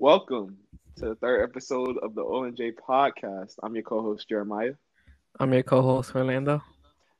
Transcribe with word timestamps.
Welcome 0.00 0.56
to 0.96 1.04
the 1.04 1.14
third 1.20 1.44
episode 1.44 1.98
of 1.98 2.16
the 2.16 2.24
ONJ 2.24 2.72
podcast. 2.74 3.54
I'm 3.62 3.76
your 3.76 3.84
co-host 3.84 4.28
Jeremiah, 4.28 4.72
I'm 5.38 5.52
your 5.52 5.62
co-host 5.62 6.12
Orlando. 6.16 6.60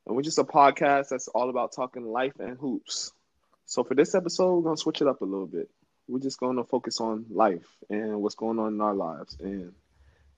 and 0.05 0.13
we're 0.17 0.21
just 0.23 0.37
a 0.37 0.43
podcast 0.43 1.07
that's 1.07 1.29
all 1.29 1.49
about 1.49 1.71
talking 1.71 2.03
life 2.03 2.33
and 2.39 2.57
hoops. 2.57 3.13
So 3.67 3.85
for 3.85 3.95
this 3.95 4.15
episode, 4.15 4.53
we're 4.53 4.63
gonna 4.63 4.75
switch 4.75 5.01
it 5.01 5.07
up 5.07 5.21
a 5.21 5.25
little 5.25 5.47
bit. 5.47 5.69
We're 6.09 6.19
just 6.19 6.41
gonna 6.41 6.65
focus 6.65 6.99
on 6.99 7.25
life 7.29 7.69
and 7.89 8.21
what's 8.21 8.35
going 8.35 8.59
on 8.59 8.73
in 8.73 8.81
our 8.81 8.95
lives 8.95 9.37
and 9.39 9.71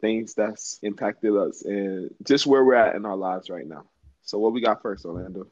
things 0.02 0.34
that's 0.34 0.80
impacted 0.82 1.36
us 1.36 1.64
and 1.64 2.14
just 2.24 2.48
where 2.48 2.64
we're 2.64 2.76
at 2.76 2.96
in 2.96 3.06
our 3.06 3.16
lives 3.16 3.50
right 3.50 3.68
now. 3.68 3.86
So 4.24 4.40
what 4.40 4.54
we 4.54 4.62
got 4.62 4.82
first, 4.82 5.06
Orlando? 5.06 5.48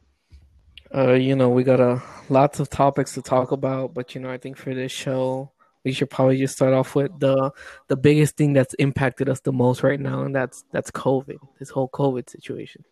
Uh, 0.94 1.12
you 1.12 1.36
know, 1.36 1.48
we 1.48 1.62
got 1.62 1.80
a 1.80 2.02
lots 2.28 2.58
of 2.58 2.68
topics 2.68 3.14
to 3.14 3.22
talk 3.22 3.52
about, 3.52 3.94
but 3.94 4.14
you 4.14 4.20
know, 4.20 4.30
I 4.30 4.38
think 4.38 4.56
for 4.56 4.74
this 4.74 4.90
show, 4.90 5.52
we 5.84 5.92
should 5.92 6.10
probably 6.10 6.36
just 6.36 6.56
start 6.56 6.74
off 6.74 6.94
with 6.94 7.18
the 7.20 7.52
the 7.88 7.96
biggest 7.96 8.36
thing 8.36 8.52
that's 8.52 8.74
impacted 8.74 9.28
us 9.28 9.40
the 9.40 9.52
most 9.52 9.82
right 9.82 10.00
now, 10.00 10.22
and 10.22 10.34
that's 10.34 10.64
that's 10.72 10.90
COVID. 10.90 11.38
This 11.58 11.70
whole 11.70 11.88
COVID 11.88 12.28
situation. 12.28 12.84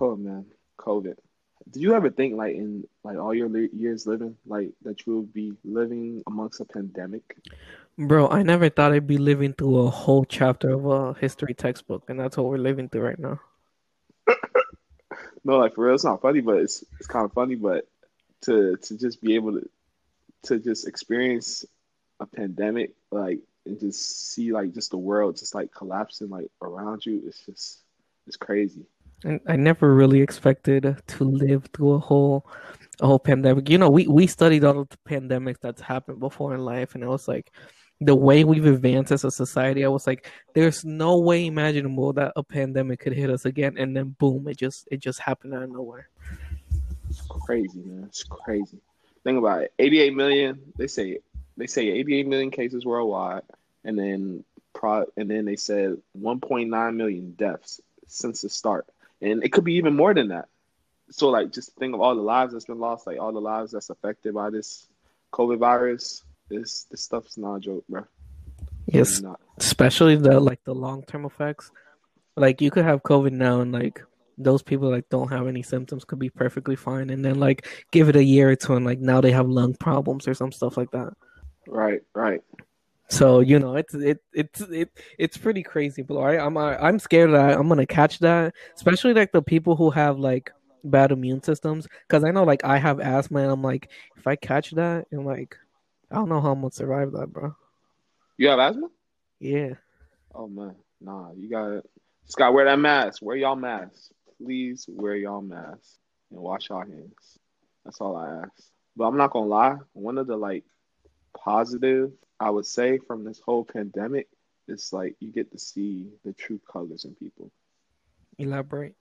Oh 0.00 0.16
man, 0.16 0.44
COVID. 0.78 1.14
Did 1.70 1.82
you 1.82 1.94
ever 1.94 2.10
think 2.10 2.36
like 2.36 2.54
in 2.54 2.86
like 3.04 3.18
all 3.18 3.34
your 3.34 3.54
years 3.56 4.06
living 4.06 4.36
like 4.46 4.70
that 4.82 5.06
you 5.06 5.16
would 5.16 5.32
be 5.32 5.52
living 5.64 6.22
amongst 6.26 6.60
a 6.60 6.64
pandemic? 6.64 7.36
Bro, 7.98 8.28
I 8.28 8.42
never 8.42 8.68
thought 8.68 8.92
I'd 8.92 9.06
be 9.06 9.18
living 9.18 9.52
through 9.52 9.78
a 9.78 9.90
whole 9.90 10.24
chapter 10.24 10.72
of 10.72 10.86
a 10.86 11.14
history 11.14 11.52
textbook, 11.52 12.04
and 12.08 12.18
that's 12.18 12.36
what 12.36 12.46
we're 12.46 12.58
living 12.58 12.88
through 12.88 13.02
right 13.02 13.18
now. 13.18 13.40
No, 15.44 15.56
like 15.56 15.74
for 15.74 15.86
real, 15.86 15.94
it's 15.94 16.04
not 16.04 16.20
funny, 16.20 16.40
but 16.40 16.56
it's 16.56 16.84
it's 16.98 17.06
kind 17.06 17.24
of 17.24 17.32
funny. 17.32 17.54
But 17.54 17.88
to 18.42 18.76
to 18.76 18.98
just 18.98 19.22
be 19.22 19.34
able 19.34 19.52
to 19.52 19.70
to 20.44 20.58
just 20.58 20.86
experience 20.86 21.64
a 22.20 22.26
pandemic, 22.26 22.92
like 23.10 23.38
and 23.64 23.80
just 23.80 24.32
see 24.32 24.52
like 24.52 24.74
just 24.74 24.90
the 24.90 24.98
world 24.98 25.38
just 25.38 25.54
like 25.54 25.72
collapsing 25.72 26.28
like 26.28 26.50
around 26.60 27.06
you, 27.06 27.22
it's 27.26 27.46
just 27.46 27.78
it's 28.26 28.36
crazy. 28.36 28.84
And 29.24 29.40
I 29.46 29.56
never 29.56 29.94
really 29.94 30.20
expected 30.20 31.02
to 31.06 31.24
live 31.24 31.68
through 31.72 31.92
a 31.92 31.98
whole 31.98 32.46
a 33.00 33.06
whole 33.06 33.18
pandemic. 33.18 33.68
You 33.68 33.78
know, 33.78 33.90
we 33.90 34.06
we 34.06 34.26
studied 34.26 34.64
all 34.64 34.84
the 34.84 34.98
pandemics 35.08 35.60
that's 35.60 35.80
happened 35.80 36.20
before 36.20 36.54
in 36.54 36.64
life, 36.64 36.94
and 36.94 37.02
it 37.02 37.08
was 37.08 37.28
like 37.28 37.52
the 38.00 38.14
way 38.14 38.44
we've 38.44 38.66
advanced 38.66 39.12
as 39.12 39.24
a 39.24 39.30
society. 39.30 39.84
I 39.84 39.88
was 39.88 40.06
like, 40.06 40.30
there's 40.54 40.84
no 40.84 41.18
way 41.18 41.46
imaginable 41.46 42.12
that 42.14 42.32
a 42.36 42.42
pandemic 42.42 43.00
could 43.00 43.12
hit 43.12 43.30
us 43.30 43.44
again, 43.44 43.76
and 43.76 43.96
then 43.96 44.16
boom, 44.18 44.48
it 44.48 44.56
just 44.56 44.88
it 44.90 45.00
just 45.00 45.20
happened 45.20 45.54
out 45.54 45.62
of 45.62 45.70
nowhere. 45.70 46.08
It's 47.10 47.22
crazy, 47.28 47.82
man. 47.84 48.04
It's 48.04 48.22
crazy. 48.22 48.78
Think 49.24 49.38
about 49.38 49.62
it. 49.62 49.72
88 49.78 50.14
million. 50.14 50.60
They 50.76 50.86
say 50.86 51.18
they 51.56 51.66
say 51.66 51.88
88 51.88 52.26
million 52.28 52.50
cases 52.50 52.84
worldwide, 52.84 53.42
and 53.84 53.98
then 53.98 54.44
pro 54.74 55.06
and 55.16 55.30
then 55.30 55.44
they 55.44 55.56
said 55.56 55.96
1.9 56.20 56.96
million 56.96 57.32
deaths 57.32 57.80
since 58.06 58.42
the 58.42 58.48
start, 58.48 58.86
and 59.20 59.42
it 59.44 59.52
could 59.52 59.64
be 59.64 59.74
even 59.74 59.94
more 59.94 60.14
than 60.14 60.28
that. 60.28 60.46
So 61.10 61.28
like, 61.30 61.52
just 61.52 61.74
think 61.76 61.94
of 61.94 62.00
all 62.00 62.14
the 62.14 62.22
lives 62.22 62.52
that's 62.52 62.66
been 62.66 62.78
lost, 62.78 63.06
like 63.06 63.18
all 63.18 63.32
the 63.32 63.40
lives 63.40 63.72
that's 63.72 63.90
affected 63.90 64.34
by 64.34 64.50
this 64.50 64.88
COVID 65.32 65.58
virus. 65.58 66.24
This 66.50 66.84
this 66.84 67.02
stuff's 67.02 67.36
not 67.36 67.56
a 67.56 67.60
joke, 67.60 67.84
bro. 67.88 68.04
Yes, 68.86 69.22
especially 69.58 70.16
the 70.16 70.40
like 70.40 70.64
the 70.64 70.74
long 70.74 71.02
term 71.02 71.24
effects. 71.24 71.70
Like 72.36 72.60
you 72.60 72.70
could 72.70 72.84
have 72.84 73.02
COVID 73.02 73.32
now, 73.32 73.60
and 73.60 73.72
like 73.72 74.02
those 74.38 74.62
people 74.62 74.88
like 74.90 75.08
don't 75.08 75.30
have 75.30 75.46
any 75.46 75.62
symptoms 75.62 76.04
could 76.04 76.18
be 76.18 76.30
perfectly 76.30 76.76
fine, 76.76 77.10
and 77.10 77.24
then 77.24 77.38
like 77.38 77.66
give 77.90 78.08
it 78.08 78.16
a 78.16 78.24
year 78.24 78.50
or 78.50 78.56
two, 78.56 78.74
and 78.74 78.86
like 78.86 79.00
now 79.00 79.20
they 79.20 79.32
have 79.32 79.48
lung 79.48 79.74
problems 79.74 80.26
or 80.28 80.34
some 80.34 80.52
stuff 80.52 80.76
like 80.76 80.90
that. 80.92 81.12
Right, 81.66 82.00
right. 82.14 82.42
So 83.10 83.40
you 83.40 83.58
know, 83.58 83.76
it's 83.76 83.94
it 83.94 84.18
it's 84.32 84.60
it 84.60 84.90
it's 85.18 85.36
pretty 85.36 85.62
crazy. 85.62 86.02
But 86.02 86.18
I, 86.18 86.38
I'm 86.38 86.56
I, 86.56 86.76
I'm 86.78 86.98
scared 86.98 87.32
that 87.32 87.58
I'm 87.58 87.68
gonna 87.68 87.86
catch 87.86 88.18
that, 88.20 88.54
especially 88.74 89.14
like 89.14 89.32
the 89.32 89.42
people 89.42 89.76
who 89.76 89.90
have 89.90 90.18
like 90.18 90.50
bad 90.84 91.12
immune 91.12 91.42
systems. 91.42 91.88
Because 92.06 92.24
I 92.24 92.30
know 92.30 92.44
like 92.44 92.64
I 92.64 92.78
have 92.78 93.00
asthma, 93.00 93.40
and 93.40 93.50
I'm 93.50 93.62
like, 93.62 93.90
if 94.16 94.26
I 94.26 94.36
catch 94.36 94.72
that, 94.72 95.06
and 95.10 95.24
like 95.24 95.56
I 96.10 96.16
don't 96.16 96.28
know 96.28 96.40
how 96.40 96.52
I'm 96.52 96.60
gonna 96.60 96.72
survive 96.72 97.12
that, 97.12 97.32
bro. 97.32 97.54
You 98.36 98.48
have 98.48 98.58
asthma? 98.58 98.88
Yeah, 99.40 99.74
Oh 100.34 100.46
man, 100.46 100.76
nah. 101.00 101.32
You 101.36 101.50
gotta 101.50 101.82
just 102.24 102.36
gotta 102.36 102.52
wear 102.52 102.66
that 102.66 102.78
mask. 102.78 103.22
Wear 103.22 103.36
y'all 103.36 103.56
masks, 103.56 104.12
please. 104.40 104.86
Wear 104.88 105.16
y'all 105.16 105.42
masks 105.42 105.98
and 106.30 106.40
wash 106.40 106.68
your 106.68 106.84
hands. 106.84 107.38
That's 107.84 108.00
all 108.00 108.16
I 108.16 108.42
ask. 108.42 108.70
But 108.96 109.06
I'm 109.06 109.16
not 109.16 109.32
gonna 109.32 109.46
lie. 109.46 109.76
One 109.94 110.18
of 110.18 110.26
the 110.26 110.36
like 110.36 110.64
positive 111.36 112.12
I 112.40 112.50
would 112.50 112.66
say 112.66 112.98
from 112.98 113.24
this 113.24 113.40
whole 113.40 113.64
pandemic 113.64 114.28
it's 114.68 114.92
like 114.92 115.16
you 115.18 115.32
get 115.32 115.50
to 115.52 115.58
see 115.58 116.08
the 116.24 116.32
true 116.32 116.60
colors 116.70 117.04
in 117.04 117.14
people. 117.14 117.50
elaborate. 118.38 118.94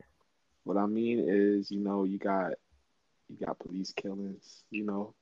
What 0.64 0.78
I 0.78 0.86
mean 0.86 1.20
is, 1.28 1.70
you 1.72 1.80
know, 1.80 2.04
you 2.06 2.18
got 2.18 2.54
you 3.30 3.46
got 3.46 3.60
police 3.60 3.92
killings, 3.92 4.64
you 4.72 4.86
know, 4.86 5.14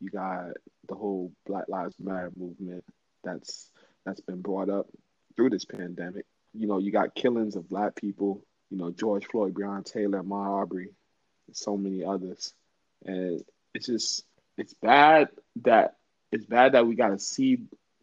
you 0.00 0.10
got 0.10 0.50
the 0.88 0.94
whole 0.94 1.32
Black 1.46 1.68
Lives 1.68 1.94
Matter 1.98 2.32
movement 2.36 2.84
that's 3.22 3.70
that's 4.04 4.20
been 4.20 4.42
brought 4.42 4.68
up 4.68 4.88
through 5.36 5.50
this 5.50 5.64
pandemic. 5.64 6.26
You 6.52 6.66
know, 6.66 6.78
you 6.78 6.90
got 6.90 7.14
killings 7.14 7.56
of 7.56 7.68
black 7.68 7.94
people, 7.94 8.44
you 8.70 8.76
know, 8.76 8.90
George 8.90 9.26
Floyd, 9.26 9.54
Breonna 9.54 9.84
Taylor, 9.84 10.22
Arbery, 10.32 10.90
and 11.46 11.56
so 11.56 11.76
many 11.76 12.04
others. 12.04 12.52
And 13.06 13.42
it's 13.74 13.86
just 13.86 14.24
it's 14.58 14.74
bad 14.74 15.28
that 15.62 15.96
it's 16.32 16.46
bad 16.46 16.72
that 16.72 16.86
we 16.86 16.94
gotta 16.94 17.18
see 17.18 17.58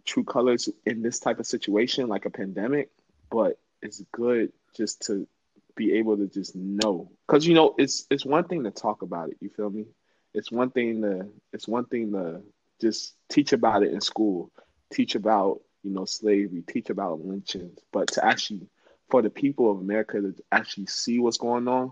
true 0.05 0.23
colors 0.23 0.69
in 0.85 1.01
this 1.01 1.19
type 1.19 1.39
of 1.39 1.47
situation 1.47 2.07
like 2.07 2.25
a 2.25 2.29
pandemic, 2.29 2.89
but 3.29 3.59
it's 3.81 4.01
good 4.11 4.51
just 4.75 5.01
to 5.07 5.27
be 5.75 5.93
able 5.93 6.17
to 6.17 6.27
just 6.27 6.55
know. 6.55 7.11
Because 7.27 7.45
you 7.45 7.53
know 7.53 7.75
it's 7.77 8.05
it's 8.09 8.25
one 8.25 8.45
thing 8.45 8.63
to 8.63 8.71
talk 8.71 9.01
about 9.01 9.29
it 9.29 9.37
you 9.41 9.49
feel 9.49 9.69
me? 9.69 9.85
It's 10.33 10.51
one 10.51 10.69
thing 10.71 11.01
to 11.01 11.27
it's 11.51 11.67
one 11.67 11.85
thing 11.85 12.11
to 12.11 12.41
just 12.79 13.15
teach 13.27 13.51
about 13.51 13.83
it 13.83 13.93
in 13.93 14.01
school 14.01 14.51
teach 14.91 15.15
about 15.15 15.61
you 15.83 15.91
know 15.91 16.05
slavery 16.05 16.63
teach 16.67 16.89
about 16.89 17.19
lynchings 17.19 17.77
but 17.91 18.07
to 18.07 18.25
actually 18.25 18.67
for 19.09 19.21
the 19.21 19.29
people 19.29 19.69
of 19.69 19.79
america 19.79 20.19
to 20.19 20.33
actually 20.51 20.85
see 20.85 21.19
what's 21.19 21.37
going 21.37 21.67
on 21.67 21.91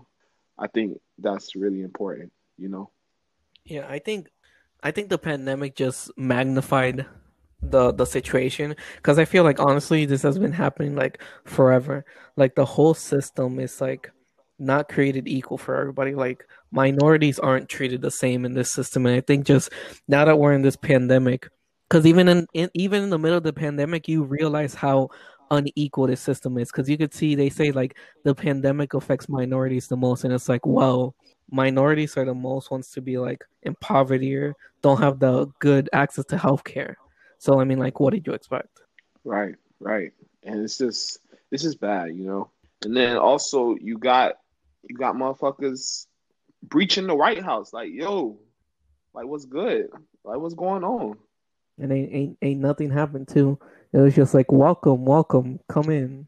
i 0.58 0.66
think 0.66 0.98
that's 1.18 1.54
really 1.54 1.82
important 1.82 2.32
you 2.58 2.68
know? 2.68 2.90
Yeah, 3.64 3.86
I 3.88 4.00
think 4.00 4.28
I 4.82 4.90
think 4.90 5.08
the 5.08 5.18
pandemic 5.18 5.74
just 5.74 6.10
magnified 6.16 7.06
the 7.60 7.92
the 7.92 8.04
situation 8.04 8.76
because 8.96 9.18
I 9.18 9.24
feel 9.24 9.42
like 9.42 9.58
honestly 9.58 10.04
this 10.06 10.22
has 10.22 10.38
been 10.38 10.52
happening 10.52 10.94
like 10.94 11.20
forever. 11.44 12.04
Like 12.36 12.54
the 12.54 12.64
whole 12.64 12.94
system 12.94 13.58
is 13.58 13.80
like 13.80 14.12
not 14.58 14.88
created 14.88 15.26
equal 15.28 15.58
for 15.58 15.76
everybody. 15.76 16.14
Like 16.14 16.46
minorities 16.70 17.38
aren't 17.38 17.68
treated 17.68 18.02
the 18.02 18.10
same 18.10 18.44
in 18.44 18.54
this 18.54 18.72
system, 18.72 19.06
and 19.06 19.16
I 19.16 19.20
think 19.20 19.46
just 19.46 19.70
now 20.06 20.24
that 20.24 20.38
we're 20.38 20.52
in 20.52 20.62
this 20.62 20.76
pandemic, 20.76 21.48
because 21.88 22.06
even 22.06 22.28
in, 22.28 22.46
in 22.54 22.70
even 22.74 23.02
in 23.04 23.10
the 23.10 23.18
middle 23.18 23.38
of 23.38 23.44
the 23.44 23.52
pandemic, 23.52 24.08
you 24.08 24.22
realize 24.22 24.74
how 24.74 25.08
unequal 25.50 26.06
this 26.06 26.20
system 26.20 26.58
is. 26.58 26.70
Because 26.70 26.88
you 26.88 26.98
could 26.98 27.14
see 27.14 27.34
they 27.34 27.50
say 27.50 27.72
like 27.72 27.96
the 28.24 28.34
pandemic 28.34 28.94
affects 28.94 29.28
minorities 29.28 29.88
the 29.88 29.96
most, 29.96 30.24
and 30.24 30.32
it's 30.32 30.48
like 30.48 30.66
wow 30.66 31.14
minorities 31.50 32.16
are 32.16 32.24
the 32.24 32.34
most 32.34 32.70
ones 32.70 32.90
to 32.90 33.00
be 33.00 33.18
like 33.18 33.44
in 33.62 33.74
poverty 33.76 34.34
or 34.36 34.54
don't 34.82 35.00
have 35.00 35.18
the 35.18 35.46
good 35.58 35.88
access 35.92 36.24
to 36.26 36.36
healthcare. 36.36 36.94
So 37.38 37.60
I 37.60 37.64
mean, 37.64 37.78
like, 37.78 38.00
what 38.00 38.12
did 38.12 38.26
you 38.26 38.32
expect? 38.32 38.80
Right, 39.24 39.54
right. 39.80 40.12
And 40.42 40.62
it's 40.62 40.78
just 40.78 41.20
this 41.50 41.64
is 41.64 41.74
bad, 41.74 42.16
you 42.16 42.24
know. 42.24 42.50
And 42.84 42.96
then 42.96 43.16
also 43.16 43.76
you 43.80 43.98
got 43.98 44.34
you 44.88 44.96
got 44.96 45.14
motherfuckers 45.14 46.06
breaching 46.62 47.06
the 47.06 47.14
White 47.14 47.42
House. 47.42 47.72
Like, 47.72 47.90
yo, 47.92 48.38
like 49.14 49.26
what's 49.26 49.46
good? 49.46 49.88
Like 50.24 50.38
what's 50.38 50.54
going 50.54 50.84
on? 50.84 51.18
And 51.78 51.92
ain't 51.92 52.12
ain't, 52.12 52.38
ain't 52.42 52.60
nothing 52.60 52.90
happened 52.90 53.28
to. 53.28 53.58
It 53.92 53.98
was 53.98 54.14
just 54.14 54.34
like, 54.34 54.52
welcome, 54.52 55.04
welcome, 55.04 55.60
come 55.68 55.90
in. 55.90 56.26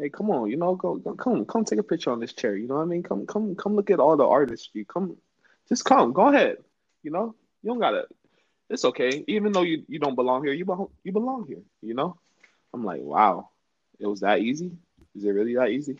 Hey, 0.00 0.08
come 0.08 0.30
on, 0.30 0.50
you 0.50 0.56
know, 0.56 0.76
go, 0.76 0.94
go 0.94 1.12
come 1.14 1.44
come 1.44 1.62
take 1.62 1.78
a 1.78 1.82
picture 1.82 2.10
on 2.10 2.20
this 2.20 2.32
chair. 2.32 2.56
You 2.56 2.66
know 2.66 2.76
what 2.76 2.82
I 2.82 2.86
mean? 2.86 3.02
Come 3.02 3.26
come 3.26 3.54
come 3.54 3.76
look 3.76 3.90
at 3.90 4.00
all 4.00 4.16
the 4.16 4.24
artistry. 4.24 4.86
Come 4.86 5.18
just 5.68 5.84
come. 5.84 6.14
Go 6.14 6.28
ahead. 6.28 6.56
You 7.02 7.10
know? 7.10 7.34
You 7.62 7.70
don't 7.70 7.80
gotta 7.80 8.06
it's 8.70 8.86
okay. 8.86 9.22
Even 9.26 9.52
though 9.52 9.62
you, 9.62 9.84
you 9.88 9.98
don't 9.98 10.14
belong 10.14 10.42
here, 10.42 10.54
you 10.54 10.64
belong 10.64 10.88
you 11.04 11.12
belong 11.12 11.46
here, 11.46 11.60
you 11.82 11.92
know? 11.92 12.16
I'm 12.72 12.82
like, 12.82 13.02
wow. 13.02 13.50
It 13.98 14.06
was 14.06 14.20
that 14.20 14.38
easy? 14.38 14.72
Is 15.14 15.24
it 15.24 15.30
really 15.30 15.54
that 15.56 15.68
easy? 15.68 15.98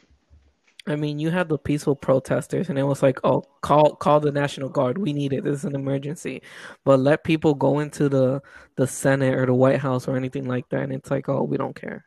I 0.86 0.96
mean, 0.96 1.18
you 1.18 1.28
had 1.28 1.50
the 1.50 1.58
peaceful 1.58 1.94
protesters, 1.94 2.70
and 2.70 2.78
it 2.78 2.84
was 2.84 3.02
like, 3.02 3.20
oh, 3.22 3.42
call 3.60 3.96
call 3.96 4.18
the 4.18 4.32
National 4.32 4.70
Guard. 4.70 4.96
We 4.96 5.12
need 5.12 5.34
it. 5.34 5.44
This 5.44 5.58
is 5.58 5.64
an 5.66 5.74
emergency. 5.74 6.40
But 6.86 7.00
let 7.00 7.22
people 7.22 7.54
go 7.54 7.80
into 7.80 8.08
the 8.08 8.40
the 8.76 8.86
Senate 8.86 9.34
or 9.34 9.44
the 9.44 9.52
White 9.52 9.80
House 9.80 10.08
or 10.08 10.16
anything 10.16 10.48
like 10.48 10.70
that, 10.70 10.84
and 10.84 10.92
it's 10.94 11.10
like, 11.10 11.28
oh, 11.28 11.42
we 11.42 11.58
don't 11.58 11.78
care. 11.78 12.06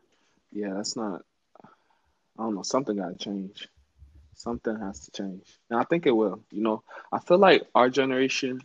Yeah, 0.51 0.74
that's 0.74 0.95
not 0.95 1.22
I 2.38 2.44
don't 2.44 2.56
know, 2.56 2.63
something 2.63 2.97
gotta 2.97 3.15
change. 3.15 3.68
Something 4.35 4.77
has 4.80 5.01
to 5.06 5.12
change, 5.12 5.44
and 5.69 5.80
I 5.80 5.83
think 5.83 6.06
it 6.07 6.12
will. 6.12 6.44
You 6.51 6.63
know, 6.63 6.83
I 7.12 7.19
feel 7.19 7.38
like 7.38 7.63
our 7.75 7.89
generation 7.89 8.62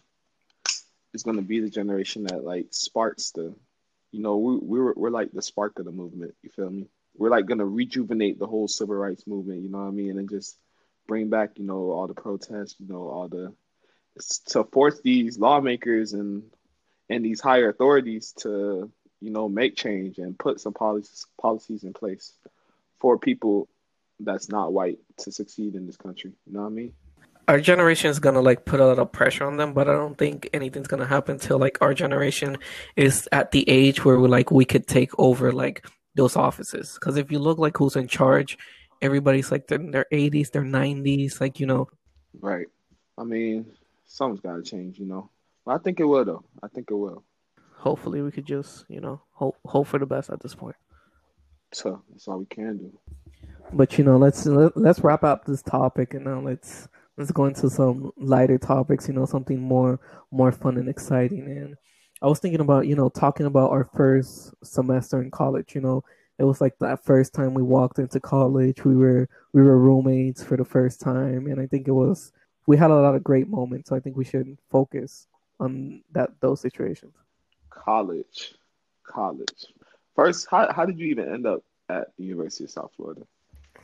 is 1.12 1.22
going 1.22 1.36
to 1.36 1.42
be 1.42 1.60
the 1.60 1.68
generation 1.68 2.24
that 2.24 2.44
like 2.44 2.66
sparks 2.70 3.32
the, 3.32 3.54
you 4.10 4.22
know, 4.22 4.38
we 4.38 4.56
we're 4.56 4.94
we're 4.94 5.10
like 5.10 5.30
the 5.32 5.42
spark 5.42 5.78
of 5.78 5.84
the 5.84 5.92
movement. 5.92 6.34
You 6.42 6.50
feel 6.50 6.70
me? 6.70 6.88
We're 7.16 7.30
like 7.30 7.46
going 7.46 7.58
to 7.58 7.66
rejuvenate 7.66 8.38
the 8.38 8.46
whole 8.46 8.68
civil 8.68 8.94
rights 8.94 9.26
movement. 9.26 9.62
You 9.62 9.68
know 9.68 9.78
what 9.78 9.88
I 9.88 9.90
mean? 9.90 10.18
And 10.18 10.30
just 10.30 10.56
bring 11.06 11.28
back, 11.28 11.58
you 11.58 11.64
know, 11.64 11.90
all 11.90 12.06
the 12.06 12.14
protests. 12.14 12.76
You 12.78 12.88
know, 12.88 13.08
all 13.08 13.28
the 13.28 13.52
to 14.48 14.64
force 14.64 15.00
these 15.02 15.38
lawmakers 15.38 16.12
and 16.12 16.44
and 17.08 17.24
these 17.24 17.40
higher 17.40 17.68
authorities 17.68 18.32
to 18.38 18.90
you 19.20 19.30
know 19.30 19.48
make 19.48 19.76
change 19.76 20.18
and 20.18 20.38
put 20.38 20.60
some 20.60 20.72
policies 20.72 21.26
policies 21.40 21.84
in 21.84 21.92
place 21.92 22.32
for 23.00 23.18
people 23.18 23.68
that's 24.20 24.48
not 24.48 24.72
white 24.72 24.98
to 25.18 25.32
succeed 25.32 25.74
in 25.74 25.86
this 25.86 25.96
country. 25.96 26.32
You 26.46 26.52
know 26.54 26.60
what 26.62 26.66
I 26.66 26.70
mean? 26.70 26.92
Our 27.46 27.60
generation 27.60 28.10
is 28.10 28.18
gonna 28.18 28.42
like 28.42 28.64
put 28.64 28.80
a 28.80 28.86
lot 28.86 28.98
of 28.98 29.10
pressure 29.10 29.44
on 29.44 29.56
them, 29.56 29.72
but 29.72 29.88
I 29.88 29.92
don't 29.92 30.18
think 30.18 30.50
anything's 30.52 30.88
gonna 30.88 31.06
happen 31.06 31.38
till 31.38 31.58
like 31.58 31.78
our 31.80 31.94
generation 31.94 32.58
is 32.96 33.28
at 33.32 33.52
the 33.52 33.68
age 33.68 34.04
where 34.04 34.18
we 34.18 34.28
like 34.28 34.50
we 34.50 34.64
could 34.64 34.86
take 34.86 35.10
over 35.18 35.52
like 35.52 35.86
those 36.14 36.36
offices. 36.36 36.94
Because 36.94 37.16
if 37.16 37.32
you 37.32 37.38
look 37.38 37.58
like 37.58 37.76
who's 37.78 37.96
in 37.96 38.08
charge, 38.08 38.58
everybody's 39.00 39.50
like 39.50 39.70
in 39.70 39.92
their 39.92 40.06
80s, 40.12 40.50
their 40.50 40.62
90s, 40.62 41.40
like 41.40 41.58
you 41.60 41.66
know. 41.66 41.88
Right. 42.40 42.66
I 43.16 43.24
mean, 43.24 43.66
something's 44.06 44.40
got 44.40 44.56
to 44.56 44.62
change, 44.62 44.98
you 44.98 45.06
know. 45.06 45.30
But 45.64 45.74
I 45.74 45.78
think 45.78 46.00
it 46.00 46.04
will, 46.04 46.24
though. 46.24 46.44
I 46.62 46.68
think 46.68 46.90
it 46.90 46.94
will. 46.94 47.24
Hopefully, 47.76 48.22
we 48.22 48.30
could 48.30 48.46
just, 48.46 48.84
you 48.88 49.00
know, 49.00 49.22
hope 49.32 49.56
hope 49.64 49.86
for 49.86 49.98
the 49.98 50.06
best 50.06 50.30
at 50.30 50.40
this 50.40 50.54
point. 50.54 50.76
So 51.72 52.02
that's 52.10 52.28
all 52.28 52.38
we 52.38 52.46
can 52.46 52.78
do. 52.78 52.98
But 53.72 53.98
you 53.98 54.04
know, 54.04 54.16
let's 54.16 54.46
let, 54.46 54.76
let's 54.76 55.00
wrap 55.00 55.24
up 55.24 55.44
this 55.44 55.62
topic 55.62 56.14
and 56.14 56.24
now 56.24 56.40
let's 56.40 56.88
let's 57.16 57.30
go 57.30 57.44
into 57.44 57.68
some 57.68 58.12
lighter 58.16 58.58
topics. 58.58 59.08
You 59.08 59.14
know, 59.14 59.26
something 59.26 59.60
more 59.60 60.00
more 60.30 60.52
fun 60.52 60.78
and 60.78 60.88
exciting. 60.88 61.42
And 61.42 61.76
I 62.22 62.26
was 62.26 62.38
thinking 62.38 62.60
about 62.60 62.86
you 62.86 62.96
know 62.96 63.08
talking 63.08 63.46
about 63.46 63.70
our 63.70 63.88
first 63.94 64.54
semester 64.64 65.20
in 65.20 65.30
college. 65.30 65.74
You 65.74 65.82
know, 65.82 66.04
it 66.38 66.44
was 66.44 66.60
like 66.60 66.78
that 66.78 67.04
first 67.04 67.34
time 67.34 67.52
we 67.52 67.62
walked 67.62 67.98
into 67.98 68.20
college. 68.20 68.84
We 68.84 68.96
were 68.96 69.28
we 69.52 69.62
were 69.62 69.78
roommates 69.78 70.42
for 70.42 70.56
the 70.56 70.64
first 70.64 71.00
time, 71.00 71.46
and 71.46 71.60
I 71.60 71.66
think 71.66 71.88
it 71.88 71.92
was 71.92 72.32
we 72.66 72.76
had 72.76 72.90
a 72.90 72.94
lot 72.94 73.14
of 73.14 73.24
great 73.24 73.48
moments. 73.48 73.90
So 73.90 73.96
I 73.96 74.00
think 74.00 74.16
we 74.16 74.24
should 74.24 74.56
focus 74.70 75.26
on 75.60 76.02
that 76.12 76.30
those 76.40 76.60
situations. 76.60 77.14
College, 77.70 78.54
college. 79.04 79.66
First, 80.18 80.48
how 80.50 80.72
how 80.72 80.84
did 80.84 80.98
you 80.98 81.06
even 81.06 81.32
end 81.32 81.46
up 81.46 81.62
at 81.88 82.08
the 82.16 82.24
University 82.24 82.64
of 82.64 82.70
South 82.72 82.90
Florida? 82.96 83.22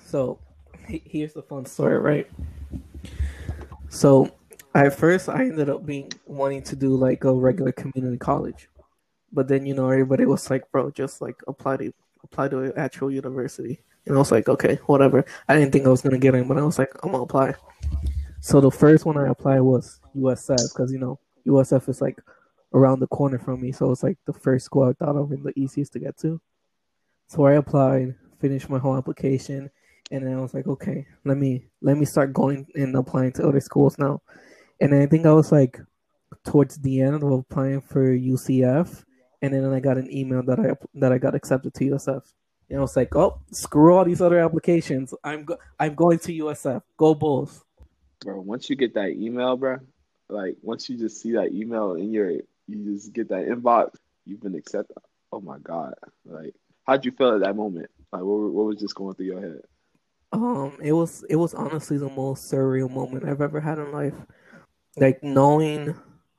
So, 0.01 0.41
here's 0.89 1.33
the 1.33 1.43
fun 1.43 1.65
story, 1.65 1.97
right? 1.97 2.29
So, 3.89 4.35
at 4.75 4.99
first, 4.99 5.29
I 5.29 5.43
ended 5.45 5.69
up 5.69 5.87
being 5.87 6.11
wanting 6.27 6.65
to 6.65 6.75
do 6.75 6.97
like 6.97 7.23
a 7.23 7.33
regular 7.33 7.71
community 7.71 8.19
college, 8.19 8.69
but 9.33 9.47
then 9.47 9.65
you 9.65 9.75
know 9.75 9.89
everybody 9.89 10.27
was 10.27 10.51
like, 10.51 10.69
"Bro, 10.73 10.91
just 10.91 11.23
like 11.23 11.41
apply 11.47 11.77
to 11.77 11.95
apply 12.25 12.49
to 12.49 12.59
an 12.63 12.73
actual 12.75 13.13
university." 13.13 13.79
And 14.07 14.17
I 14.17 14.19
was 14.19 14.33
like, 14.33 14.49
"Okay, 14.49 14.81
whatever." 14.87 15.25
I 15.49 15.55
didn't 15.55 15.71
think 15.71 15.87
I 15.87 15.91
was 15.91 16.03
gonna 16.03 16.19
get 16.19 16.35
in, 16.35 16.49
but 16.49 16.59
I 16.59 16.65
was 16.65 16.81
like, 16.81 16.91
"I'm 17.05 17.13
gonna 17.13 17.23
apply." 17.23 17.55
So 18.41 18.61
the 18.61 18.73
first 18.73 19.07
one 19.07 19.17
I 19.19 19.29
applied 19.29 19.61
was 19.61 20.01
USF 20.17 20.73
because 20.73 20.91
you 20.91 20.99
know 20.99 21.21
USF 21.47 21.89
is 21.89 22.01
like 22.01 22.19
around 22.75 23.01
the 23.01 23.07
corner 23.07 23.39
from 23.39 23.63
me, 23.63 23.73
so 23.73 23.91
it's 23.91 24.03
like 24.03 24.19
the 24.27 24.33
first 24.33 24.67
school 24.67 24.85
I 24.85 24.93
thought 24.93 25.17
of 25.17 25.31
and 25.31 25.43
the 25.45 25.53
easiest 25.59 25.93
to 25.95 25.99
get 25.99 26.19
to. 26.19 26.41
So 27.29 27.47
I 27.47 27.55
applied, 27.55 28.15
finished 28.41 28.69
my 28.69 28.79
whole 28.79 28.97
application, 28.97 29.71
and 30.11 30.27
then 30.27 30.37
I 30.37 30.41
was 30.41 30.53
like, 30.53 30.67
okay, 30.67 31.07
let 31.25 31.39
me 31.39 31.67
let 31.81 31.97
me 31.97 32.05
start 32.05 32.33
going 32.33 32.67
and 32.75 32.95
applying 32.97 33.33
to 33.33 33.49
other 33.49 33.61
schools 33.61 33.97
now. 33.99 34.21
And 34.81 34.95
I 34.95 35.07
think 35.07 35.25
I 35.25 35.33
was 35.33 35.51
like 35.51 35.81
towards 36.45 36.77
the 36.77 37.01
end 37.01 37.15
of 37.15 37.23
applying 37.23 37.81
for 37.81 38.07
UCF, 38.07 39.05
and 39.41 39.55
then 39.55 39.73
I 39.73 39.81
got 39.81 39.97
an 39.97 40.13
email 40.13 40.43
that 40.43 40.61
I 40.61 40.75
that 40.99 41.13
I 41.13 41.19
got 41.19 41.35
accepted 41.35 41.73
to 41.75 41.85
USF. 41.93 42.23
And 42.69 42.79
I 42.79 42.83
was 42.83 42.97
like, 42.97 43.15
oh, 43.15 43.41
screw 43.53 43.95
all 43.95 44.05
these 44.05 44.23
other 44.23 44.41
applications. 44.41 45.15
I'm 45.23 45.45
go- 45.45 45.59
I'm 45.79 45.95
going 45.95 46.19
to 46.21 46.33
USF. 46.33 46.83
Go 46.97 47.15
Bulls 47.15 47.65
bro. 48.25 48.41
Once 48.41 48.69
you 48.69 48.77
get 48.77 48.95
that 48.95 49.11
email, 49.11 49.57
bro, 49.57 49.79
like 50.29 50.57
once 50.63 50.89
you 50.89 50.99
just 50.99 51.21
see 51.21 51.33
that 51.33 51.53
email 51.53 51.95
in 51.95 52.13
your, 52.13 52.33
you 52.69 52.95
just 52.95 53.13
get 53.13 53.29
that 53.29 53.47
inbox. 53.47 53.97
You've 54.25 54.41
been 54.41 54.55
accepted. 54.55 54.97
Oh 55.33 55.41
my 55.41 55.59
god! 55.59 55.95
Like, 56.25 56.55
how'd 56.87 57.05
you 57.05 57.13
feel 57.13 57.35
at 57.35 57.41
that 57.41 57.57
moment? 57.57 57.91
Like, 58.13 58.23
what, 58.23 58.53
what 58.53 58.67
was 58.67 58.81
just 58.81 58.95
going 58.95 59.15
through 59.15 59.27
your 59.27 59.41
head? 59.41 59.61
Um, 60.33 60.79
it 60.83 60.93
was 60.93 61.25
it 61.31 61.37
was 61.37 61.55
honestly 61.55 61.99
the 61.99 62.09
most 62.09 62.51
surreal 62.51 62.91
moment 62.91 63.25
I've 63.25 63.41
ever 63.41 63.61
had 63.61 63.79
in 63.79 63.93
life. 63.93 64.15
Like 64.97 65.23
knowing 65.23 65.95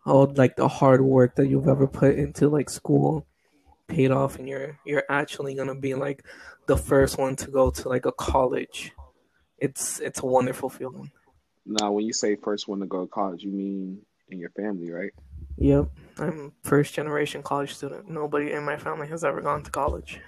all 0.05 0.31
like 0.35 0.55
the 0.55 0.67
hard 0.67 1.01
work 1.01 1.35
that 1.35 1.47
you've 1.47 1.67
ever 1.67 1.87
put 1.87 2.15
into 2.15 2.49
like 2.49 2.69
school 2.69 3.25
paid 3.87 4.11
off 4.11 4.37
and 4.37 4.47
you're 4.49 4.79
you're 4.85 5.03
actually 5.09 5.55
gonna 5.55 5.75
be 5.75 5.93
like 5.93 6.25
the 6.67 6.77
first 6.77 7.17
one 7.17 7.35
to 7.37 7.51
go 7.51 7.69
to 7.69 7.89
like 7.89 8.05
a 8.05 8.11
college. 8.11 8.91
It's 9.57 9.99
it's 9.99 10.19
a 10.21 10.25
wonderful 10.25 10.69
feeling. 10.69 11.11
Now, 11.65 11.91
when 11.91 12.05
you 12.05 12.13
say 12.13 12.35
first 12.35 12.67
one 12.67 12.79
to 12.81 12.85
go 12.85 13.01
to 13.01 13.07
college, 13.07 13.43
you 13.43 13.51
mean 13.51 14.01
in 14.29 14.39
your 14.39 14.51
family, 14.51 14.91
right? 14.91 15.13
Yep, 15.57 15.89
I'm 16.19 16.53
first 16.63 16.93
generation 16.93 17.41
college 17.41 17.73
student. 17.73 18.09
Nobody 18.09 18.51
in 18.51 18.65
my 18.65 18.77
family 18.77 19.07
has 19.07 19.23
ever 19.23 19.41
gone 19.41 19.63
to 19.63 19.71
college. 19.71 20.19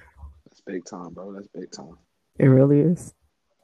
That's 0.46 0.62
big 0.62 0.86
time, 0.86 1.14
bro. 1.14 1.34
That's 1.34 1.48
big 1.48 1.72
time. 1.72 1.98
It 2.40 2.46
really 2.46 2.80
is. 2.80 3.14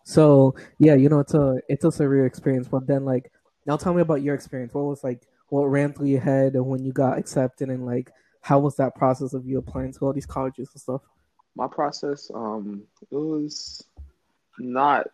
So 0.04 0.56
yeah, 0.80 0.96
you 0.96 1.10
know, 1.10 1.20
it's 1.20 1.34
a 1.34 1.60
it's 1.70 1.86
a 1.86 1.90
surreal 1.90 2.28
experience. 2.28 2.68
But 2.68 2.88
then, 2.88 3.06
like, 3.06 3.32
now 3.66 3.78
tell 3.78 3.94
me 3.94 4.02
about 4.02 4.22
your 4.22 4.36
experience. 4.36 4.74
What 4.74 4.86
was 4.86 5.04
like, 5.04 5.24
what 5.50 5.66
ran 5.66 5.94
through 5.94 6.08
your 6.08 6.22
head 6.22 6.54
when 6.56 6.84
you 6.84 6.92
got 6.92 7.18
accepted, 7.18 7.70
and 7.70 7.86
like, 7.86 8.12
how 8.42 8.60
was 8.60 8.76
that 8.76 8.96
process 8.96 9.34
of 9.34 9.46
you 9.46 9.58
applying 9.58 9.94
to 9.94 10.00
all 10.06 10.14
these 10.14 10.26
colleges 10.26 10.70
and 10.74 10.82
stuff? 10.82 11.02
My 11.56 11.68
process, 11.68 12.30
um, 12.34 12.84
it 13.10 13.16
was 13.16 13.86
not 14.60 15.08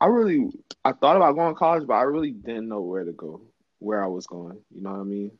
I 0.00 0.06
really 0.06 0.48
I 0.84 0.92
thought 0.92 1.16
about 1.16 1.34
going 1.34 1.54
to 1.54 1.58
college, 1.58 1.86
but 1.86 1.94
I 1.94 2.02
really 2.02 2.30
didn't 2.30 2.68
know 2.68 2.80
where 2.80 3.04
to 3.04 3.12
go, 3.12 3.42
where 3.78 4.02
I 4.02 4.06
was 4.06 4.26
going. 4.26 4.58
You 4.74 4.82
know 4.82 4.92
what 4.92 5.00
I 5.00 5.04
mean? 5.04 5.32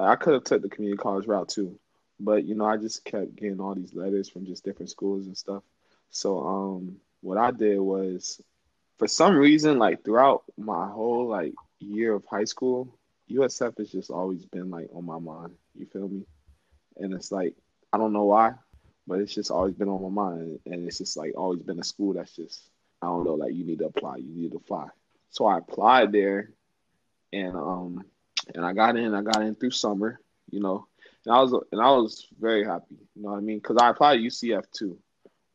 Like 0.00 0.08
I 0.08 0.16
could 0.16 0.32
have 0.32 0.44
took 0.44 0.62
the 0.62 0.70
community 0.70 0.96
college 0.96 1.26
route 1.26 1.50
too, 1.50 1.78
but 2.18 2.44
you 2.44 2.54
know 2.54 2.64
I 2.64 2.78
just 2.78 3.04
kept 3.04 3.36
getting 3.36 3.60
all 3.60 3.74
these 3.74 3.94
letters 3.94 4.30
from 4.30 4.46
just 4.46 4.64
different 4.64 4.88
schools 4.88 5.26
and 5.26 5.36
stuff. 5.36 5.62
So 6.08 6.40
um, 6.40 6.96
what 7.20 7.36
I 7.36 7.50
did 7.50 7.78
was, 7.78 8.40
for 8.98 9.06
some 9.06 9.36
reason, 9.36 9.78
like 9.78 10.02
throughout 10.02 10.44
my 10.56 10.88
whole 10.88 11.28
like 11.28 11.52
year 11.80 12.14
of 12.14 12.24
high 12.24 12.44
school, 12.44 12.98
USF 13.30 13.76
has 13.76 13.92
just 13.92 14.10
always 14.10 14.46
been 14.46 14.70
like 14.70 14.88
on 14.94 15.04
my 15.04 15.18
mind. 15.18 15.52
You 15.74 15.84
feel 15.84 16.08
me? 16.08 16.24
And 16.96 17.12
it's 17.12 17.30
like 17.30 17.54
I 17.92 17.98
don't 17.98 18.14
know 18.14 18.24
why, 18.24 18.54
but 19.06 19.20
it's 19.20 19.34
just 19.34 19.50
always 19.50 19.74
been 19.74 19.90
on 19.90 20.14
my 20.14 20.24
mind, 20.24 20.60
and 20.64 20.86
it's 20.86 20.96
just 20.96 21.18
like 21.18 21.32
always 21.36 21.60
been 21.60 21.78
a 21.78 21.84
school 21.84 22.14
that's 22.14 22.34
just 22.34 22.62
I 23.02 23.06
don't 23.06 23.24
know, 23.24 23.34
like 23.34 23.52
you 23.52 23.66
need 23.66 23.80
to 23.80 23.86
apply, 23.86 24.16
you 24.16 24.34
need 24.34 24.52
to 24.52 24.56
apply. 24.56 24.86
So 25.28 25.44
I 25.44 25.58
applied 25.58 26.10
there, 26.10 26.52
and 27.34 27.54
um, 27.54 28.04
and 28.54 28.64
I 28.64 28.72
got 28.72 28.96
in. 28.96 29.14
I 29.14 29.22
got 29.22 29.42
in 29.42 29.54
through 29.54 29.70
summer, 29.70 30.20
you 30.50 30.60
know, 30.60 30.86
and 31.24 31.34
I 31.34 31.40
was 31.40 31.52
and 31.72 31.80
I 31.80 31.90
was 31.90 32.26
very 32.40 32.64
happy, 32.64 32.96
you 33.14 33.22
know 33.22 33.30
what 33.30 33.38
I 33.38 33.40
mean, 33.40 33.58
because 33.58 33.76
I 33.76 33.90
applied 33.90 34.16
to 34.16 34.22
UCF 34.22 34.70
too, 34.72 34.98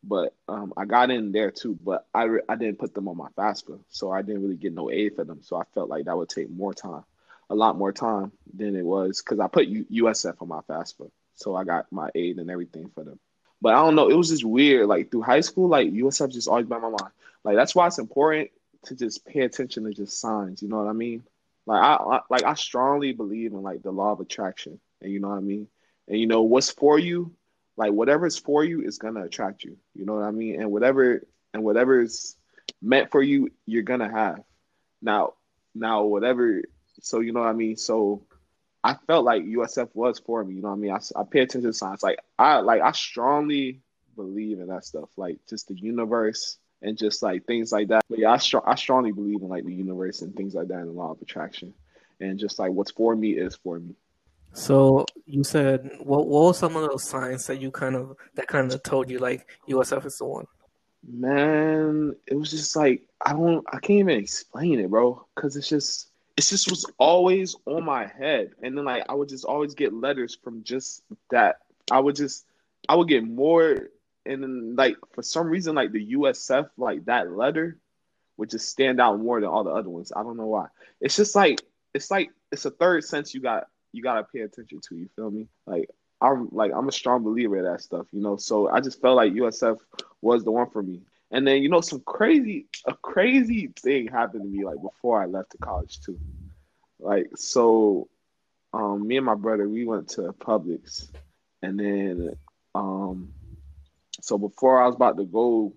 but 0.02 0.34
um, 0.48 0.72
I 0.76 0.84
got 0.84 1.10
in 1.10 1.32
there 1.32 1.50
too, 1.50 1.78
but 1.84 2.06
I 2.14 2.24
re- 2.24 2.42
I 2.48 2.56
didn't 2.56 2.78
put 2.78 2.94
them 2.94 3.08
on 3.08 3.16
my 3.16 3.28
FAFSA, 3.36 3.80
so 3.88 4.10
I 4.10 4.22
didn't 4.22 4.42
really 4.42 4.56
get 4.56 4.74
no 4.74 4.90
aid 4.90 5.16
for 5.16 5.24
them. 5.24 5.42
So 5.42 5.56
I 5.56 5.64
felt 5.74 5.88
like 5.88 6.04
that 6.04 6.16
would 6.16 6.28
take 6.28 6.50
more 6.50 6.74
time, 6.74 7.04
a 7.50 7.54
lot 7.54 7.76
more 7.76 7.92
time 7.92 8.32
than 8.54 8.76
it 8.76 8.84
was, 8.84 9.22
because 9.22 9.40
I 9.40 9.48
put 9.48 9.66
U- 9.66 9.86
USF 10.04 10.40
on 10.40 10.48
my 10.48 10.60
FAFSA, 10.60 11.10
so 11.34 11.54
I 11.56 11.64
got 11.64 11.90
my 11.90 12.10
aid 12.14 12.38
and 12.38 12.50
everything 12.50 12.90
for 12.94 13.04
them. 13.04 13.18
But 13.60 13.74
I 13.74 13.78
don't 13.78 13.96
know, 13.96 14.08
it 14.08 14.16
was 14.16 14.28
just 14.30 14.44
weird. 14.44 14.86
Like 14.86 15.10
through 15.10 15.22
high 15.22 15.40
school, 15.40 15.68
like 15.68 15.88
USF 15.92 16.32
just 16.32 16.48
always 16.48 16.66
by 16.66 16.78
my 16.78 16.90
mind. 16.90 17.12
Like 17.42 17.56
that's 17.56 17.74
why 17.74 17.86
it's 17.86 17.98
important 17.98 18.50
to 18.84 18.94
just 18.94 19.24
pay 19.26 19.40
attention 19.40 19.84
to 19.84 19.92
just 19.92 20.20
signs. 20.20 20.62
You 20.62 20.68
know 20.68 20.78
what 20.78 20.90
I 20.90 20.92
mean? 20.92 21.24
Like 21.66 21.82
I, 21.82 21.94
I 21.94 22.20
like 22.30 22.44
I 22.44 22.54
strongly 22.54 23.12
believe 23.12 23.52
in 23.52 23.62
like 23.62 23.82
the 23.82 23.90
law 23.90 24.12
of 24.12 24.20
attraction, 24.20 24.80
and 25.00 25.12
you 25.12 25.20
know 25.20 25.28
what 25.28 25.38
I 25.38 25.40
mean. 25.40 25.68
And 26.08 26.18
you 26.18 26.26
know 26.26 26.42
what's 26.42 26.70
for 26.70 26.98
you, 26.98 27.32
like 27.76 27.92
whatever 27.92 28.26
is 28.26 28.38
for 28.38 28.64
you 28.64 28.82
is 28.82 28.98
gonna 28.98 29.24
attract 29.24 29.64
you. 29.64 29.76
You 29.94 30.06
know 30.06 30.14
what 30.14 30.24
I 30.24 30.30
mean? 30.30 30.60
And 30.60 30.70
whatever 30.70 31.26
and 31.52 31.64
whatever 31.64 32.00
is 32.00 32.36
meant 32.80 33.10
for 33.10 33.22
you, 33.22 33.50
you're 33.66 33.82
gonna 33.82 34.10
have. 34.10 34.40
Now, 35.02 35.34
now 35.74 36.04
whatever. 36.04 36.62
So 37.00 37.20
you 37.20 37.32
know 37.32 37.40
what 37.40 37.48
I 37.48 37.52
mean. 37.52 37.76
So 37.76 38.22
I 38.84 38.94
felt 39.06 39.24
like 39.24 39.42
USF 39.42 39.88
was 39.94 40.20
for 40.20 40.44
me. 40.44 40.54
You 40.54 40.62
know 40.62 40.68
what 40.68 40.74
I 40.74 40.78
mean? 40.78 40.92
I, 40.92 41.20
I 41.20 41.24
pay 41.24 41.40
attention 41.40 41.70
to 41.70 41.72
signs. 41.72 42.02
Like 42.02 42.20
I 42.38 42.58
like 42.58 42.82
I 42.82 42.92
strongly 42.92 43.80
believe 44.14 44.60
in 44.60 44.68
that 44.68 44.84
stuff. 44.84 45.08
Like 45.16 45.38
just 45.48 45.68
the 45.68 45.74
universe 45.74 46.58
and 46.82 46.96
just 46.96 47.22
like 47.22 47.44
things 47.46 47.72
like 47.72 47.88
that. 47.88 48.04
But 48.08 48.18
yeah, 48.18 48.32
I, 48.32 48.36
str- 48.38 48.66
I 48.66 48.74
strongly 48.74 49.12
believe 49.12 49.42
in 49.42 49.48
like 49.48 49.64
the 49.64 49.74
universe 49.74 50.22
and 50.22 50.34
things 50.34 50.54
like 50.54 50.68
that 50.68 50.78
and 50.78 50.88
the 50.88 50.92
law 50.92 51.12
of 51.12 51.22
attraction. 51.22 51.74
And 52.20 52.38
just 52.38 52.58
like 52.58 52.72
what's 52.72 52.90
for 52.90 53.14
me 53.14 53.32
is 53.32 53.56
for 53.56 53.78
me. 53.78 53.94
So 54.52 55.04
you 55.26 55.44
said 55.44 55.90
what 56.00 56.26
what 56.26 56.44
were 56.46 56.54
some 56.54 56.76
of 56.76 56.88
those 56.88 57.06
signs 57.06 57.46
that 57.46 57.60
you 57.60 57.70
kind 57.70 57.94
of 57.94 58.16
that 58.36 58.46
kind 58.46 58.72
of 58.72 58.82
told 58.82 59.10
you 59.10 59.18
like 59.18 59.46
USF 59.68 60.06
is 60.06 60.16
the 60.16 60.24
one? 60.24 60.46
Man, 61.06 62.16
it 62.26 62.34
was 62.34 62.50
just 62.50 62.74
like 62.74 63.02
I 63.20 63.32
don't 63.32 63.64
I 63.68 63.78
can't 63.78 63.98
even 63.98 64.18
explain 64.18 64.80
it, 64.80 64.88
bro. 64.88 65.26
Cause 65.34 65.56
it's 65.56 65.68
just 65.68 66.08
it 66.38 66.42
just 66.42 66.70
was 66.70 66.90
always 66.96 67.54
on 67.66 67.84
my 67.84 68.06
head. 68.06 68.52
And 68.62 68.76
then 68.76 68.86
like 68.86 69.04
I 69.10 69.14
would 69.14 69.28
just 69.28 69.44
always 69.44 69.74
get 69.74 69.92
letters 69.92 70.38
from 70.42 70.62
just 70.62 71.02
that. 71.30 71.58
I 71.90 72.00
would 72.00 72.16
just 72.16 72.46
I 72.88 72.94
would 72.96 73.08
get 73.08 73.24
more 73.24 73.90
and 74.26 74.42
then 74.42 74.76
like 74.76 74.96
for 75.12 75.22
some 75.22 75.48
reason 75.48 75.74
like 75.74 75.92
the 75.92 76.14
USF 76.14 76.68
like 76.76 77.04
that 77.06 77.32
letter 77.32 77.78
would 78.36 78.50
just 78.50 78.68
stand 78.68 79.00
out 79.00 79.18
more 79.18 79.40
than 79.40 79.48
all 79.48 79.64
the 79.64 79.70
other 79.70 79.88
ones. 79.88 80.12
I 80.14 80.22
don't 80.22 80.36
know 80.36 80.46
why. 80.46 80.66
It's 81.00 81.16
just 81.16 81.34
like 81.34 81.60
it's 81.94 82.10
like 82.10 82.30
it's 82.52 82.64
a 82.64 82.70
third 82.70 83.04
sense 83.04 83.34
you 83.34 83.40
got 83.40 83.68
you 83.92 84.02
gotta 84.02 84.24
pay 84.24 84.40
attention 84.40 84.80
to, 84.88 84.96
you 84.96 85.08
feel 85.16 85.30
me? 85.30 85.48
Like 85.66 85.88
I'm 86.20 86.48
like 86.52 86.72
I'm 86.74 86.88
a 86.88 86.92
strong 86.92 87.22
believer 87.22 87.58
of 87.58 87.64
that 87.64 87.82
stuff, 87.82 88.06
you 88.12 88.20
know. 88.20 88.36
So 88.36 88.68
I 88.68 88.80
just 88.80 89.00
felt 89.00 89.16
like 89.16 89.32
USF 89.32 89.78
was 90.20 90.44
the 90.44 90.50
one 90.50 90.70
for 90.70 90.82
me. 90.82 91.00
And 91.30 91.46
then 91.46 91.62
you 91.62 91.68
know 91.68 91.80
some 91.80 92.00
crazy 92.00 92.66
a 92.84 92.94
crazy 92.94 93.68
thing 93.68 94.08
happened 94.08 94.42
to 94.42 94.48
me 94.48 94.64
like 94.64 94.80
before 94.80 95.22
I 95.22 95.26
left 95.26 95.52
to 95.52 95.58
college 95.58 96.00
too. 96.00 96.18
Like 96.98 97.30
so 97.36 98.08
um 98.72 99.06
me 99.06 99.16
and 99.16 99.26
my 99.26 99.34
brother 99.34 99.68
we 99.68 99.86
went 99.86 100.08
to 100.10 100.32
Publix 100.34 101.08
and 101.62 101.78
then 101.78 102.36
um 102.74 103.32
so 104.26 104.38
before 104.38 104.82
I 104.82 104.86
was 104.86 104.96
about 104.96 105.18
to 105.18 105.24
go 105.24 105.74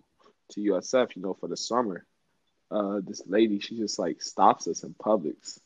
to 0.52 0.62
USF, 0.62 1.16
you 1.16 1.22
know, 1.22 1.36
for 1.36 1.48
the 1.48 1.58
summer, 1.58 2.06
uh 2.72 3.00
this 3.04 3.22
lady 3.28 3.60
she 3.60 3.78
just 3.78 4.00
like 4.00 4.22
stops 4.22 4.68
us 4.68 4.84
in 4.84 4.94
Publix 4.94 5.60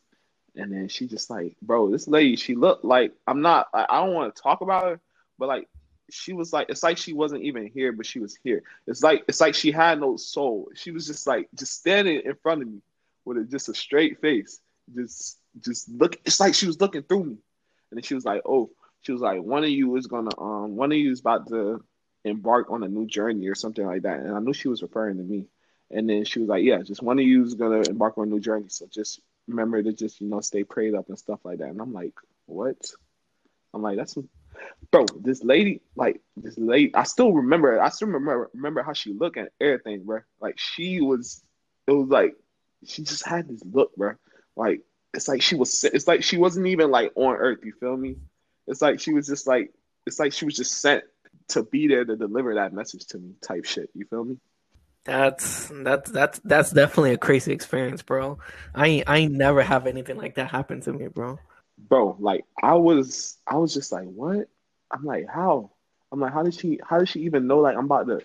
and 0.55 0.71
then 0.71 0.87
she 0.87 1.07
just 1.07 1.29
like, 1.29 1.55
bro, 1.61 1.89
this 1.89 2.07
lady, 2.07 2.35
she 2.35 2.55
looked 2.55 2.85
like 2.85 3.13
I'm 3.25 3.41
not. 3.41 3.67
I, 3.73 3.85
I 3.89 4.05
don't 4.05 4.13
want 4.13 4.35
to 4.35 4.41
talk 4.41 4.61
about 4.61 4.85
her, 4.85 5.01
but 5.39 5.47
like 5.47 5.67
she 6.11 6.33
was 6.33 6.53
like, 6.53 6.69
it's 6.69 6.83
like 6.83 6.97
she 6.97 7.13
wasn't 7.13 7.43
even 7.43 7.67
here, 7.67 7.91
but 7.91 8.05
she 8.05 8.19
was 8.19 8.37
here. 8.43 8.63
It's 8.87 9.01
like 9.01 9.23
it's 9.27 9.41
like 9.41 9.55
she 9.55 9.71
had 9.71 9.99
no 9.99 10.17
soul. 10.17 10.69
She 10.75 10.91
was 10.91 11.07
just 11.07 11.25
like 11.25 11.49
just 11.55 11.73
standing 11.73 12.21
in 12.23 12.35
front 12.43 12.61
of 12.61 12.67
me 12.67 12.81
with 13.25 13.37
a, 13.37 13.43
just 13.45 13.69
a 13.69 13.73
straight 13.73 14.21
face, 14.21 14.59
just 14.95 15.39
just 15.59 15.89
look. 15.89 16.17
It's 16.25 16.39
like 16.39 16.53
she 16.53 16.67
was 16.67 16.79
looking 16.79 17.03
through 17.03 17.23
me, 17.23 17.37
and 17.91 17.97
then 17.97 18.03
she 18.03 18.15
was 18.15 18.25
like, 18.25 18.41
oh, 18.45 18.69
she 19.01 19.11
was 19.11 19.21
like, 19.21 19.41
one 19.41 19.63
of 19.63 19.69
you 19.69 19.95
is 19.95 20.07
gonna 20.07 20.39
um, 20.39 20.75
one 20.75 20.91
of 20.91 20.97
you 20.97 21.11
is 21.11 21.21
about 21.21 21.47
to 21.49 21.83
embark 22.23 22.71
on 22.71 22.83
a 22.83 22.87
new 22.87 23.05
journey 23.05 23.47
or 23.47 23.55
something 23.55 23.85
like 23.85 24.03
that, 24.03 24.19
and 24.19 24.35
I 24.35 24.39
knew 24.39 24.53
she 24.53 24.67
was 24.67 24.81
referring 24.81 25.17
to 25.17 25.23
me. 25.23 25.47
And 25.91 26.09
then 26.09 26.25
she 26.25 26.39
was 26.39 26.49
like, 26.49 26.63
yeah, 26.63 26.81
just 26.81 27.03
one 27.03 27.19
of 27.19 27.25
you 27.25 27.43
is 27.43 27.53
gonna 27.53 27.81
embark 27.81 28.17
on 28.17 28.27
a 28.27 28.31
new 28.31 28.39
journey, 28.39 28.69
so 28.69 28.87
just 28.87 29.21
remember 29.47 29.83
to 29.83 29.93
just 29.93 30.21
you 30.21 30.27
know 30.27 30.39
stay 30.41 30.63
prayed 30.63 30.95
up 30.95 31.09
and 31.09 31.19
stuff 31.19 31.39
like 31.43 31.59
that. 31.59 31.69
And 31.69 31.81
I'm 31.81 31.93
like, 31.93 32.13
what? 32.45 32.77
I'm 33.73 33.81
like, 33.81 33.97
that's 33.97 34.17
bro. 34.91 35.05
This 35.19 35.43
lady, 35.43 35.81
like 35.95 36.21
this 36.37 36.57
lady, 36.57 36.93
I 36.95 37.03
still 37.03 37.31
remember. 37.31 37.81
I 37.81 37.89
still 37.89 38.07
remember 38.07 38.49
remember 38.53 38.83
how 38.83 38.93
she 38.93 39.13
looked 39.13 39.37
and 39.37 39.49
everything, 39.59 40.03
bro. 40.03 40.21
Like 40.39 40.59
she 40.59 41.01
was, 41.01 41.43
it 41.87 41.91
was 41.91 42.09
like 42.09 42.35
she 42.85 43.03
just 43.03 43.25
had 43.25 43.47
this 43.47 43.61
look, 43.65 43.95
bro. 43.95 44.13
Like 44.55 44.81
it's 45.13 45.27
like 45.27 45.41
she 45.41 45.55
was. 45.55 45.83
It's 45.83 46.07
like 46.07 46.23
she 46.23 46.37
wasn't 46.37 46.67
even 46.67 46.91
like 46.91 47.11
on 47.15 47.35
Earth. 47.35 47.59
You 47.63 47.73
feel 47.79 47.97
me? 47.97 48.17
It's 48.67 48.81
like 48.81 48.99
she 48.99 49.13
was 49.13 49.27
just 49.27 49.47
like. 49.47 49.71
It's 50.05 50.19
like 50.19 50.33
she 50.33 50.43
was 50.43 50.57
just 50.57 50.81
sent 50.81 51.03
to 51.49 51.63
be 51.63 51.87
there 51.87 52.05
to 52.05 52.15
deliver 52.15 52.55
that 52.55 52.73
message 52.73 53.05
to 53.07 53.17
me, 53.17 53.33
type 53.41 53.65
shit. 53.65 53.89
You 53.93 54.05
feel 54.05 54.23
me? 54.23 54.37
That's 55.05 55.69
that's 55.73 56.11
that's 56.11 56.39
that's 56.39 56.71
definitely 56.71 57.13
a 57.13 57.17
crazy 57.17 57.51
experience, 57.51 58.01
bro. 58.01 58.39
I 58.73 59.03
I 59.05 59.17
ain't 59.19 59.33
never 59.33 59.61
have 59.61 59.85
anything 59.85 60.17
like 60.17 60.35
that 60.35 60.49
happen 60.49 60.81
to 60.81 60.93
me, 60.93 61.07
bro. 61.07 61.39
Bro, 61.77 62.17
like 62.19 62.45
I 62.61 62.75
was 62.75 63.37
I 63.45 63.57
was 63.57 63.73
just 63.73 63.91
like, 63.91 64.05
what? 64.05 64.47
I'm 64.91 65.03
like, 65.03 65.27
how? 65.27 65.71
I'm 66.11 66.19
like, 66.19 66.31
how 66.31 66.43
did 66.43 66.53
she 66.53 66.79
how 66.87 66.99
did 66.99 67.09
she 67.09 67.21
even 67.21 67.47
know 67.47 67.59
like 67.59 67.75
I'm 67.75 67.85
about 67.85 68.07
to 68.07 68.21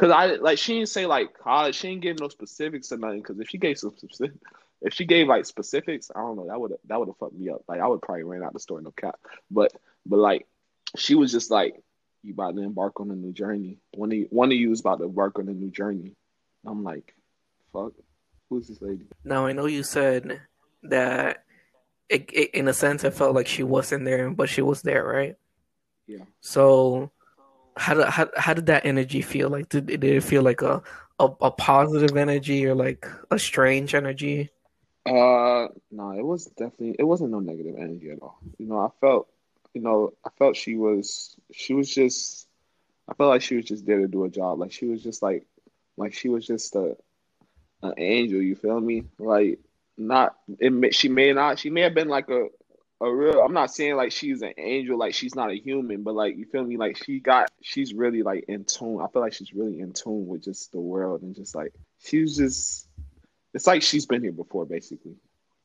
Cause 0.00 0.10
I 0.10 0.36
like 0.36 0.56
she 0.56 0.76
didn't 0.76 0.88
say 0.88 1.04
like 1.04 1.38
college, 1.38 1.74
she 1.74 1.88
didn't 1.88 2.00
give 2.00 2.20
no 2.20 2.28
specifics 2.28 2.90
or 2.90 2.96
nothing. 2.96 3.22
Cause 3.22 3.38
if 3.38 3.50
she 3.50 3.58
gave 3.58 3.76
some 3.78 3.94
specific, 3.94 4.38
if 4.80 4.94
she 4.94 5.04
gave 5.04 5.28
like 5.28 5.44
specifics, 5.44 6.10
I 6.16 6.20
don't 6.20 6.36
know, 6.36 6.46
that 6.46 6.58
would 6.58 6.72
that 6.86 6.98
would 6.98 7.08
have 7.08 7.18
fucked 7.18 7.34
me 7.34 7.50
up. 7.50 7.64
Like 7.68 7.80
I 7.80 7.86
would 7.86 8.00
probably 8.00 8.24
ran 8.24 8.42
out 8.42 8.54
the 8.54 8.60
store 8.60 8.80
no 8.80 8.92
cap. 8.92 9.16
But 9.50 9.72
but 10.06 10.18
like 10.18 10.46
she 10.96 11.14
was 11.14 11.30
just 11.30 11.50
like, 11.50 11.82
you 12.22 12.32
about 12.34 12.56
to 12.56 12.62
embark 12.62 13.00
on 13.00 13.10
a 13.10 13.14
new 13.14 13.32
journey. 13.32 13.78
One 13.94 14.12
of 14.12 14.18
you, 14.18 14.26
one 14.30 14.52
of 14.52 14.58
you 14.58 14.72
is 14.72 14.80
about 14.80 14.98
to 14.98 15.04
embark 15.04 15.38
on 15.38 15.48
a 15.48 15.52
new 15.52 15.70
journey. 15.70 16.14
I'm 16.66 16.84
like, 16.84 17.14
fuck, 17.72 17.92
who's 18.48 18.68
this 18.68 18.82
lady? 18.82 19.06
Now 19.24 19.46
I 19.46 19.52
know 19.52 19.66
you 19.66 19.82
said 19.82 20.40
that 20.82 21.44
it, 22.08 22.30
it, 22.32 22.50
in 22.50 22.68
a 22.68 22.74
sense 22.74 23.04
it 23.04 23.14
felt 23.14 23.34
like 23.34 23.46
she 23.46 23.62
wasn't 23.62 24.04
there, 24.04 24.30
but 24.30 24.48
she 24.48 24.62
was 24.62 24.82
there, 24.82 25.04
right? 25.04 25.36
Yeah. 26.06 26.24
So 26.40 27.10
how 27.76 27.94
did 27.94 28.06
how, 28.06 28.28
how 28.36 28.54
did 28.54 28.66
that 28.66 28.84
energy 28.84 29.22
feel? 29.22 29.48
Like 29.48 29.68
did, 29.68 29.86
did 29.86 30.04
it 30.04 30.24
feel 30.24 30.42
like 30.42 30.62
a, 30.62 30.82
a 31.18 31.28
a 31.40 31.50
positive 31.50 32.16
energy 32.16 32.66
or 32.66 32.74
like 32.74 33.06
a 33.30 33.38
strange 33.38 33.94
energy? 33.94 34.50
Uh 35.06 35.68
no, 35.90 36.10
it 36.12 36.24
was 36.24 36.46
definitely 36.46 36.96
it 36.98 37.04
wasn't 37.04 37.30
no 37.30 37.40
negative 37.40 37.76
energy 37.78 38.10
at 38.10 38.20
all. 38.20 38.38
You 38.58 38.66
know, 38.66 38.80
I 38.80 38.88
felt 39.00 39.28
you 39.74 39.80
know, 39.80 40.12
I 40.24 40.30
felt 40.38 40.56
she 40.56 40.76
was 40.76 41.36
she 41.52 41.74
was 41.74 41.92
just 41.92 42.46
I 43.08 43.14
felt 43.14 43.30
like 43.30 43.42
she 43.42 43.56
was 43.56 43.64
just 43.64 43.86
there 43.86 43.98
to 43.98 44.08
do 44.08 44.24
a 44.24 44.28
job. 44.28 44.58
Like 44.58 44.72
she 44.72 44.86
was 44.86 45.02
just 45.02 45.22
like 45.22 45.46
like 45.96 46.14
she 46.14 46.28
was 46.28 46.46
just 46.46 46.74
a 46.76 46.96
an 47.82 47.94
angel, 47.96 48.40
you 48.40 48.54
feel 48.54 48.80
me? 48.80 49.04
Like 49.18 49.60
not 49.96 50.36
it 50.58 50.72
May, 50.72 50.90
she 50.90 51.08
may 51.08 51.32
not 51.32 51.58
she 51.58 51.70
may 51.70 51.82
have 51.82 51.94
been 51.94 52.08
like 52.08 52.28
a 52.30 52.48
a 53.02 53.14
real 53.14 53.40
I'm 53.40 53.52
not 53.52 53.72
saying 53.72 53.96
like 53.96 54.12
she's 54.12 54.42
an 54.42 54.54
angel, 54.58 54.98
like 54.98 55.14
she's 55.14 55.34
not 55.34 55.50
a 55.50 55.54
human, 55.58 56.02
but 56.02 56.14
like 56.14 56.36
you 56.36 56.44
feel 56.46 56.64
me, 56.64 56.76
like 56.76 56.96
she 57.02 57.20
got 57.20 57.50
she's 57.62 57.94
really 57.94 58.22
like 58.22 58.44
in 58.48 58.64
tune. 58.64 59.00
I 59.00 59.08
feel 59.08 59.22
like 59.22 59.32
she's 59.32 59.54
really 59.54 59.80
in 59.80 59.92
tune 59.92 60.26
with 60.26 60.42
just 60.44 60.72
the 60.72 60.80
world 60.80 61.22
and 61.22 61.34
just 61.34 61.54
like 61.54 61.72
she's 61.98 62.36
just 62.36 62.88
it's 63.54 63.66
like 63.66 63.82
she's 63.82 64.06
been 64.06 64.22
here 64.22 64.32
before 64.32 64.66
basically. 64.66 65.16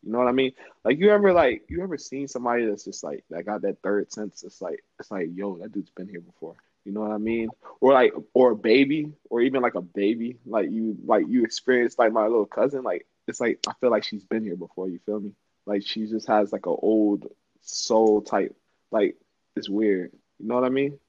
You 0.05 0.11
know 0.11 0.19
what 0.19 0.27
I 0.27 0.33
mean? 0.33 0.51
Like 0.83 0.99
you 0.99 1.09
ever 1.09 1.33
like 1.33 1.63
you 1.67 1.81
ever 1.81 1.97
seen 1.97 2.27
somebody 2.27 2.67
that's 2.67 2.85
just 2.85 3.03
like 3.03 3.23
that 3.31 3.45
got 3.45 3.63
that 3.63 3.81
third 3.81 4.13
sense? 4.13 4.43
It's 4.43 4.61
like 4.61 4.83
it's 4.99 5.09
like 5.09 5.29
yo, 5.33 5.57
that 5.57 5.71
dude's 5.71 5.89
been 5.89 6.07
here 6.07 6.21
before. 6.21 6.55
You 6.85 6.91
know 6.91 7.01
what 7.01 7.11
I 7.11 7.17
mean? 7.17 7.49
Or 7.81 7.91
like 7.91 8.13
or 8.35 8.51
a 8.51 8.55
baby, 8.55 9.13
or 9.31 9.41
even 9.41 9.63
like 9.63 9.73
a 9.73 9.81
baby. 9.81 10.37
Like 10.45 10.69
you 10.69 10.95
like 11.03 11.25
you 11.27 11.43
experience 11.43 11.97
like 11.97 12.13
my 12.13 12.27
little 12.27 12.45
cousin. 12.45 12.83
Like 12.83 13.07
it's 13.27 13.41
like 13.41 13.59
I 13.67 13.73
feel 13.81 13.89
like 13.89 14.03
she's 14.03 14.23
been 14.23 14.43
here 14.43 14.55
before. 14.55 14.87
You 14.87 14.99
feel 15.07 15.19
me? 15.19 15.31
Like 15.65 15.83
she 15.83 16.05
just 16.05 16.27
has 16.27 16.53
like 16.53 16.67
an 16.67 16.77
old 16.79 17.25
soul 17.63 18.21
type. 18.21 18.55
Like 18.91 19.15
it's 19.55 19.69
weird. 19.69 20.11
You 20.37 20.47
know 20.47 20.53
what 20.53 20.65
I 20.65 20.69
mean? 20.69 20.99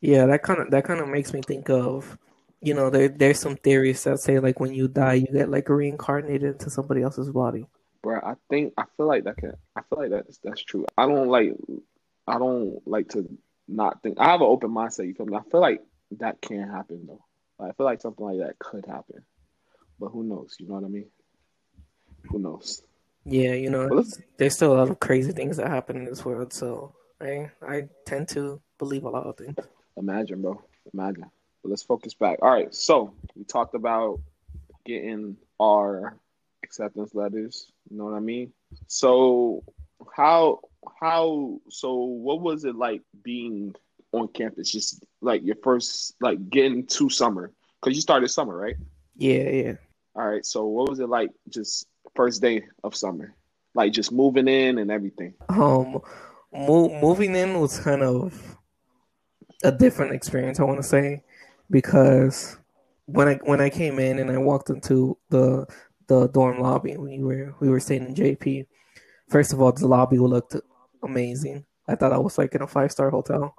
Yeah, 0.00 0.26
that 0.26 0.44
kind 0.44 0.60
of 0.60 0.70
that 0.70 0.84
kind 0.84 1.00
of 1.00 1.08
makes 1.08 1.32
me 1.32 1.42
think 1.42 1.68
of, 1.70 2.16
you 2.62 2.74
know, 2.74 2.88
there 2.88 3.08
there's 3.08 3.40
some 3.40 3.56
theories 3.56 4.04
that 4.04 4.20
say 4.20 4.38
like 4.38 4.60
when 4.60 4.72
you 4.72 4.86
die, 4.86 5.14
you 5.14 5.26
get 5.26 5.50
like 5.50 5.68
reincarnated 5.68 6.52
into 6.52 6.70
somebody 6.70 7.02
else's 7.02 7.30
body 7.30 7.66
bro. 8.04 8.20
I 8.20 8.34
think 8.50 8.74
I 8.76 8.84
feel 8.96 9.06
like 9.06 9.24
that 9.24 9.38
can. 9.38 9.54
I 9.74 9.80
feel 9.80 9.98
like 9.98 10.10
that's 10.10 10.38
that's 10.44 10.62
true. 10.62 10.86
I 10.96 11.06
don't 11.06 11.28
like. 11.28 11.54
I 12.28 12.38
don't 12.38 12.86
like 12.86 13.08
to 13.10 13.28
not 13.66 14.02
think. 14.02 14.18
I 14.20 14.26
have 14.26 14.42
an 14.42 14.46
open 14.46 14.70
mindset. 14.70 15.06
You 15.06 15.14
feel 15.14 15.26
me? 15.26 15.36
I 15.36 15.50
feel 15.50 15.60
like 15.60 15.80
that 16.18 16.40
can 16.40 16.68
happen 16.68 17.06
though. 17.06 17.24
I 17.58 17.72
feel 17.72 17.86
like 17.86 18.02
something 18.02 18.24
like 18.24 18.38
that 18.38 18.58
could 18.58 18.84
happen, 18.86 19.24
but 19.98 20.08
who 20.08 20.22
knows? 20.22 20.56
You 20.60 20.68
know 20.68 20.74
what 20.74 20.84
I 20.84 20.88
mean? 20.88 21.06
Who 22.30 22.38
knows? 22.38 22.82
Yeah, 23.24 23.54
you 23.54 23.70
know, 23.70 24.04
there's 24.36 24.54
still 24.54 24.74
a 24.74 24.78
lot 24.78 24.90
of 24.90 25.00
crazy 25.00 25.32
things 25.32 25.56
that 25.56 25.68
happen 25.68 25.96
in 25.96 26.04
this 26.04 26.24
world. 26.24 26.52
So 26.52 26.94
I 27.20 27.50
I 27.66 27.84
tend 28.06 28.28
to 28.30 28.60
believe 28.78 29.04
a 29.04 29.08
lot 29.08 29.26
of 29.26 29.36
things. 29.38 29.56
Imagine, 29.96 30.42
bro. 30.42 30.62
Imagine. 30.92 31.30
But 31.62 31.70
let's 31.70 31.82
focus 31.82 32.12
back. 32.12 32.38
All 32.42 32.50
right. 32.50 32.74
So 32.74 33.14
we 33.34 33.44
talked 33.44 33.74
about 33.74 34.20
getting 34.84 35.38
our 35.58 36.18
acceptance 36.64 37.14
letters. 37.14 37.70
You 37.90 37.98
know 37.98 38.04
what 38.04 38.14
I 38.14 38.20
mean? 38.20 38.52
So 38.88 39.62
how 40.16 40.60
how 41.00 41.60
so 41.70 41.94
what 41.94 42.40
was 42.40 42.64
it 42.64 42.74
like 42.74 43.02
being 43.22 43.74
on 44.12 44.28
campus? 44.28 44.72
Just 44.72 45.04
like 45.20 45.42
your 45.44 45.56
first 45.62 46.14
like 46.20 46.50
getting 46.50 46.86
to 46.86 47.08
summer 47.08 47.52
because 47.80 47.94
you 47.94 48.00
started 48.00 48.28
summer, 48.28 48.56
right? 48.56 48.76
Yeah, 49.16 49.48
yeah. 49.50 49.72
All 50.16 50.26
right. 50.26 50.44
So 50.44 50.66
what 50.66 50.88
was 50.88 51.00
it 51.00 51.08
like 51.08 51.30
just 51.48 51.86
first 52.14 52.42
day 52.42 52.64
of 52.82 52.96
summer? 52.96 53.34
Like 53.74 53.92
just 53.92 54.12
moving 54.12 54.48
in 54.48 54.78
and 54.78 54.90
everything. 54.90 55.34
Um, 55.48 56.00
mo- 56.52 57.00
moving 57.00 57.34
in 57.34 57.60
was 57.60 57.78
kind 57.78 58.02
of 58.02 58.56
a 59.64 59.72
different 59.72 60.14
experience. 60.14 60.60
I 60.60 60.64
want 60.64 60.78
to 60.78 60.86
say 60.86 61.22
because 61.70 62.56
when 63.06 63.28
I 63.28 63.34
when 63.44 63.60
I 63.60 63.70
came 63.70 63.98
in 63.98 64.18
and 64.18 64.30
I 64.30 64.38
walked 64.38 64.70
into 64.70 65.18
the 65.30 65.66
the 66.06 66.28
dorm 66.28 66.60
lobby 66.60 66.96
when 66.96 67.10
we 67.10 67.22
were 67.22 67.54
we 67.60 67.68
were 67.68 67.80
staying 67.80 68.06
in 68.06 68.14
JP. 68.14 68.66
First 69.28 69.52
of 69.52 69.60
all, 69.60 69.72
the 69.72 69.86
lobby 69.86 70.18
looked 70.18 70.56
amazing. 71.02 71.64
I 71.88 71.94
thought 71.94 72.12
I 72.12 72.18
was 72.18 72.38
like 72.38 72.54
in 72.54 72.62
a 72.62 72.66
five 72.66 72.92
star 72.92 73.10
hotel. 73.10 73.54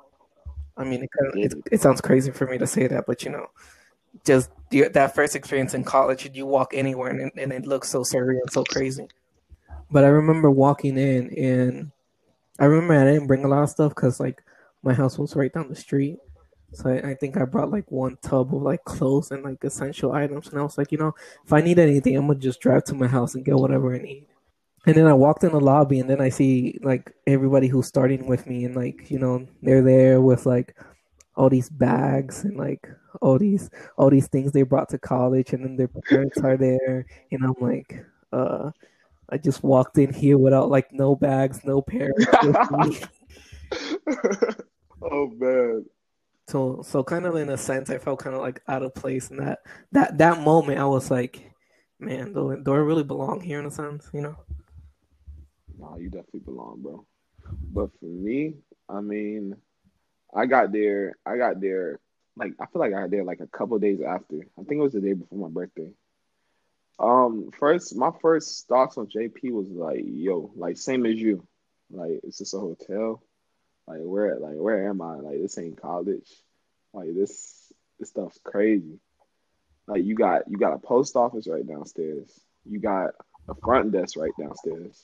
I 0.77 0.83
mean, 0.83 1.03
it, 1.03 1.09
kind 1.17 1.31
of, 1.31 1.37
it, 1.37 1.63
it 1.71 1.81
sounds 1.81 2.01
crazy 2.01 2.31
for 2.31 2.47
me 2.47 2.57
to 2.57 2.67
say 2.67 2.87
that, 2.87 3.05
but 3.07 3.23
you 3.23 3.31
know, 3.31 3.47
just 4.25 4.49
the, 4.71 4.89
that 4.89 5.15
first 5.15 5.35
experience 5.35 5.73
in 5.73 5.83
college, 5.83 6.29
you 6.33 6.45
walk 6.45 6.73
anywhere 6.73 7.11
and, 7.11 7.31
and 7.37 7.53
it 7.53 7.65
looks 7.65 7.89
so 7.89 8.01
surreal 8.01 8.41
and 8.41 8.51
so 8.51 8.63
crazy. 8.63 9.07
But 9.89 10.03
I 10.03 10.07
remember 10.07 10.49
walking 10.51 10.97
in, 10.97 11.29
and 11.37 11.91
I 12.59 12.65
remember 12.65 12.95
I 12.95 13.11
didn't 13.11 13.27
bring 13.27 13.45
a 13.45 13.47
lot 13.47 13.63
of 13.63 13.69
stuff 13.69 13.93
because 13.95 14.19
like 14.19 14.43
my 14.83 14.93
house 14.93 15.17
was 15.17 15.35
right 15.35 15.53
down 15.53 15.69
the 15.69 15.75
street. 15.75 16.17
So 16.75 16.89
I, 16.89 17.11
I, 17.11 17.13
think 17.15 17.37
I 17.37 17.45
brought 17.45 17.71
like 17.71 17.89
one 17.89 18.17
tub 18.21 18.53
of 18.53 18.61
like 18.61 18.83
clothes 18.83 19.31
and 19.31 19.43
like 19.43 19.63
essential 19.63 20.11
items, 20.11 20.49
and 20.49 20.59
I 20.59 20.63
was 20.63 20.77
like, 20.77 20.91
you 20.91 20.97
know, 20.97 21.15
if 21.45 21.53
I 21.53 21.61
need 21.61 21.79
anything, 21.79 22.17
I'm 22.17 22.27
gonna 22.27 22.39
just 22.39 22.59
drive 22.59 22.83
to 22.85 22.95
my 22.95 23.07
house 23.07 23.35
and 23.35 23.45
get 23.45 23.55
whatever 23.55 23.95
I 23.95 23.99
need. 23.99 24.25
And 24.85 24.95
then 24.95 25.07
I 25.07 25.13
walked 25.13 25.43
in 25.43 25.51
the 25.51 25.59
lobby, 25.59 25.99
and 25.99 26.09
then 26.09 26.21
I 26.21 26.29
see 26.29 26.77
like 26.83 27.11
everybody 27.25 27.67
who's 27.67 27.87
starting 27.87 28.27
with 28.27 28.45
me, 28.45 28.65
and 28.65 28.75
like 28.75 29.09
you 29.09 29.19
know 29.19 29.47
they're 29.61 29.81
there 29.81 30.21
with 30.21 30.45
like 30.45 30.75
all 31.35 31.49
these 31.49 31.69
bags 31.69 32.43
and 32.43 32.57
like 32.57 32.87
all 33.21 33.37
these 33.37 33.69
all 33.97 34.09
these 34.09 34.27
things 34.27 34.51
they 34.51 34.63
brought 34.63 34.89
to 34.89 34.99
college, 34.99 35.53
and 35.53 35.63
then 35.63 35.77
their 35.77 35.87
parents 35.87 36.37
are 36.39 36.57
there, 36.57 37.05
and 37.31 37.43
I'm 37.43 37.55
like, 37.59 38.05
uh, 38.33 38.71
I 39.29 39.37
just 39.37 39.63
walked 39.63 39.97
in 39.97 40.13
here 40.13 40.37
without 40.37 40.69
like 40.69 40.91
no 40.91 41.15
bags, 41.15 41.61
no 41.63 41.81
parents. 41.81 42.25
oh 45.01 45.27
man. 45.37 45.85
So 46.47 46.83
so 46.83 47.03
kind 47.03 47.25
of 47.25 47.35
in 47.35 47.49
a 47.49 47.57
sense, 47.57 47.89
I 47.89 47.97
felt 47.97 48.19
kind 48.19 48.35
of 48.35 48.41
like 48.41 48.61
out 48.67 48.83
of 48.83 48.93
place 48.93 49.31
in 49.31 49.37
that 49.37 49.59
that 49.91 50.17
that 50.19 50.41
moment. 50.41 50.79
I 50.79 50.85
was 50.85 51.09
like, 51.09 51.51
man, 51.99 52.33
do, 52.33 52.59
do 52.63 52.73
I 52.73 52.77
really 52.77 53.03
belong 53.03 53.41
here 53.41 53.59
in 53.59 53.65
a 53.65 53.71
sense? 53.71 54.09
You 54.13 54.21
know. 54.21 54.35
Nah, 55.77 55.97
you 55.97 56.09
definitely 56.09 56.41
belong, 56.41 56.81
bro. 56.81 57.05
But 57.71 57.89
for 57.99 58.05
me, 58.05 58.55
I 58.87 59.01
mean, 59.01 59.55
I 60.33 60.45
got 60.45 60.71
there. 60.71 61.15
I 61.25 61.37
got 61.37 61.59
there. 61.59 61.99
Like 62.35 62.53
I 62.59 62.65
feel 62.67 62.79
like 62.79 62.93
I 62.93 63.01
got 63.01 63.11
there 63.11 63.23
like 63.23 63.39
a 63.39 63.47
couple 63.47 63.79
days 63.79 64.01
after. 64.01 64.47
I 64.59 64.63
think 64.63 64.79
it 64.79 64.83
was 64.83 64.93
the 64.93 65.01
day 65.01 65.13
before 65.13 65.39
my 65.39 65.53
birthday. 65.53 65.89
Um, 66.99 67.49
first, 67.59 67.95
my 67.95 68.11
first 68.21 68.67
thoughts 68.67 68.97
on 68.97 69.07
JP 69.07 69.51
was 69.51 69.67
like, 69.67 70.03
yo, 70.05 70.51
like 70.55 70.77
same 70.77 71.05
as 71.05 71.15
you. 71.15 71.45
Like, 71.91 72.19
it's 72.23 72.37
just 72.37 72.53
a 72.53 72.59
hotel. 72.59 73.21
Like, 73.87 73.99
where, 74.01 74.37
like, 74.39 74.55
where 74.55 74.89
am 74.89 75.01
I? 75.01 75.15
Like, 75.15 75.41
this 75.41 75.57
ain't 75.57 75.81
college. 75.81 76.27
Like, 76.93 77.13
this, 77.13 77.71
this 77.99 78.09
stuff's 78.09 78.39
crazy. 78.43 78.99
Like, 79.87 80.03
you 80.03 80.15
got, 80.15 80.49
you 80.49 80.57
got 80.57 80.73
a 80.73 80.79
post 80.79 81.15
office 81.15 81.47
right 81.47 81.67
downstairs. 81.67 82.29
You 82.65 82.79
got 82.79 83.11
a 83.47 83.55
front 83.55 83.91
desk 83.91 84.17
right 84.17 84.31
downstairs. 84.39 85.03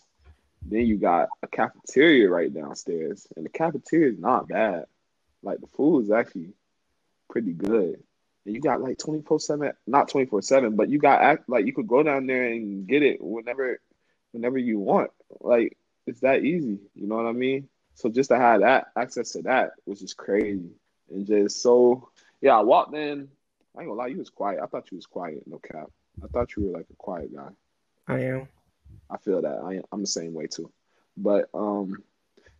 Then 0.63 0.85
you 0.85 0.97
got 0.97 1.29
a 1.43 1.47
cafeteria 1.47 2.29
right 2.29 2.53
downstairs, 2.53 3.27
and 3.35 3.45
the 3.45 3.49
cafeteria 3.49 4.11
is 4.11 4.19
not 4.19 4.47
bad. 4.47 4.85
Like, 5.43 5.59
the 5.59 5.67
food 5.67 6.05
is 6.05 6.11
actually 6.11 6.53
pretty 7.29 7.53
good. 7.53 8.03
And 8.45 8.55
you 8.55 8.61
got 8.61 8.81
like 8.81 8.97
twenty 8.97 9.21
four 9.21 9.39
seven, 9.39 9.71
not 9.85 10.09
twenty 10.09 10.25
four 10.25 10.41
seven, 10.41 10.75
but 10.75 10.89
you 10.89 10.97
got 10.97 11.21
act 11.21 11.47
like 11.47 11.65
you 11.65 11.73
could 11.73 11.87
go 11.87 12.01
down 12.01 12.25
there 12.25 12.45
and 12.45 12.87
get 12.87 13.03
it 13.03 13.21
whenever, 13.21 13.79
whenever 14.31 14.57
you 14.57 14.79
want. 14.79 15.11
Like 15.39 15.77
it's 16.07 16.21
that 16.21 16.43
easy. 16.43 16.79
You 16.95 17.07
know 17.07 17.17
what 17.17 17.27
I 17.27 17.33
mean? 17.33 17.69
So 17.95 18.09
just 18.09 18.29
to 18.29 18.37
have 18.37 18.61
that 18.61 18.87
access 18.97 19.31
to 19.31 19.41
that 19.43 19.71
was 19.85 19.99
just 19.99 20.17
crazy 20.17 20.71
and 21.09 21.25
just 21.25 21.61
so 21.61 22.09
yeah. 22.41 22.57
I 22.57 22.61
walked 22.61 22.95
in. 22.95 23.27
I 23.75 23.81
ain't 23.81 23.89
gonna 23.89 23.93
lie, 23.93 24.07
you 24.07 24.17
was 24.17 24.29
quiet. 24.29 24.59
I 24.61 24.65
thought 24.65 24.91
you 24.91 24.97
was 24.97 25.05
quiet. 25.05 25.43
No 25.45 25.59
cap. 25.59 25.89
I 26.23 26.27
thought 26.27 26.55
you 26.55 26.65
were 26.65 26.77
like 26.77 26.87
a 26.91 26.95
quiet 26.95 27.33
guy. 27.33 27.49
I 28.07 28.19
am. 28.21 28.47
I 29.09 29.17
feel 29.17 29.41
that. 29.41 29.61
I 29.63 29.75
am, 29.75 29.83
I'm 29.91 30.01
the 30.01 30.07
same 30.07 30.33
way 30.33 30.47
too. 30.47 30.71
But 31.15 31.49
um, 31.53 32.03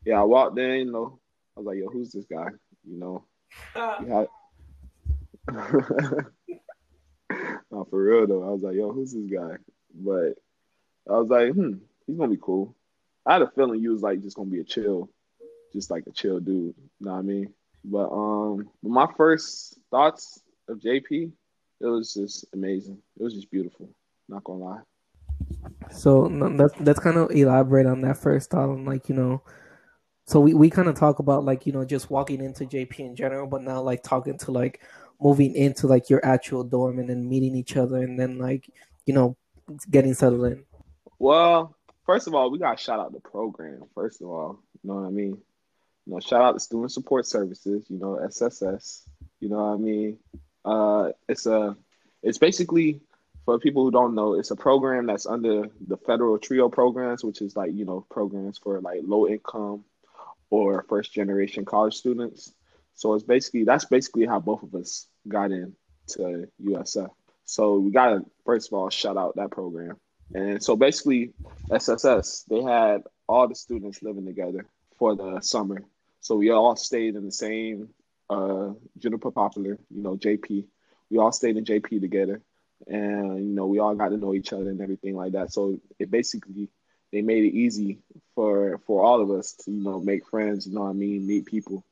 yeah, 0.05 0.19
I 0.19 0.23
walked 0.23 0.57
in. 0.57 0.87
You 0.87 0.91
know, 0.91 1.19
I 1.55 1.59
was 1.59 1.67
like, 1.67 1.77
"Yo, 1.77 1.87
who's 1.87 2.11
this 2.11 2.25
guy?" 2.25 2.49
You 2.87 2.97
know, 2.97 3.23
you 3.75 4.07
had 4.07 4.27
no, 7.71 7.85
for 7.89 8.01
real 8.01 8.27
though. 8.27 8.43
I 8.43 8.51
was 8.51 8.61
like, 8.61 8.75
yo, 8.75 8.91
who's 8.91 9.13
this 9.13 9.25
guy? 9.25 9.57
But 9.93 10.37
I 11.09 11.17
was 11.17 11.29
like, 11.29 11.53
hmm, 11.53 11.73
he's 12.05 12.17
gonna 12.17 12.31
be 12.31 12.39
cool. 12.41 12.75
I 13.25 13.33
had 13.33 13.41
a 13.41 13.51
feeling 13.51 13.81
you 13.81 13.91
was 13.91 14.01
like 14.01 14.21
just 14.21 14.35
gonna 14.35 14.49
be 14.49 14.59
a 14.59 14.63
chill, 14.63 15.09
just 15.73 15.91
like 15.91 16.03
a 16.07 16.11
chill 16.11 16.39
dude. 16.39 16.75
You 16.77 16.89
know 16.99 17.11
what 17.11 17.19
I 17.19 17.21
mean? 17.21 17.53
But 17.83 18.09
um, 18.11 18.69
my 18.83 19.07
first 19.17 19.79
thoughts 19.89 20.41
of 20.67 20.79
JP, 20.79 21.31
it 21.79 21.85
was 21.85 22.13
just 22.13 22.45
amazing. 22.53 22.97
It 23.19 23.23
was 23.23 23.33
just 23.33 23.49
beautiful. 23.51 23.89
Not 24.29 24.43
gonna 24.43 24.59
lie. 24.59 24.81
So 25.91 26.27
that's 26.55 26.73
that's 26.79 26.99
kind 26.99 27.17
of 27.17 27.31
elaborate 27.31 27.87
on 27.87 28.01
that 28.01 28.17
first 28.17 28.51
thought. 28.51 28.69
On 28.69 28.85
like 28.85 29.09
you 29.09 29.15
know, 29.15 29.41
so 30.27 30.39
we, 30.39 30.53
we 30.53 30.69
kind 30.69 30.87
of 30.87 30.95
talk 30.95 31.19
about 31.19 31.43
like 31.43 31.65
you 31.65 31.73
know 31.73 31.83
just 31.83 32.11
walking 32.11 32.41
into 32.43 32.65
JP 32.65 32.99
in 32.99 33.15
general, 33.15 33.47
but 33.47 33.63
now 33.63 33.81
like 33.81 34.03
talking 34.03 34.37
to 34.39 34.51
like 34.51 34.81
moving 35.19 35.55
into 35.55 35.87
like 35.87 36.09
your 36.09 36.23
actual 36.25 36.63
dorm 36.63 36.99
and 36.99 37.09
then 37.09 37.27
meeting 37.27 37.55
each 37.55 37.77
other 37.77 37.97
and 37.97 38.19
then 38.19 38.37
like 38.37 38.69
you 39.05 39.13
know 39.13 39.35
getting 39.89 40.13
settled 40.13 40.45
in? 40.45 40.63
Well, 41.19 41.75
first 42.05 42.27
of 42.27 42.35
all, 42.35 42.51
we 42.51 42.59
got 42.59 42.77
to 42.77 42.83
shout 42.83 42.99
out 42.99 43.13
the 43.13 43.19
program. 43.19 43.83
First 43.93 44.21
of 44.21 44.27
all, 44.27 44.59
you 44.83 44.89
know 44.89 44.95
what 44.95 45.07
I 45.07 45.11
mean. 45.11 45.37
Know, 46.11 46.19
shout 46.19 46.41
out 46.41 46.53
to 46.53 46.59
Student 46.59 46.91
Support 46.91 47.25
Services. 47.25 47.85
You 47.89 47.99
know, 47.99 48.15
SSS. 48.15 49.03
You 49.39 49.49
know 49.49 49.57
what 49.57 49.73
I 49.73 49.77
mean. 49.77 50.17
Uh, 50.63 51.11
it's 51.27 51.45
a, 51.45 51.75
it's 52.21 52.37
basically 52.37 53.01
for 53.45 53.59
people 53.59 53.83
who 53.83 53.91
don't 53.91 54.13
know, 54.13 54.35
it's 54.35 54.51
a 54.51 54.55
program 54.55 55.07
that's 55.07 55.25
under 55.25 55.65
the 55.87 55.97
federal 55.97 56.37
TRIO 56.37 56.69
programs, 56.69 57.23
which 57.23 57.41
is 57.41 57.55
like 57.55 57.73
you 57.73 57.85
know 57.85 58.05
programs 58.09 58.57
for 58.57 58.79
like 58.81 59.01
low 59.03 59.27
income 59.27 59.83
or 60.49 60.85
first 60.87 61.13
generation 61.13 61.65
college 61.65 61.95
students. 61.95 62.53
So 62.93 63.13
it's 63.13 63.23
basically 63.23 63.63
that's 63.63 63.85
basically 63.85 64.25
how 64.25 64.39
both 64.39 64.63
of 64.63 64.75
us 64.75 65.07
got 65.27 65.51
into 65.51 66.47
USF. 66.63 67.09
So 67.45 67.79
we 67.79 67.91
got 67.91 68.09
to 68.09 68.25
first 68.45 68.67
of 68.67 68.73
all 68.73 68.89
shout 68.89 69.17
out 69.17 69.35
that 69.37 69.51
program. 69.51 69.97
And 70.33 70.63
so 70.63 70.75
basically, 70.75 71.33
SSS 71.71 72.43
they 72.49 72.61
had 72.61 73.03
all 73.27 73.47
the 73.47 73.55
students 73.55 74.03
living 74.03 74.25
together 74.25 74.65
for 74.97 75.15
the 75.15 75.41
summer. 75.41 75.83
So 76.21 76.35
we 76.35 76.51
all 76.51 76.75
stayed 76.75 77.15
in 77.15 77.25
the 77.25 77.31
same 77.31 77.89
uh, 78.29 78.69
Juniper 78.99 79.31
Poplar, 79.31 79.77
you 79.89 80.01
know, 80.01 80.15
JP. 80.15 80.65
We 81.09 81.17
all 81.17 81.31
stayed 81.31 81.57
in 81.57 81.65
JP 81.65 81.99
together, 81.99 82.41
and 82.87 83.37
you 83.39 83.53
know, 83.55 83.65
we 83.65 83.79
all 83.79 83.95
got 83.95 84.09
to 84.09 84.17
know 84.17 84.33
each 84.33 84.53
other 84.53 84.69
and 84.69 84.79
everything 84.81 85.15
like 85.15 85.33
that. 85.33 85.51
So 85.51 85.79
it 85.99 86.09
basically 86.09 86.69
they 87.11 87.21
made 87.21 87.43
it 87.43 87.55
easy 87.55 87.99
for 88.35 88.79
for 88.85 89.03
all 89.03 89.21
of 89.21 89.31
us 89.31 89.53
to 89.63 89.71
you 89.71 89.83
know 89.83 89.99
make 89.99 90.27
friends. 90.27 90.67
You 90.67 90.75
know 90.75 90.81
what 90.81 90.91
I 90.91 90.93
mean? 90.93 91.27
Meet 91.27 91.47
people. 91.47 91.83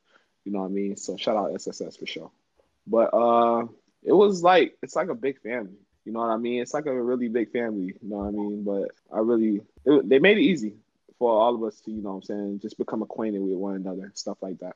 You 0.46 0.54
know 0.54 0.60
what 0.60 0.68
I 0.68 0.70
mean? 0.70 0.96
So 0.96 1.18
shout 1.18 1.36
out 1.36 1.54
SSS 1.56 1.98
for 1.98 2.06
sure. 2.06 2.32
But 2.88 3.14
uh, 3.14 3.66
it 4.04 4.14
was 4.14 4.44
like 4.44 4.78
it's 4.84 4.96
like 4.96 5.10
a 5.10 5.16
big 5.16 5.42
family. 5.42 5.78
You 6.06 6.14
know 6.14 6.20
what 6.20 6.30
I 6.30 6.38
mean? 6.38 6.62
It's 6.62 6.74
like 6.74 6.86
a 6.86 7.04
really 7.04 7.28
big 7.28 7.52
family. 7.52 7.96
You 8.02 8.10
know 8.10 8.18
what 8.18 8.28
I 8.28 8.32
mean? 8.32 8.64
But 8.64 8.92
I 9.12 9.20
really 9.20 9.62
it, 9.86 10.08
they 10.08 10.20
made 10.20 10.38
it 10.38 10.44
easy 10.44 10.76
for 11.20 11.32
all 11.32 11.56
of 11.56 11.64
us 11.64 11.80
to 11.82 11.92
you 11.92 12.02
know 12.02 12.12
what 12.12 12.16
I'm 12.16 12.24
saying 12.24 12.60
just 12.62 12.78
become 12.78 13.02
acquainted 13.02 13.40
with 13.40 13.54
one 13.54 13.76
another, 13.76 14.12
stuff 14.16 14.38
like 14.42 14.60
that. 14.60 14.76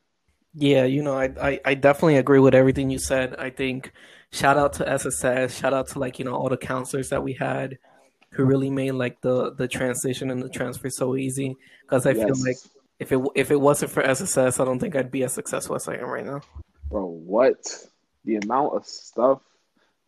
Yeah, 0.56 0.84
you 0.84 1.02
know, 1.02 1.18
I, 1.18 1.32
I, 1.42 1.60
I 1.66 1.74
definitely 1.74 2.18
agree 2.18 2.40
with 2.40 2.54
everything 2.54 2.92
you 2.92 3.00
said. 3.00 3.36
I 3.40 3.50
think 3.50 3.92
shout 4.32 4.58
out 4.58 4.74
to 4.74 4.88
SSS, 4.88 5.58
shout 5.58 5.74
out 5.74 5.88
to 5.90 6.00
like 6.00 6.20
you 6.20 6.26
know 6.26 6.36
all 6.36 6.50
the 6.50 6.58
counselors 6.58 7.10
that 7.10 7.24
we 7.24 7.34
had 7.34 7.80
who 8.34 8.46
really 8.46 8.70
made 8.70 8.92
like 8.92 9.22
the 9.22 9.54
the 9.54 9.68
transition 9.68 10.30
and 10.30 10.44
the 10.44 10.50
transfer 10.50 10.90
so 10.90 11.16
easy. 11.16 11.56
Because 11.82 12.06
I 12.06 12.12
yes. 12.12 12.26
feel 12.26 12.46
like 12.46 12.58
if 13.00 13.12
it 13.12 13.22
if 13.34 13.50
it 13.50 13.60
wasn't 13.60 13.92
for 13.92 14.04
SSS, 14.04 14.60
I 14.60 14.66
don't 14.66 14.80
think 14.80 14.96
I'd 14.96 15.12
be 15.12 15.24
as 15.24 15.34
successful 15.34 15.76
as 15.76 15.88
I 15.88 15.96
am 15.96 16.10
right 16.10 16.26
now. 16.26 16.42
Bro, 16.90 17.08
what? 17.08 17.88
the 18.26 18.38
amount 18.38 18.76
of 18.76 18.86
stuff 18.86 19.42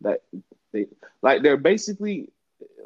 that 0.00 0.22
they 0.72 0.86
like 1.22 1.42
they're 1.42 1.56
basically 1.56 2.28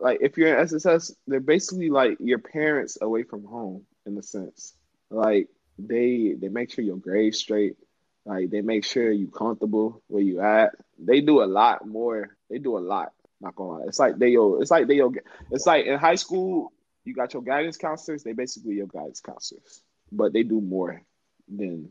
like 0.00 0.18
if 0.20 0.36
you're 0.36 0.56
in 0.56 0.66
SSS, 0.66 1.14
they're 1.26 1.40
basically 1.40 1.90
like 1.90 2.16
your 2.20 2.38
parents 2.38 2.98
away 3.00 3.22
from 3.22 3.44
home 3.44 3.84
in 4.06 4.16
a 4.16 4.22
sense. 4.22 4.74
Like 5.10 5.48
they 5.78 6.34
they 6.38 6.48
make 6.48 6.70
sure 6.70 6.84
your 6.84 6.96
grades 6.96 7.38
straight. 7.38 7.76
Like 8.24 8.50
they 8.50 8.60
make 8.60 8.84
sure 8.84 9.10
you 9.10 9.28
comfortable 9.28 10.02
where 10.08 10.22
you 10.22 10.40
at. 10.40 10.74
They 10.98 11.20
do 11.20 11.42
a 11.42 11.46
lot 11.46 11.86
more. 11.86 12.36
They 12.48 12.58
do 12.58 12.76
a 12.76 12.80
lot. 12.80 13.12
Not 13.40 13.54
gonna 13.56 13.78
lie. 13.78 13.84
It's 13.86 13.98
like 13.98 14.18
they 14.18 14.28
yo. 14.28 14.60
It's 14.60 14.70
like 14.70 14.86
they 14.86 14.96
yo. 14.96 15.12
It's 15.50 15.66
like 15.66 15.86
in 15.86 15.98
high 15.98 16.16
school, 16.16 16.72
you 17.04 17.14
got 17.14 17.32
your 17.32 17.42
guidance 17.42 17.76
counselors. 17.76 18.22
They 18.22 18.32
basically 18.32 18.74
your 18.74 18.86
guidance 18.86 19.20
counselors, 19.20 19.82
but 20.12 20.32
they 20.32 20.42
do 20.42 20.60
more 20.60 21.02
than 21.48 21.90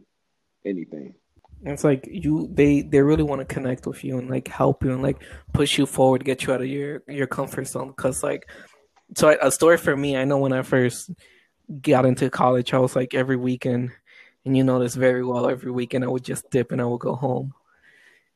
anything 0.66 1.16
it's 1.64 1.84
like 1.84 2.08
you 2.10 2.50
they 2.54 2.82
they 2.82 3.02
really 3.02 3.24
want 3.24 3.40
to 3.40 3.54
connect 3.54 3.86
with 3.86 4.04
you 4.04 4.18
and 4.18 4.30
like 4.30 4.48
help 4.48 4.84
you 4.84 4.92
and 4.92 5.02
like 5.02 5.22
push 5.54 5.78
you 5.78 5.86
forward, 5.86 6.24
get 6.24 6.44
you 6.44 6.54
out 6.54 6.62
of 6.62 6.68
your 6.68 7.04
your 7.08 7.28
comfort 7.28 7.68
zone. 7.68 7.94
Cause 7.94 8.24
like, 8.24 8.50
so 9.16 9.36
a 9.42 9.52
story 9.52 9.78
for 9.78 9.96
me, 9.96 10.16
I 10.16 10.24
know 10.24 10.38
when 10.38 10.54
I 10.54 10.62
first 10.62 11.12
got 11.82 12.06
into 12.06 12.30
college, 12.30 12.74
I 12.74 12.80
was 12.80 12.96
like 12.96 13.14
every 13.14 13.36
weekend, 13.36 13.92
and 14.46 14.56
you 14.56 14.64
know 14.64 14.80
this 14.80 14.96
very 14.96 15.24
well. 15.24 15.50
Every 15.50 15.72
weekend, 15.72 16.06
I 16.06 16.08
would 16.08 16.24
just 16.24 16.50
dip 16.50 16.72
and 16.72 16.82
I 16.82 16.86
would 16.86 17.02
go 17.02 17.16
home. 17.16 17.54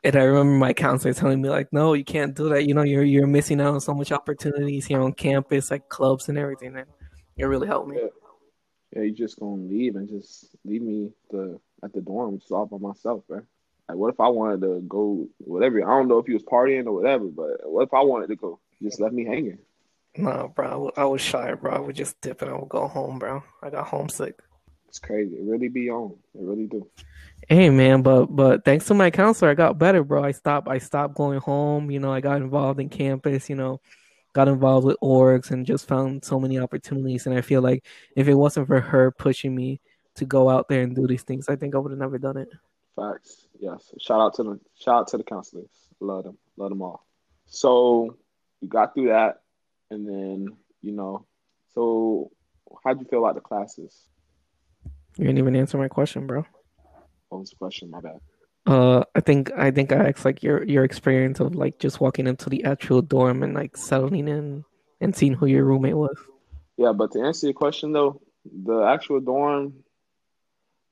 And 0.03 0.17
I 0.17 0.23
remember 0.23 0.57
my 0.57 0.73
counselor 0.73 1.13
telling 1.13 1.41
me 1.41 1.47
like, 1.49 1.71
"No, 1.71 1.93
you 1.93 2.03
can't 2.03 2.35
do 2.35 2.49
that. 2.49 2.65
You 2.65 2.73
know, 2.73 2.83
you're 2.83 3.03
you're 3.03 3.27
missing 3.27 3.61
out 3.61 3.73
on 3.73 3.79
so 3.79 3.93
much 3.93 4.11
opportunities 4.11 4.85
here 4.85 4.99
on 4.99 5.13
campus, 5.13 5.71
like 5.71 5.87
clubs 5.87 6.27
and 6.27 6.37
everything." 6.37 6.75
And 6.75 6.87
it 7.37 7.45
really 7.45 7.67
helped 7.67 7.89
me. 7.89 7.99
Yeah, 8.01 8.09
yeah 8.97 9.03
you 9.03 9.13
just 9.13 9.39
gonna 9.39 9.61
leave 9.61 9.95
and 9.95 10.09
just 10.09 10.57
leave 10.65 10.81
me 10.81 11.11
the 11.29 11.57
at 11.83 11.93
the 11.93 12.01
dorm 12.01 12.39
just 12.39 12.51
all 12.51 12.65
by 12.65 12.77
myself, 12.77 13.23
man. 13.29 13.45
Like, 13.89 13.97
what 13.97 14.13
if 14.13 14.19
I 14.19 14.29
wanted 14.29 14.61
to 14.61 14.81
go, 14.87 15.27
whatever? 15.39 15.83
I 15.83 15.97
don't 15.97 16.07
know 16.07 16.19
if 16.19 16.25
he 16.25 16.33
was 16.33 16.43
partying 16.43 16.85
or 16.85 16.93
whatever, 16.93 17.25
but 17.25 17.69
what 17.69 17.83
if 17.83 17.93
I 17.93 18.01
wanted 18.01 18.27
to 18.27 18.35
go? 18.35 18.59
Just 18.81 18.99
left 18.99 19.13
me 19.13 19.25
hanging. 19.25 19.59
No, 20.17 20.51
bro, 20.55 20.91
I 20.95 21.05
was 21.05 21.21
shy, 21.21 21.53
bro. 21.55 21.71
I 21.71 21.79
would 21.79 21.95
just 21.95 22.21
dip 22.21 22.41
and 22.41 22.51
I 22.51 22.55
would 22.55 22.69
go 22.69 22.87
home, 22.87 23.19
bro. 23.19 23.43
I 23.61 23.69
got 23.69 23.87
homesick. 23.87 24.39
It's 24.87 24.99
crazy. 24.99 25.35
It 25.35 25.43
really 25.43 25.69
be 25.69 25.89
on. 25.89 26.11
It 26.35 26.41
really 26.43 26.67
do. 26.67 26.87
Hey 27.49 27.71
man, 27.71 28.03
but 28.03 28.27
but 28.27 28.63
thanks 28.63 28.85
to 28.85 28.93
my 28.93 29.09
counselor, 29.09 29.49
I 29.49 29.55
got 29.55 29.79
better, 29.79 30.03
bro. 30.03 30.23
I 30.23 30.31
stopped 30.31 30.67
I 30.67 30.77
stopped 30.77 31.15
going 31.15 31.39
home. 31.39 31.89
You 31.89 31.99
know, 31.99 32.13
I 32.13 32.21
got 32.21 32.37
involved 32.37 32.79
in 32.79 32.89
campus. 32.89 33.49
You 33.49 33.55
know, 33.55 33.81
got 34.33 34.47
involved 34.47 34.85
with 34.85 34.97
orgs 35.01 35.49
and 35.49 35.65
just 35.65 35.87
found 35.87 36.23
so 36.23 36.39
many 36.39 36.59
opportunities. 36.59 37.25
And 37.25 37.35
I 37.35 37.41
feel 37.41 37.61
like 37.61 37.83
if 38.15 38.27
it 38.27 38.35
wasn't 38.35 38.67
for 38.67 38.79
her 38.79 39.09
pushing 39.11 39.55
me 39.55 39.81
to 40.15 40.25
go 40.25 40.49
out 40.49 40.67
there 40.67 40.81
and 40.81 40.95
do 40.95 41.07
these 41.07 41.23
things, 41.23 41.49
I 41.49 41.55
think 41.55 41.75
I 41.75 41.77
would 41.77 41.91
have 41.91 41.99
never 41.99 42.17
done 42.17 42.37
it. 42.37 42.49
Facts. 42.95 43.47
Yes. 43.59 43.91
Shout 43.99 44.19
out 44.19 44.35
to 44.35 44.43
the 44.43 44.59
shout 44.75 44.95
out 45.01 45.07
to 45.09 45.17
the 45.17 45.23
counselors. 45.23 45.71
Love 45.99 46.25
them. 46.25 46.37
Love 46.57 46.69
them 46.69 46.81
all. 46.81 47.05
So 47.45 48.17
you 48.61 48.67
got 48.67 48.93
through 48.93 49.07
that, 49.07 49.41
and 49.89 50.07
then 50.07 50.57
you 50.81 50.91
know. 50.91 51.25
So 51.73 52.31
how'd 52.83 52.99
you 52.99 53.05
feel 53.05 53.19
about 53.25 53.35
the 53.35 53.41
classes? 53.41 54.07
You 55.17 55.25
didn't 55.25 55.39
even 55.39 55.55
answer 55.55 55.77
my 55.77 55.87
question, 55.87 56.27
bro. 56.27 56.45
What 57.29 57.39
was 57.39 57.49
the 57.49 57.55
question? 57.55 57.89
My 57.89 58.01
bad. 58.01 58.19
Uh, 58.65 59.03
I 59.13 59.19
think 59.19 59.51
I 59.57 59.71
think 59.71 59.91
I 59.91 60.09
asked 60.09 60.23
like 60.23 60.41
your 60.41 60.63
your 60.63 60.83
experience 60.83 61.39
of 61.39 61.55
like 61.55 61.79
just 61.79 61.99
walking 61.99 62.27
into 62.27 62.49
the 62.49 62.63
actual 62.63 63.01
dorm 63.01 63.43
and 63.43 63.53
like 63.53 63.75
settling 63.75 64.27
in 64.27 64.63
and 65.01 65.15
seeing 65.15 65.33
who 65.33 65.47
your 65.47 65.65
roommate 65.65 65.97
was. 65.97 66.17
Yeah, 66.77 66.93
but 66.93 67.11
to 67.11 67.21
answer 67.21 67.47
your 67.47 67.53
question 67.53 67.91
though, 67.91 68.21
the 68.45 68.83
actual 68.83 69.19
dorm, 69.19 69.73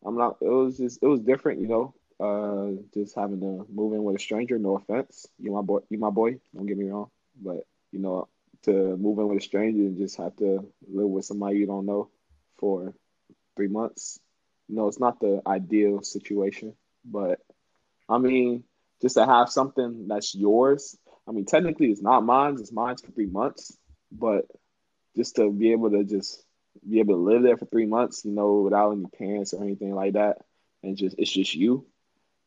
I'm 0.06 0.18
not. 0.18 0.38
It 0.42 0.50
was 0.50 0.78
just 0.78 1.00
it 1.02 1.08
was 1.08 1.22
different, 1.22 1.62
you 1.62 1.68
know. 1.68 1.94
Uh, 2.20 2.82
just 2.94 3.16
having 3.16 3.40
to 3.42 3.66
move 3.74 3.94
in 3.94 4.04
with 4.04 4.16
a 4.16 4.20
stranger. 4.20 4.58
No 4.60 4.78
offense, 4.78 5.28
you 5.40 5.52
my 5.52 5.62
boy. 5.62 5.80
You 5.90 5.98
my 5.98 6.10
boy. 6.10 6.40
Don't 6.56 6.66
get 6.66 6.78
me 6.78 6.90
wrong, 6.90 7.10
but 7.42 7.66
you 7.92 8.00
know, 8.00 8.28
to 8.64 8.98
move 8.98 9.20
in 9.20 9.28
with 9.28 9.40
a 9.40 9.42
stranger 9.42 9.82
and 9.82 9.98
just 9.98 10.18
have 10.18 10.36
to 10.38 10.66
live 10.88 11.10
with 11.10 11.26
somebody 11.26 11.58
you 11.58 11.68
don't 11.68 11.86
know 11.86 12.10
for 12.58 12.94
three 13.56 13.68
months. 13.68 14.20
You 14.68 14.76
know, 14.76 14.88
it's 14.88 15.00
not 15.00 15.20
the 15.20 15.42
ideal 15.46 16.02
situation, 16.04 16.74
but 17.06 17.40
I 18.10 18.18
mean, 18.18 18.64
just 19.02 19.16
to 19.16 19.26
have 19.26 19.50
something 19.50 20.08
that's 20.08 20.36
yours. 20.36 20.98
I 21.28 21.32
mean, 21.32 21.46
technically, 21.46 21.92
it's 21.92 22.02
not 22.02 22.24
mine. 22.26 22.56
It's 22.60 22.72
mine 22.72 22.98
for 22.98 23.12
three 23.12 23.28
months, 23.28 23.78
but 24.12 24.46
just 25.16 25.36
to 25.38 25.52
be 25.52 25.72
able 25.72 25.92
to 25.92 26.04
just 26.04 26.46
be 26.88 27.00
able 27.00 27.16
to 27.16 27.22
live 27.22 27.44
there 27.44 27.58
for 27.58 27.66
three 27.66 27.86
months, 27.86 28.26
you 28.26 28.32
know, 28.32 28.62
without 28.62 28.92
any 28.92 29.06
parents 29.06 29.54
or 29.54 29.64
anything 29.64 29.94
like 29.94 30.14
that, 30.14 30.38
and 30.84 30.98
just 30.98 31.16
it's 31.18 31.32
just 31.32 31.56
you. 31.56 31.86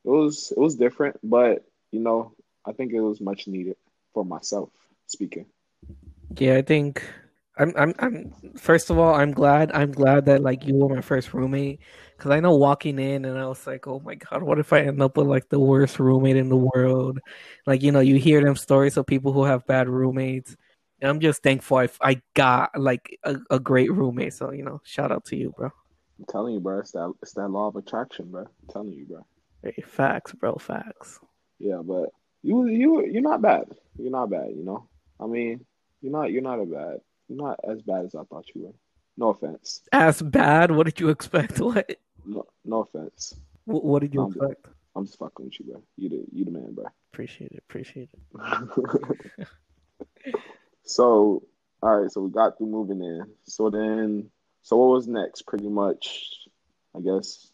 It 0.05 0.11
was 0.11 0.53
it 0.57 0.61
was 0.61 0.77
different, 0.77 1.19
but 1.23 1.65
you 1.91 2.01
know, 2.01 2.35
I 2.65 2.73
think 2.73 2.93
it 2.93 3.01
was 3.01 3.21
much 3.21 3.47
needed 3.47 3.77
for 4.13 4.25
myself 4.25 4.71
speaking. 5.07 5.47
Yeah, 6.37 6.57
I 6.57 6.63
think 6.63 7.03
I'm 7.57 7.73
I'm 7.77 7.95
I'm 8.01 8.33
first 8.57 8.91
of 8.91 8.99
all, 8.99 9.15
I'm 9.15 9.33
glad 9.33 9.71
I'm 9.73 9.93
glad 9.93 10.27
that 10.27 10.43
like 10.43 10.67
you 10.67 10.75
were 10.75 10.95
my 10.95 11.01
first 11.01 11.33
roommate 11.33 11.81
because 12.17 12.33
I 12.33 12.41
know 12.41 12.57
walking 12.57 12.99
in 12.99 13.25
and 13.25 13.39
I 13.39 13.47
was 13.47 13.67
like, 13.67 13.87
oh 13.87 14.01
my 14.01 14.17
god, 14.17 14.43
what 14.43 14.59
if 14.59 14.73
I 14.73 14.81
end 14.81 15.01
up 15.01 15.17
with 15.17 15.29
like 15.29 15.49
the 15.49 15.61
worst 15.61 16.01
roommate 16.01 16.37
in 16.37 16.49
the 16.49 16.57
world? 16.57 17.21
Like 17.67 17.83
you 17.83 17.93
know, 17.93 18.01
you 18.01 18.17
hear 18.17 18.43
them 18.43 18.57
stories 18.57 18.97
of 18.97 19.07
people 19.07 19.33
who 19.33 19.45
have 19.45 19.67
bad 19.67 19.89
roommates. 19.89 20.57
And 21.01 21.11
I'm 21.11 21.21
just 21.21 21.43
thankful 21.43 21.79
I, 21.79 21.89
I 22.01 22.23
got 22.35 22.79
like 22.79 23.19
a, 23.25 23.37
a 23.51 23.59
great 23.59 23.93
roommate. 23.93 24.35
So 24.35 24.53
you 24.53 24.65
know, 24.65 24.81
shout 24.85 25.13
out 25.13 25.25
to 25.27 25.37
you, 25.37 25.55
bro. 25.57 25.71
I'm 26.19 26.25
telling 26.29 26.55
you, 26.55 26.61
bro, 26.61 26.79
it's 26.79 26.93
that 26.93 27.13
it's 27.23 27.33
that 27.35 27.49
law 27.49 27.69
of 27.69 27.77
attraction, 27.77 28.31
bro. 28.31 28.43
I'm 28.43 28.69
telling 28.71 28.93
you, 28.93 29.07
bro. 29.07 29.27
Hey, 29.63 29.83
facts, 29.87 30.33
bro, 30.33 30.55
facts. 30.57 31.19
Yeah, 31.59 31.83
but 31.85 32.11
you 32.43 32.67
you 32.67 33.07
you're 33.07 33.23
not 33.23 33.43
bad. 33.43 33.65
You're 33.99 34.13
not 34.13 34.31
bad. 34.31 34.51
You 34.55 34.65
know, 34.65 34.89
I 35.19 35.27
mean, 35.27 35.65
you're 36.01 36.13
not 36.13 36.31
you're 36.31 36.43
not 36.43 36.61
a 36.61 36.67
bad. 36.67 37.01
You're 37.29 37.39
not 37.39 37.59
as 37.69 37.83
bad 37.83 38.05
as 38.05 38.15
I 38.15 38.23
thought 38.25 38.47
you 38.55 38.65
were. 38.65 38.75
No 39.17 39.31
offense. 39.31 39.83
As 39.93 40.21
bad? 40.21 40.71
What 40.71 40.87
did 40.87 41.01
you 41.01 41.09
expect? 41.09 41.61
What? 41.61 41.97
No, 42.27 42.47
no 42.65 42.81
offense. 42.81 43.35
What, 43.65 43.85
what 43.85 44.01
did 44.01 44.15
you 44.15 44.23
I'm, 44.23 44.29
expect? 44.29 44.67
I'm 44.97 45.07
just 45.07 45.19
fucking 45.19 45.47
with 45.47 45.61
you, 45.61 45.67
bro. 45.67 45.83
You 45.97 46.09
the 46.09 46.25
you 46.33 46.45
the 46.45 46.51
man, 46.51 46.75
bro. 46.75 46.85
Appreciate 47.13 47.53
it. 47.53 47.63
Appreciate 47.69 48.09
it. 48.13 49.47
so, 50.85 51.43
all 51.83 52.01
right. 52.01 52.11
So 52.11 52.23
we 52.23 52.31
got 52.31 52.59
through 52.59 52.69
moving 52.69 53.01
in. 53.01 53.27
So 53.45 53.71
then, 53.71 54.31
so 54.63 54.77
what 54.77 54.95
was 54.95 55.09
next? 55.09 55.43
Pretty 55.47 55.69
much, 55.69 56.31
I 56.97 57.01
guess, 57.01 57.51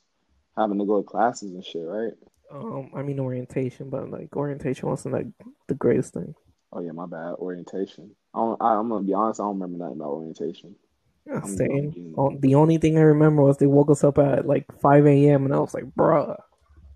having 0.56 0.78
to 0.78 0.84
go 0.84 1.02
to 1.02 1.06
classes 1.06 1.52
and 1.52 1.64
shit, 1.64 1.82
right? 1.84 2.12
Um, 2.52 2.90
I 2.94 3.02
mean 3.02 3.20
orientation, 3.20 3.90
but 3.90 4.10
like 4.10 4.36
orientation 4.36 4.88
wasn't 4.88 5.14
like 5.14 5.26
the 5.68 5.74
greatest 5.74 6.14
thing. 6.14 6.34
Oh 6.72 6.80
yeah, 6.80 6.92
my 6.92 7.06
bad. 7.06 7.34
Orientation. 7.34 8.10
I 8.34 8.38
don't, 8.38 8.62
I, 8.62 8.74
I'm 8.74 8.88
gonna 8.88 9.04
be 9.04 9.14
honest. 9.14 9.40
I 9.40 9.44
don't 9.44 9.60
remember 9.60 9.84
nothing 9.84 10.00
about 10.00 10.10
orientation. 10.10 10.74
Yeah, 11.26 11.42
same. 11.42 12.14
Oh, 12.16 12.36
The 12.38 12.54
only 12.54 12.78
thing 12.78 12.96
I 12.98 13.02
remember 13.02 13.42
was 13.42 13.58
they 13.58 13.66
woke 13.66 13.90
us 13.90 14.02
up 14.02 14.18
at 14.18 14.46
like 14.46 14.66
5 14.80 15.06
a.m. 15.06 15.44
and 15.44 15.54
I 15.54 15.58
was 15.58 15.74
like, 15.74 15.84
bruh. 15.84 16.36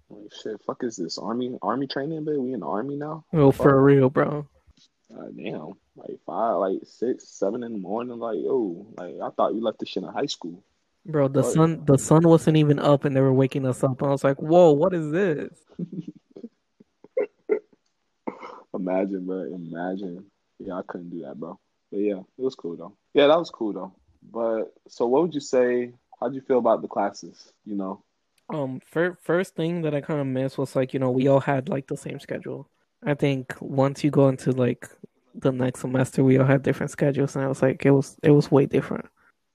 Like, 0.09 0.33
shit, 0.43 0.61
fuck 0.67 0.83
is 0.83 0.97
this 0.97 1.19
army 1.19 1.57
army 1.63 1.87
training, 1.87 2.25
babe? 2.25 2.39
We 2.39 2.53
in 2.53 2.61
the 2.61 2.67
army 2.67 2.97
now? 2.97 3.25
Oh, 3.33 3.53
for 3.53 3.81
real, 3.83 4.11
bro. 4.11 4.49
God 5.15 5.37
damn, 5.37 5.73
like 5.97 6.19
five, 6.27 6.57
like 6.57 6.79
six, 6.85 7.29
seven 7.29 7.63
in 7.63 7.73
the 7.73 7.79
morning. 7.79 8.19
Like, 8.19 8.39
yo, 8.39 8.87
like 8.97 9.15
I 9.23 9.31
thought 9.31 9.55
you 9.55 9.63
left 9.63 9.79
this 9.79 9.89
shit 9.89 10.03
in 10.03 10.09
high 10.09 10.27
school. 10.27 10.63
Bro, 11.07 11.29
the 11.29 11.45
Oh, 11.45 11.51
sun 11.51 11.83
the 11.87 11.99
sun 11.99 12.23
wasn't 12.27 12.57
even 12.57 12.79
up 12.79 13.05
and 13.05 13.15
they 13.15 13.21
were 13.21 13.33
waking 13.33 13.67
us 13.67 13.85
up. 13.85 14.01
And 14.01 14.09
I 14.09 14.13
was 14.13 14.25
like, 14.25 14.41
whoa, 14.43 14.73
what 14.73 14.93
is 14.95 15.11
this? 15.13 15.53
Imagine, 18.75 19.25
bro. 19.27 19.43
Imagine. 19.55 20.25
Yeah, 20.59 20.75
I 20.75 20.83
couldn't 20.87 21.11
do 21.11 21.23
that, 21.23 21.39
bro. 21.39 21.59
But 21.91 21.99
yeah, 22.01 22.19
it 22.19 22.25
was 22.43 22.55
cool 22.55 22.77
though. 22.77 22.97
Yeah, 23.13 23.29
that 23.29 23.39
was 23.39 23.51
cool 23.51 23.73
though. 23.73 23.93
But 24.33 24.73
so, 24.89 25.07
what 25.07 25.23
would 25.23 25.35
you 25.35 25.41
say? 25.41 25.93
How'd 26.21 26.35
you 26.35 26.41
feel 26.41 26.59
about 26.59 26.83
the 26.83 26.89
classes? 26.89 27.53
You 27.65 27.77
know, 27.77 28.03
Um, 28.49 28.81
fir- 28.81 29.17
first 29.23 29.55
thing 29.55 29.83
that 29.83 29.95
I 29.95 30.01
kind 30.01 30.21
of 30.21 30.27
missed 30.27 30.59
was 30.59 30.75
like, 30.75 30.93
you 30.95 31.01
know, 31.01 31.11
we 31.11 31.29
all 31.29 31.41
had 31.41 31.69
like 31.69 31.87
the 31.87 31.97
same 31.97 32.19
schedule. 32.21 32.69
I 33.03 33.15
think 33.15 33.55
once 33.61 34.03
you 34.03 34.11
go 34.11 34.29
into 34.29 34.51
like 34.53 34.89
the 35.35 35.53
next 35.53 35.81
semester, 35.81 36.23
we 36.23 36.39
all 36.39 36.47
had 36.47 36.63
different 36.63 36.91
schedules, 36.91 37.37
and 37.37 37.45
I 37.45 37.49
was 37.49 37.63
like, 37.63 37.85
it 37.85 37.91
was 37.91 38.17
it 38.23 38.31
was 38.31 38.51
way 38.51 38.67
different. 38.67 39.07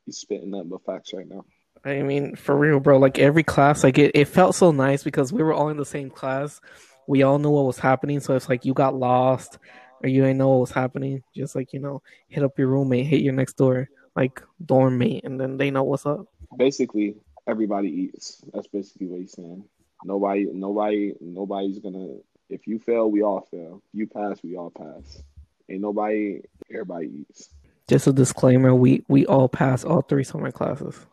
you 0.05 0.13
spitting 0.13 0.51
nothing 0.51 0.69
but 0.69 0.85
facts 0.85 1.13
right 1.13 1.27
now. 1.27 1.45
I 1.83 2.01
mean, 2.01 2.35
for 2.35 2.55
real, 2.57 2.79
bro. 2.79 2.97
Like 2.97 3.19
every 3.19 3.43
class, 3.43 3.83
like 3.83 3.97
it, 3.97 4.11
it 4.13 4.25
felt 4.25 4.55
so 4.55 4.71
nice 4.71 5.03
because 5.03 5.31
we 5.31 5.43
were 5.43 5.53
all 5.53 5.69
in 5.69 5.77
the 5.77 5.85
same 5.85 6.09
class. 6.09 6.59
We 7.07 7.23
all 7.23 7.39
knew 7.39 7.49
what 7.49 7.65
was 7.65 7.79
happening, 7.79 8.19
so 8.19 8.35
it's 8.35 8.49
like 8.49 8.65
you 8.65 8.73
got 8.73 8.95
lost 8.95 9.57
or 10.03 10.09
you 10.09 10.21
didn't 10.21 10.37
know 10.37 10.49
what 10.49 10.59
was 10.61 10.71
happening. 10.71 11.23
Just 11.35 11.55
like 11.55 11.73
you 11.73 11.79
know, 11.79 12.01
hit 12.27 12.43
up 12.43 12.57
your 12.59 12.67
roommate, 12.67 13.07
hit 13.07 13.21
your 13.21 13.33
next 13.33 13.53
door, 13.53 13.89
like 14.15 14.41
dorm 14.63 14.97
mate, 14.97 15.23
and 15.23 15.39
then 15.39 15.57
they 15.57 15.71
know 15.71 15.83
what's 15.83 16.05
up. 16.05 16.27
Basically, 16.57 17.15
everybody 17.47 17.89
eats. 17.89 18.43
That's 18.53 18.67
basically 18.67 19.07
what 19.07 19.21
he's 19.21 19.33
saying. 19.33 19.63
Nobody, 20.03 20.47
nobody, 20.51 21.13
nobody's 21.21 21.79
gonna. 21.79 22.17
If 22.49 22.67
you 22.67 22.79
fail, 22.79 23.09
we 23.09 23.21
all 23.21 23.47
fail. 23.51 23.81
You 23.93 24.07
pass, 24.07 24.41
we 24.43 24.55
all 24.55 24.71
pass. 24.71 25.21
Ain't 25.69 25.81
nobody. 25.81 26.41
Everybody 26.71 27.25
eats. 27.29 27.49
Just 27.87 28.07
a 28.07 28.13
disclaimer: 28.13 28.73
we 28.73 29.03
we 29.07 29.25
all 29.25 29.49
passed 29.49 29.85
all 29.85 30.01
three 30.01 30.23
summer 30.23 30.51
classes. 30.51 31.05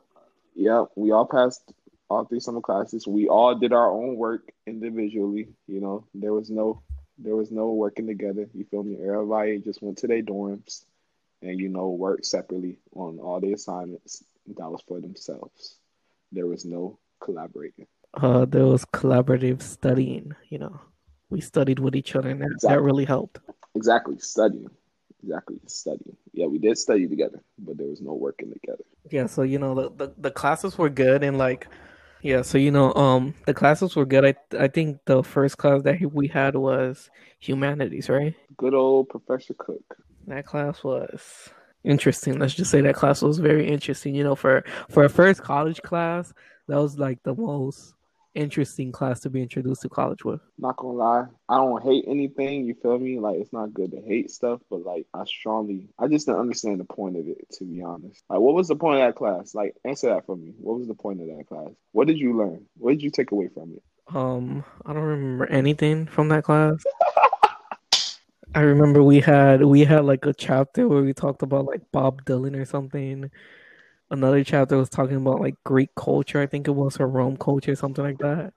Yeah, 0.55 0.85
we 0.95 1.11
all 1.13 1.27
passed 1.27 1.73
all 2.09 2.25
three 2.25 2.41
summer 2.41 2.61
classes. 2.61 3.07
We 3.07 3.29
all 3.29 3.55
did 3.55 3.73
our 3.73 3.91
own 3.91 4.17
work 4.17 4.53
individually. 4.67 5.49
You 5.67 5.81
know, 5.81 6.05
there 6.15 6.33
was 6.33 6.51
no 6.51 6.83
there 7.19 7.37
was 7.37 7.51
no 7.51 7.73
working 7.73 8.07
together. 8.07 8.49
You 8.55 8.65
feel 8.65 8.83
me? 8.83 8.99
Everybody 9.03 9.59
just 9.59 9.83
went 9.83 9.99
to 9.99 10.07
their 10.07 10.23
dorms 10.23 10.85
and 11.43 11.61
you 11.61 11.69
know 11.69 11.91
worked 11.91 12.27
separately 12.27 12.79
on 12.95 13.19
all 13.19 13.41
the 13.41 13.53
assignments 13.53 14.25
that 14.47 14.71
was 14.71 14.83
for 14.87 15.01
themselves. 15.01 15.77
There 16.33 16.47
was 16.47 16.65
no 16.65 16.99
collaborating. 17.21 17.87
Uh, 18.15 18.45
there 18.45 18.67
was 18.67 18.85
collaborative 18.87 19.63
studying. 19.63 20.35
You 20.49 20.59
know, 20.59 20.81
we 21.31 21.41
studied 21.41 21.79
with 21.79 21.97
each 21.97 22.17
other, 22.17 22.31
and 22.31 22.41
that, 22.41 22.59
that 22.63 22.83
really 22.83 23.05
helped. 23.05 23.39
Exactly, 23.77 24.19
studying. 24.19 24.71
Exactly, 25.23 25.61
studying. 25.67 26.17
Yeah, 26.33 26.47
we 26.47 26.59
did 26.59 26.79
study 26.79 27.07
together, 27.07 27.43
but 27.59 27.77
there 27.77 27.87
was 27.87 28.01
no 28.01 28.15
working 28.15 28.53
together. 28.53 28.85
Yeah, 29.11 29.27
so 29.27 29.43
you 29.43 29.59
know 29.59 29.75
the, 29.75 29.91
the 29.91 30.15
the 30.19 30.31
classes 30.31 30.79
were 30.79 30.89
good 30.89 31.23
and 31.23 31.37
like 31.37 31.69
yeah, 32.23 32.43
so 32.43 32.59
you 32.59 32.71
know 32.71 32.95
um 32.95 33.35
the 33.47 33.55
classes 33.55 33.95
were 33.95 34.07
good. 34.07 34.25
I 34.25 34.35
I 34.59 34.69
think 34.69 35.01
the 35.05 35.23
first 35.23 35.59
class 35.59 35.83
that 35.83 36.01
we 36.13 36.29
had 36.29 36.57
was 36.57 37.11
humanities, 37.39 38.09
right? 38.09 38.35
Good 38.57 38.75
old 38.75 39.09
Professor 39.11 39.55
Cook. 39.55 39.97
That 40.27 40.47
class 40.47 40.83
was 40.83 41.51
interesting. 41.85 42.39
Let's 42.39 42.55
just 42.55 42.71
say 42.71 42.81
that 42.81 42.95
class 42.95 43.23
was 43.23 43.39
very 43.39 43.69
interesting. 43.69 44.15
You 44.15 44.25
know, 44.25 44.35
for 44.37 44.65
for 44.89 45.05
a 45.05 45.11
first 45.11 45.43
college 45.43 45.83
class, 45.83 46.33
that 46.69 46.79
was 46.79 46.99
like 46.99 47.23
the 47.23 47.35
most 47.35 47.95
interesting 48.37 48.93
class 48.93 49.21
to 49.21 49.31
be 49.31 49.43
introduced 49.43 49.83
to 49.83 49.89
college 49.89 50.25
with. 50.25 50.41
Not 50.59 50.77
gonna 50.77 50.93
lie, 50.93 51.25
I 51.49 51.57
don't 51.57 51.83
hate 51.83 52.05
anything. 52.07 52.67
You 52.67 52.75
feel 52.75 52.99
me? 52.99 53.19
Like 53.19 53.37
it's 53.37 53.53
not 53.53 53.75
good 53.75 53.93
to 53.93 54.01
hate 54.01 54.31
stuff, 54.31 54.61
but 54.71 54.85
like 54.85 55.07
I 55.15 55.25
strongly, 55.25 55.89
I 55.99 56.09
just 56.09 56.27
didn't 56.27 56.41
understand 56.41 56.81
the 56.81 56.85
point 56.85 57.17
of 57.17 57.27
it. 57.27 57.47
To 57.59 57.65
be 57.65 57.83
honest, 57.83 58.23
like 58.29 58.41
what 58.41 58.55
was 58.55 58.69
the 58.69 58.77
point 58.77 59.01
of 59.01 59.09
that 59.09 59.17
class? 59.17 59.55
Like 59.55 59.75
answer 59.85 60.09
that 60.09 60.27
for 60.27 60.37
me. 60.37 60.55
What 60.59 60.79
was 60.79 60.89
the 60.89 60.95
point 60.95 61.21
of 61.21 61.29
that 61.29 61.47
class? 61.49 61.71
What 61.93 62.07
did 62.07 62.19
you 62.19 62.37
learn? 62.37 62.67
What 62.77 62.93
did 62.93 63.03
you 63.03 63.11
take 63.11 63.33
away 63.33 63.49
from 63.49 63.73
it? 63.73 63.83
Um, 64.15 64.65
I 64.85 64.93
don't 64.93 65.03
remember 65.03 65.47
anything 65.47 66.07
from 66.07 66.29
that 66.29 66.45
class. 66.45 66.85
I 68.55 68.61
remember 68.61 69.03
we 69.03 69.21
had 69.21 69.65
we 69.65 69.85
had 69.85 70.05
like 70.05 70.25
a 70.25 70.33
chapter 70.33 70.89
where 70.89 71.03
we 71.03 71.13
talked 71.13 71.43
about 71.43 71.67
like 71.67 71.83
Bob 71.93 72.25
Dylan 72.25 72.57
or 72.59 72.65
something. 72.65 73.31
Another 74.11 74.45
chapter 74.45 74.77
was 74.77 74.89
talking 74.89 75.17
about 75.17 75.41
like 75.41 75.55
Greek 75.65 75.95
culture. 75.95 76.41
I 76.41 76.47
think 76.47 76.69
it 76.69 76.73
was 76.73 76.99
or 77.01 77.09
Rome 77.09 77.37
culture, 77.37 77.75
something 77.75 78.05
like 78.05 78.19
that. 78.19 78.53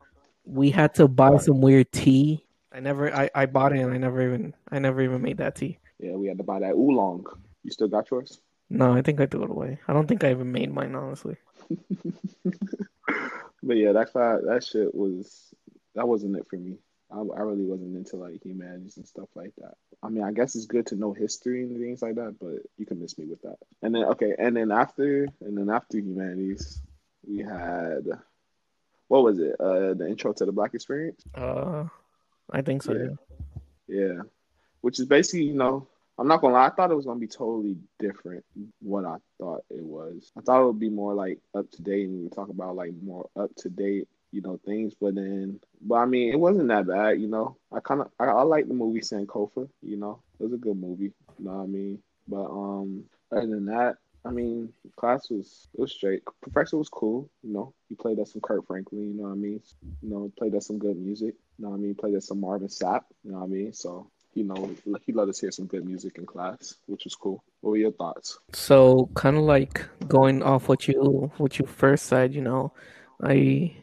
We 0.46 0.72
had 0.72 0.94
to 0.96 1.08
buy 1.08 1.38
some 1.38 1.62
weird 1.62 1.92
tea. 1.92 2.46
I 2.72 2.80
never, 2.80 3.14
I, 3.14 3.30
I 3.34 3.46
bought 3.46 3.74
it 3.74 3.80
and 3.80 3.94
I 3.94 3.98
never 3.98 4.22
even, 4.22 4.54
I 4.72 4.80
never 4.80 5.02
even 5.02 5.22
made 5.22 5.38
that 5.38 5.56
tea. 5.56 5.80
Yeah, 6.00 6.14
we 6.14 6.28
had 6.28 6.38
to 6.38 6.44
buy 6.44 6.60
that 6.60 6.74
oolong. 6.74 7.26
You 7.64 7.72
still 7.72 7.88
got 7.88 8.10
yours? 8.10 8.40
No, 8.70 8.94
I 8.94 9.02
think 9.02 9.20
I 9.20 9.26
threw 9.26 9.44
it 9.44 9.50
away. 9.50 9.80
I 9.88 9.94
don't 9.94 10.08
think 10.08 10.24
I 10.24 10.32
even 10.32 10.52
made 10.52 10.72
mine, 10.72 10.96
honestly. 10.96 11.38
But 13.62 13.78
yeah, 13.78 13.92
that 13.94 14.12
class, 14.12 14.40
that 14.46 14.64
shit 14.64 14.94
was 14.96 15.54
that 15.96 16.08
wasn't 16.08 16.38
it 16.38 16.48
for 16.50 16.58
me. 16.58 16.78
I, 17.12 17.17
I 17.17 17.41
really 17.41 17.65
wasn't 17.65 17.95
into 17.95 18.17
like 18.17 18.43
humanities 18.43 18.98
and 18.98 19.08
stuff 19.08 19.30
like 19.36 19.54
that. 19.58 19.76
I 20.04 20.10
mean, 20.10 20.24
I 20.24 20.32
guess 20.32 20.56
it's 20.56 20.65
good 20.65 20.88
to 20.88 20.95
know 20.95 21.13
history 21.13 21.63
and 21.63 21.80
things 21.80 22.02
like 22.02 22.15
that, 22.15 22.36
but 22.39 22.60
you 22.78 22.86
can 22.86 23.02
miss 23.02 23.17
me 23.17 23.26
with 23.26 23.41
that. 23.41 23.58
And 23.82 23.93
then 23.93 24.04
okay, 24.06 24.36
and 24.38 24.56
then 24.56 24.72
after 24.72 25.28
and 25.41 25.58
then 25.58 25.69
after 25.69 25.98
humanities, 25.98 26.82
we 27.28 27.39
had 27.39 28.08
what 29.08 29.24
was 29.24 29.39
it? 29.39 29.56
Uh, 29.60 29.93
the 29.95 30.08
intro 30.08 30.34
to 30.34 30.45
the 30.45 30.52
Black 30.52 30.74
Experience. 30.74 31.24
Uh, 31.36 31.86
I 32.52 32.62
think 32.62 32.84
so. 32.84 32.93
Yeah. 32.93 33.00
Yeah. 33.00 33.15
Yeah, 33.88 34.22
which 34.82 35.00
is 35.00 35.06
basically, 35.06 35.45
you 35.45 35.56
know, 35.56 35.88
I'm 36.19 36.28
not 36.28 36.41
gonna 36.41 36.54
lie, 36.54 36.67
I 36.67 36.69
thought 36.69 36.91
it 36.91 36.95
was 36.95 37.06
gonna 37.06 37.19
be 37.19 37.28
totally 37.28 37.78
different 37.98 38.45
what 38.82 39.06
I 39.06 39.15
thought 39.39 39.63
it 39.69 39.84
was. 39.84 40.32
I 40.38 40.41
thought 40.41 40.62
it 40.62 40.65
would 40.65 40.80
be 40.80 40.89
more 40.89 41.13
like 41.13 41.39
up 41.56 41.72
to 41.72 41.82
date 41.82 42.08
and 42.08 42.24
we 42.24 42.30
talk 42.30 42.50
about 42.50 42.76
like 42.76 42.93
more 43.02 43.30
up 43.36 43.56
to 43.58 43.69
date, 43.69 44.08
you 44.32 44.41
know, 44.41 44.60
things. 44.65 44.93
But 45.00 45.15
then, 45.15 45.60
but 45.82 45.96
I 45.96 46.06
mean, 46.06 46.32
it 46.32 46.39
wasn't 46.39 46.68
that 46.70 46.88
bad, 46.88 47.22
you 47.22 47.28
know. 47.28 47.58
I 47.72 47.80
kind 47.80 48.02
of 48.02 48.10
I, 48.20 48.26
I 48.26 48.42
like 48.44 48.68
the 48.68 48.74
movie 48.74 49.02
Sankofa, 49.02 49.70
you 49.82 49.98
know, 49.98 50.22
it 50.39 50.44
was 50.44 50.54
a 50.54 50.58
good 50.58 50.78
movie, 50.78 51.13
you 51.38 51.46
know 51.46 51.52
what 51.52 51.63
I 51.63 51.68
mean. 51.68 52.00
But 52.28 52.46
um, 52.46 53.06
other 53.32 53.48
than 53.48 53.65
that, 53.65 53.98
I 54.26 54.32
mean, 54.32 54.74
class 54.96 55.30
was 55.30 55.68
it 55.74 55.82
was 55.82 55.92
straight. 55.92 56.24
Professor 56.42 56.78
was 56.78 56.89
cool, 56.89 57.30
you 57.44 57.54
know. 57.54 57.74
He 57.88 57.96
played 57.96 58.20
us 58.20 58.34
some 58.34 58.42
Kirk 58.42 58.68
Franklin, 58.68 59.08
you 59.08 59.13
know 59.13 59.24
what 59.24 59.34
I 59.34 59.36
mean. 59.36 59.62
You 60.02 60.10
know, 60.10 60.32
played 60.38 60.56
us 60.56 60.68
some 60.68 60.80
good 60.80 60.98
music, 60.98 61.36
you 61.58 61.63
know 61.63 61.70
what 61.70 61.78
I 61.78 61.80
mean. 61.80 61.96
Played 61.96 62.15
us 62.15 62.28
some 62.28 62.42
Marvin 62.42 62.68
Sapp, 62.68 63.04
you 63.24 63.32
know 63.32 63.39
what 63.39 63.46
I 63.46 63.50
mean. 63.50 63.74
So 63.74 64.10
you 64.36 64.44
know, 64.44 64.70
he 65.06 65.12
let 65.12 65.28
us 65.28 65.39
hear 65.39 65.52
some 65.52 65.65
good 65.65 65.86
music 65.86 66.18
in 66.18 66.26
class, 66.26 66.76
which 66.86 67.06
was 67.06 67.15
cool. 67.15 67.44
What 67.62 67.72
were 67.72 67.78
your 67.78 67.92
thoughts? 67.92 68.38
So 68.54 69.10
kind 69.15 69.38
of 69.38 69.44
like 69.44 69.86
going 70.08 70.44
off 70.44 70.70
what 70.70 70.88
you 70.88 71.32
what 71.38 71.60
you 71.60 71.65
first 71.65 72.06
said, 72.06 72.34
you 72.34 72.42
know, 72.42 72.74
I 73.24 73.76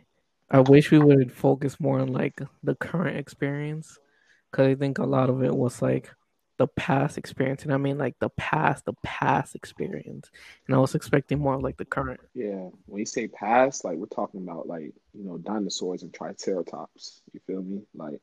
I 0.50 0.60
wish 0.60 0.90
we 0.90 0.98
would 0.98 1.32
focus 1.32 1.80
more 1.80 2.00
on 2.00 2.12
like 2.12 2.40
the 2.62 2.74
current 2.74 3.16
experience 3.16 3.98
because 4.50 4.68
I 4.68 4.74
think 4.74 4.98
a 4.98 5.04
lot 5.04 5.30
of 5.30 5.42
it 5.42 5.54
was 5.54 5.82
like 5.82 6.10
the 6.58 6.68
past 6.68 7.18
experience, 7.18 7.64
and 7.64 7.72
I 7.72 7.76
mean 7.76 7.98
like 7.98 8.18
the 8.18 8.30
past, 8.30 8.84
the 8.86 8.94
past 9.02 9.54
experience, 9.54 10.30
and 10.66 10.74
I 10.74 10.78
was 10.78 10.94
expecting 10.94 11.38
more 11.38 11.54
of 11.54 11.62
like 11.62 11.76
the 11.76 11.84
current. 11.84 12.20
Yeah, 12.34 12.70
when 12.86 13.00
you 13.00 13.06
say 13.06 13.28
past, 13.28 13.84
like 13.84 13.96
we're 13.96 14.06
talking 14.06 14.42
about 14.42 14.66
like 14.66 14.94
you 15.12 15.24
know 15.24 15.38
dinosaurs 15.38 16.02
and 16.02 16.14
triceratops. 16.14 17.20
You 17.32 17.40
feel 17.46 17.62
me? 17.62 17.82
Like 17.94 18.20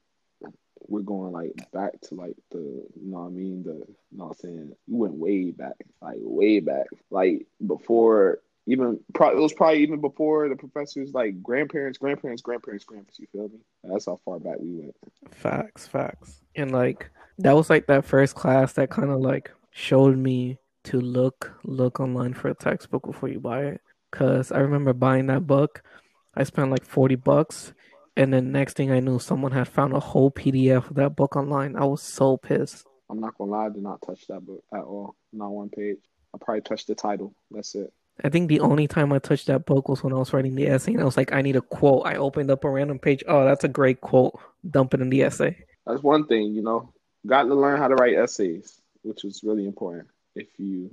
we're 0.88 1.02
going 1.02 1.32
like 1.32 1.54
back 1.72 2.00
to 2.02 2.16
like 2.16 2.36
the 2.52 2.60
you 2.60 3.12
know 3.12 3.20
what 3.20 3.28
I 3.28 3.30
mean 3.30 3.64
the 3.64 3.72
you 3.72 4.18
know 4.18 4.26
what 4.26 4.32
I'm 4.32 4.50
saying 4.50 4.72
you 4.88 4.98
went 4.98 5.14
way 5.14 5.52
back 5.52 5.76
like 6.02 6.18
way 6.20 6.60
back 6.60 6.88
like 7.10 7.46
before 7.66 8.40
even 8.65 8.99
probably 9.13 9.39
it 9.39 9.41
was 9.41 9.54
probably 9.54 9.84
even 9.84 9.99
before 9.99 10.47
the 10.47 10.56
professors 10.56 11.12
like 11.13 11.41
grandparents 11.43 11.97
grandparents 11.97 12.41
grandparents 12.41 12.86
grandparents 12.86 13.19
you 13.19 13.28
feel 13.32 13.49
me 13.49 13.60
that's 13.84 14.06
how 14.06 14.19
far 14.23 14.39
back 14.39 14.58
we 14.60 14.80
went 14.80 14.95
Facts, 15.32 15.88
facts. 15.88 16.41
And 16.56 16.71
like 16.71 17.10
that 17.39 17.56
was 17.56 17.69
like 17.69 17.88
that 17.88 18.06
first 18.06 18.36
class 18.36 18.73
that 18.73 18.89
kind 18.89 19.10
of 19.10 19.19
like 19.19 19.52
showed 19.71 20.17
me 20.17 20.58
to 20.86 20.99
look 20.99 21.54
look 21.63 21.99
online 21.99 22.34
for 22.34 22.49
a 22.49 22.54
textbook 22.54 23.06
before 23.06 23.30
you 23.30 23.39
buy 23.39 23.63
it. 23.65 23.82
Cause 24.12 24.52
I 24.52 24.60
remember 24.60 24.93
buying 24.93 25.28
that 25.28 25.47
book, 25.47 25.82
I 26.36 26.43
spent 26.43 26.69
like 26.69 26.86
40 26.86 27.15
bucks, 27.15 27.73
and 28.15 28.32
then 28.32 28.52
next 28.52 28.78
thing 28.78 28.91
I 28.91 28.99
knew 28.99 29.17
someone 29.17 29.52
had 29.52 29.67
found 29.67 29.93
a 29.93 29.99
whole 29.99 30.30
PDF 30.30 30.89
of 30.89 30.95
that 30.95 31.15
book 31.15 31.36
online. 31.36 31.76
I 31.76 31.86
was 31.86 32.04
so 32.04 32.38
pissed. 32.38 32.86
I'm 33.10 33.19
not 33.19 33.38
gonna 33.38 33.52
lie 33.52 33.65
I 33.65 33.69
did 33.69 33.84
not 33.84 34.02
touch 34.06 34.28
that 34.28 34.45
book 34.45 34.63
at 34.73 34.82
all 34.82 35.15
not 35.32 35.49
one 35.49 35.69
page 35.69 35.97
I 36.34 36.38
probably 36.39 36.62
touched 36.62 36.88
the 36.88 36.95
title 36.95 37.36
that's 37.52 37.76
it 37.76 37.91
I 38.23 38.30
think 38.30 38.49
the 38.49 38.60
only 38.60 38.88
time 38.88 39.13
I 39.13 39.19
touched 39.19 39.47
that 39.47 39.65
book 39.65 39.88
was 39.89 40.04
when 40.04 40.13
I 40.13 40.17
was 40.17 40.34
writing 40.34 40.56
the 40.56 40.67
essay 40.67 40.91
and 40.93 41.02
I 41.02 41.06
was 41.06 41.17
like, 41.17 41.32
I 41.34 41.41
need 41.41 41.56
a 41.56 41.62
quote. 41.62 42.06
I 42.06 42.15
opened 42.15 42.52
up 42.52 42.63
a 42.63 42.69
random 42.69 42.99
page. 42.99 43.23
Oh, 43.28 43.45
that's 43.45 43.63
a 43.63 43.69
great 43.69 44.02
quote. 44.02 44.38
Dump 44.69 44.93
it 44.93 45.02
in 45.02 45.10
the 45.10 45.23
essay. 45.23 45.58
that's 45.86 46.04
one 46.04 46.28
thing 46.28 46.54
you 46.54 46.62
know 46.62 46.93
got 47.26 47.43
to 47.43 47.56
learn 47.56 47.78
how 47.80 47.88
to 47.88 47.95
write 47.95 48.15
essays 48.17 48.80
which 49.04 49.26
is 49.26 49.41
really 49.43 49.65
important 49.65 50.08
if 50.36 50.47
you 50.58 50.91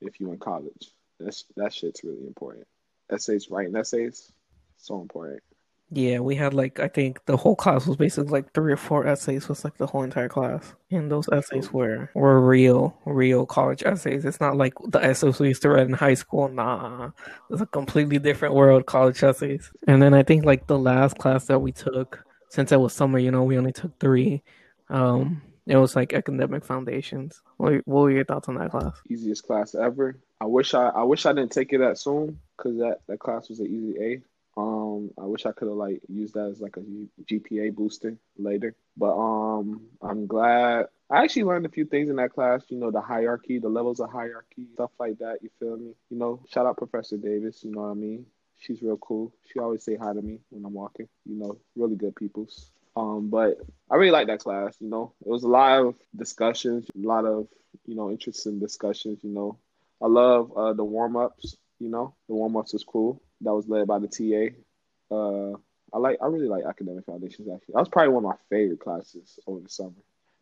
if 0.00 0.20
you 0.20 0.30
in 0.32 0.38
college 0.38 0.90
that's 1.18 1.44
that 1.56 1.72
shit's 1.72 2.04
really 2.04 2.26
important 2.26 2.66
essays 3.10 3.50
writing 3.50 3.74
essays 3.76 4.30
so 4.76 5.00
important 5.00 5.42
Yeah, 5.90 6.18
we 6.18 6.34
had 6.34 6.52
like 6.52 6.80
I 6.80 6.88
think 6.88 7.24
the 7.24 7.36
whole 7.36 7.56
class 7.56 7.86
was 7.86 7.96
basically 7.96 8.30
like 8.30 8.52
three 8.52 8.72
or 8.72 8.76
four 8.76 9.06
essays 9.06 9.48
was 9.48 9.64
like 9.64 9.78
the 9.78 9.86
whole 9.86 10.02
entire 10.02 10.28
class. 10.28 10.74
And 10.90 11.10
those 11.10 11.28
essays 11.32 11.72
were 11.72 12.10
were 12.14 12.40
real, 12.46 12.98
real 13.06 13.46
college 13.46 13.82
essays. 13.84 14.26
It's 14.26 14.40
not 14.40 14.56
like 14.56 14.74
the 14.88 15.02
essays 15.02 15.38
we 15.38 15.48
used 15.48 15.62
to 15.62 15.70
read 15.70 15.86
in 15.86 15.94
high 15.94 16.14
school. 16.14 16.48
Nah. 16.48 17.10
It's 17.50 17.62
a 17.62 17.66
completely 17.66 18.18
different 18.18 18.54
world, 18.54 18.84
college 18.84 19.22
essays. 19.22 19.70
And 19.86 20.02
then 20.02 20.12
I 20.12 20.22
think 20.22 20.44
like 20.44 20.66
the 20.66 20.78
last 20.78 21.16
class 21.16 21.46
that 21.46 21.60
we 21.60 21.72
took, 21.72 22.22
since 22.50 22.70
it 22.70 22.80
was 22.80 22.92
summer, 22.92 23.18
you 23.18 23.30
know, 23.30 23.44
we 23.44 23.56
only 23.56 23.72
took 23.72 23.98
three. 23.98 24.42
Um, 24.90 25.40
it 25.66 25.76
was 25.76 25.96
like 25.96 26.12
academic 26.12 26.64
foundations. 26.64 27.42
What, 27.56 27.74
what 27.86 28.02
were 28.02 28.10
your 28.10 28.24
thoughts 28.24 28.48
on 28.48 28.56
that 28.56 28.70
class? 28.70 28.94
easiest 29.08 29.46
class 29.46 29.74
ever 29.74 30.18
I 30.40 30.44
wish 30.44 30.74
I 30.74 30.88
I 30.88 31.02
wish 31.02 31.26
I 31.26 31.32
didn't 31.32 31.52
take 31.52 31.72
it 31.72 31.78
that 31.78 31.98
soon 31.98 32.38
because 32.56 32.78
that 32.78 33.00
that 33.08 33.18
class 33.18 33.48
was 33.48 33.60
an 33.60 33.66
easy 33.66 33.98
A 34.00 34.20
um 34.58 35.10
I 35.22 35.26
wish 35.26 35.46
I 35.46 35.52
could 35.52 35.68
have 35.68 35.76
like 35.76 36.00
used 36.08 36.34
that 36.34 36.48
as 36.50 36.60
like 36.60 36.76
a 36.76 36.82
GPA 37.24 37.70
booster 37.70 38.16
later 38.36 38.74
but 38.96 39.14
um 39.16 39.82
I'm 40.02 40.26
glad 40.26 40.86
I 41.10 41.22
actually 41.24 41.44
learned 41.44 41.66
a 41.66 41.70
few 41.70 41.84
things 41.86 42.10
in 42.10 42.16
that 42.16 42.32
class 42.34 42.62
you 42.68 42.78
know 42.78 42.90
the 42.90 43.00
hierarchy 43.00 43.58
the 43.60 43.68
levels 43.68 44.00
of 44.00 44.10
hierarchy 44.10 44.66
stuff 44.74 44.90
like 44.98 45.18
that 45.20 45.38
you 45.42 45.50
feel 45.60 45.76
me? 45.76 45.94
You 46.10 46.18
know 46.18 46.42
shout 46.48 46.66
out 46.66 46.76
Professor 46.78 47.16
Davis 47.16 47.64
you 47.64 47.70
know 47.72 47.82
what 47.82 47.90
I 47.90 47.94
mean? 47.94 48.26
She's 48.60 48.82
real 48.82 48.96
cool. 48.98 49.32
She 49.46 49.60
always 49.60 49.84
say 49.84 49.96
hi 49.96 50.12
to 50.12 50.20
me 50.22 50.40
when 50.50 50.64
I'm 50.64 50.74
walking 50.74 51.08
you 51.26 51.36
know 51.36 51.58
really 51.76 51.96
good 51.96 52.16
peoples. 52.16 52.70
Um 52.96 53.30
but 53.30 53.58
I 53.90 53.96
really 53.96 54.10
like 54.12 54.26
that 54.28 54.40
class 54.40 54.76
you 54.80 54.88
know? 54.88 55.12
It 55.24 55.28
was 55.28 55.44
a 55.44 55.48
lot 55.48 55.80
of 55.80 55.94
discussions 56.16 56.86
a 56.94 57.06
lot 57.06 57.24
of 57.24 57.46
you 57.86 57.94
know 57.94 58.10
interesting 58.10 58.58
discussions 58.58 59.20
you 59.22 59.30
know? 59.30 59.58
I 60.02 60.06
love 60.06 60.52
uh, 60.56 60.72
the 60.74 60.84
warm 60.84 61.16
ups. 61.16 61.56
You 61.80 61.88
know, 61.88 62.14
the 62.28 62.34
warm 62.34 62.56
ups 62.56 62.72
was 62.72 62.84
cool. 62.84 63.22
That 63.42 63.54
was 63.54 63.68
led 63.68 63.86
by 63.86 63.98
the 63.98 64.08
TA. 64.08 65.14
Uh, 65.14 65.56
I 65.92 65.98
like. 65.98 66.18
I 66.22 66.26
really 66.26 66.48
like 66.48 66.64
academic 66.64 67.06
foundations. 67.06 67.48
Actually, 67.48 67.72
that 67.74 67.80
was 67.80 67.88
probably 67.88 68.12
one 68.12 68.24
of 68.24 68.30
my 68.30 68.36
favorite 68.50 68.80
classes 68.80 69.38
over 69.46 69.60
the 69.60 69.68
summer. 69.68 69.92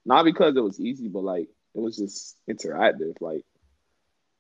Not 0.05 0.25
because 0.25 0.57
it 0.57 0.63
was 0.63 0.81
easy, 0.81 1.09
but 1.09 1.25
like 1.25 1.49
it 1.75 1.81
was 1.81 1.97
just 1.97 2.37
interactive. 2.49 3.21
Like 3.21 3.45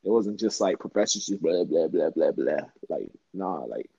it 0.04 0.10
wasn't 0.10 0.40
just 0.40 0.60
like 0.60 0.78
professors 0.78 1.26
just 1.26 1.42
blah 1.42 1.64
blah 1.64 1.88
blah 1.88 2.10
blah 2.10 2.32
blah. 2.32 2.66
Like 2.88 3.10
nah, 3.34 3.64
like 3.64 3.90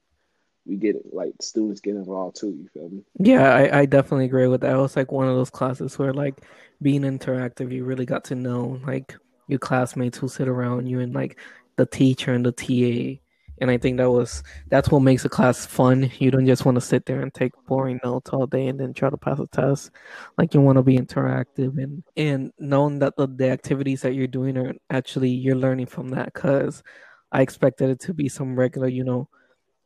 we 0.65 0.75
get 0.75 0.95
it. 0.95 1.13
Like 1.13 1.33
students 1.41 1.81
get 1.81 1.95
involved 1.95 2.37
too. 2.39 2.49
You 2.49 2.69
feel 2.73 2.89
me? 2.89 3.03
Yeah, 3.19 3.53
I, 3.53 3.79
I 3.79 3.85
definitely 3.85 4.25
agree 4.25 4.47
with 4.47 4.61
that. 4.61 4.75
It 4.75 4.81
was 4.81 4.95
like 4.95 5.11
one 5.11 5.27
of 5.27 5.35
those 5.35 5.49
classes 5.49 5.97
where 5.97 6.13
like 6.13 6.41
being 6.81 7.01
interactive, 7.01 7.71
you 7.71 7.85
really 7.85 8.05
got 8.05 8.25
to 8.25 8.35
know 8.35 8.79
like 8.85 9.15
your 9.47 9.59
classmates 9.59 10.17
who 10.17 10.27
sit 10.27 10.47
around 10.47 10.87
you 10.87 10.99
and 10.99 11.13
like 11.13 11.39
the 11.77 11.85
teacher 11.85 12.33
and 12.33 12.45
the 12.45 12.51
TA. 12.51 13.21
And 13.59 13.71
I 13.71 13.77
think 13.77 13.97
that 13.97 14.09
was 14.09 14.43
that's 14.69 14.89
what 14.89 15.01
makes 15.01 15.25
a 15.25 15.29
class 15.29 15.65
fun. 15.65 16.11
You 16.19 16.31
don't 16.31 16.45
just 16.45 16.65
want 16.65 16.75
to 16.75 16.81
sit 16.81 17.05
there 17.05 17.21
and 17.21 17.33
take 17.33 17.53
boring 17.67 17.99
notes 18.03 18.29
all 18.31 18.47
day 18.47 18.67
and 18.67 18.79
then 18.79 18.93
try 18.93 19.09
to 19.09 19.17
pass 19.17 19.39
a 19.39 19.47
test. 19.47 19.91
Like 20.37 20.53
you 20.53 20.61
want 20.61 20.77
to 20.77 20.83
be 20.83 20.97
interactive 20.97 21.81
and 21.81 22.03
and 22.15 22.51
knowing 22.59 22.99
that 22.99 23.15
the, 23.17 23.27
the 23.27 23.49
activities 23.49 24.01
that 24.01 24.13
you're 24.13 24.27
doing 24.27 24.57
are 24.57 24.73
actually 24.89 25.29
you're 25.29 25.55
learning 25.55 25.87
from 25.87 26.09
that 26.09 26.33
because 26.33 26.83
I 27.31 27.41
expected 27.41 27.89
it 27.89 27.99
to 28.01 28.13
be 28.13 28.29
some 28.29 28.55
regular, 28.57 28.87
you 28.87 29.03
know, 29.03 29.29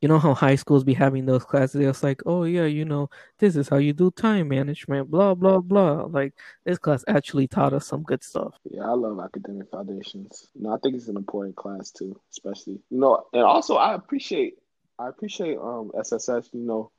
you 0.02 0.08
know 0.08 0.18
how 0.18 0.34
high 0.34 0.56
schools 0.56 0.84
be 0.84 0.96
having 0.96 1.26
those 1.26 1.44
classes. 1.44 1.80
It's 1.80 2.04
like, 2.04 2.22
oh 2.26 2.44
yeah, 2.44 2.66
you 2.66 2.86
know, 2.86 3.10
this 3.38 3.56
is 3.56 3.70
how 3.70 3.78
you 3.78 3.94
do 3.94 4.10
time 4.12 4.48
management, 4.50 5.12
blah 5.12 5.36
blah 5.36 5.60
blah. 5.60 6.04
Like 6.06 6.34
this 6.66 6.80
class 6.80 7.06
actually 7.08 7.48
taught 7.48 7.74
us 7.74 7.86
some 7.86 8.02
good 8.02 8.24
stuff. 8.24 8.56
Yeah, 8.70 8.90
I 8.90 8.94
love 8.94 9.20
academic 9.20 9.70
foundations. 9.70 10.50
no 10.56 10.74
I 10.74 10.78
think 10.80 10.96
it's 10.96 11.08
an 11.08 11.18
important 11.18 11.56
class 11.56 11.92
too, 11.92 12.20
especially 12.32 12.82
you 12.90 13.00
know, 13.00 13.26
and 13.32 13.44
also 13.44 13.76
I 13.76 13.94
appreciate 13.94 14.56
I 14.98 15.08
appreciate 15.08 15.58
um 15.58 15.92
SSS. 15.98 16.50
You 16.52 16.62
know, 16.62 16.92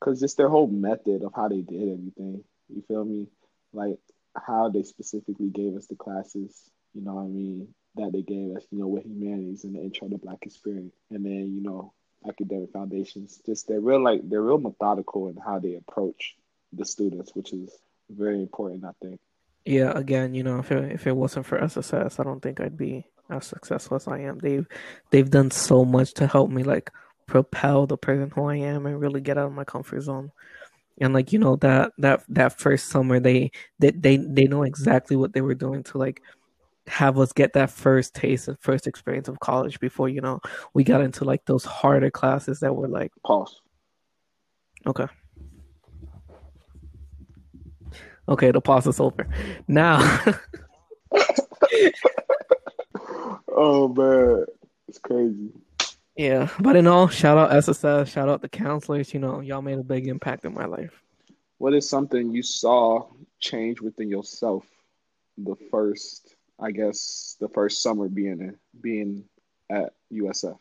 because 0.00 0.20
just 0.20 0.36
their 0.36 0.48
whole 0.48 0.68
method 0.68 1.22
of 1.22 1.32
how 1.34 1.48
they 1.48 1.60
did 1.60 1.92
everything. 1.92 2.42
You 2.68 2.82
feel 2.88 3.04
me? 3.04 3.28
Like 3.72 3.98
how 4.34 4.68
they 4.68 4.82
specifically 4.82 5.48
gave 5.48 5.76
us 5.76 5.86
the 5.86 5.96
classes. 5.96 6.70
You 6.92 7.02
know 7.04 7.14
what 7.14 7.22
I 7.22 7.28
mean? 7.28 7.68
That 7.94 8.10
they 8.12 8.22
gave 8.22 8.56
us. 8.56 8.64
You 8.72 8.80
know, 8.80 8.88
with 8.88 9.04
humanities 9.04 9.62
and 9.62 9.76
the 9.76 9.80
intro 9.80 10.08
to 10.08 10.18
Black 10.18 10.38
experience, 10.42 10.94
and 11.10 11.24
then 11.24 11.52
you 11.54 11.62
know 11.62 11.92
academic 12.26 12.72
foundations. 12.72 13.40
Just 13.44 13.68
they're 13.68 13.80
real 13.80 14.02
like 14.02 14.28
they're 14.28 14.42
real 14.42 14.58
methodical 14.58 15.28
in 15.28 15.36
how 15.36 15.58
they 15.58 15.74
approach 15.74 16.36
the 16.72 16.84
students, 16.84 17.34
which 17.34 17.52
is 17.52 17.70
very 18.10 18.40
important. 18.40 18.84
I 18.84 18.92
think. 19.02 19.20
Yeah, 19.64 19.92
again, 19.94 20.34
you 20.34 20.42
know, 20.42 20.58
if 20.58 20.72
it 20.72 20.92
if 20.92 21.06
it 21.06 21.16
wasn't 21.16 21.46
for 21.46 21.62
SSS, 21.62 22.18
I 22.18 22.24
don't 22.24 22.40
think 22.40 22.60
I'd 22.60 22.76
be 22.76 23.06
as 23.30 23.46
successful 23.46 23.96
as 23.96 24.08
I 24.08 24.20
am. 24.20 24.38
They've 24.38 24.66
they've 25.10 25.30
done 25.30 25.50
so 25.50 25.84
much 25.84 26.14
to 26.14 26.26
help 26.26 26.50
me 26.50 26.62
like 26.62 26.90
propel 27.26 27.86
the 27.86 27.98
person 27.98 28.30
who 28.34 28.44
I 28.46 28.56
am 28.56 28.86
and 28.86 29.00
really 29.00 29.20
get 29.20 29.38
out 29.38 29.46
of 29.46 29.52
my 29.52 29.64
comfort 29.64 30.00
zone. 30.00 30.32
And 31.00 31.14
like 31.14 31.32
you 31.32 31.38
know 31.38 31.56
that 31.56 31.92
that 31.98 32.24
that 32.28 32.58
first 32.58 32.88
summer 32.88 33.20
they 33.20 33.52
they 33.78 33.90
they, 33.90 34.16
they 34.16 34.44
know 34.44 34.62
exactly 34.62 35.16
what 35.16 35.32
they 35.32 35.42
were 35.42 35.54
doing 35.54 35.82
to 35.84 35.98
like 35.98 36.22
have 36.88 37.18
us 37.18 37.32
get 37.32 37.52
that 37.54 37.70
first 37.70 38.14
taste 38.14 38.48
and 38.48 38.58
first 38.60 38.86
experience 38.86 39.28
of 39.28 39.40
college 39.40 39.80
before 39.80 40.08
you 40.08 40.20
know 40.20 40.40
we 40.74 40.84
got 40.84 41.00
into 41.00 41.24
like 41.24 41.44
those 41.44 41.64
harder 41.64 42.10
classes 42.10 42.60
that 42.60 42.74
were 42.74 42.88
like 42.88 43.12
pause. 43.24 43.60
Okay. 44.86 45.06
Okay, 48.28 48.50
the 48.50 48.60
pause 48.60 48.86
is 48.86 49.00
over. 49.00 49.26
Now 49.66 49.98
Oh 53.60 53.88
man, 53.88 54.44
it's 54.86 54.98
crazy. 54.98 55.50
Yeah, 56.16 56.48
but 56.60 56.76
in 56.76 56.86
all, 56.86 57.08
shout 57.08 57.38
out 57.38 57.52
SSS, 57.52 58.08
shout 58.08 58.28
out 58.28 58.42
the 58.42 58.48
counselors. 58.48 59.14
You 59.14 59.20
know, 59.20 59.40
y'all 59.40 59.62
made 59.62 59.78
a 59.78 59.84
big 59.84 60.08
impact 60.08 60.44
in 60.44 60.52
my 60.52 60.64
life. 60.64 61.02
What 61.58 61.74
is 61.74 61.88
something 61.88 62.30
you 62.32 62.42
saw 62.42 63.06
change 63.40 63.80
within 63.80 64.08
yourself 64.08 64.64
the 65.38 65.56
first, 65.70 66.34
I 66.60 66.70
guess, 66.72 67.36
the 67.40 67.48
first 67.48 67.82
summer 67.82 68.08
being 68.08 68.56
being 68.80 69.24
at 69.70 69.94
USF? 70.12 70.58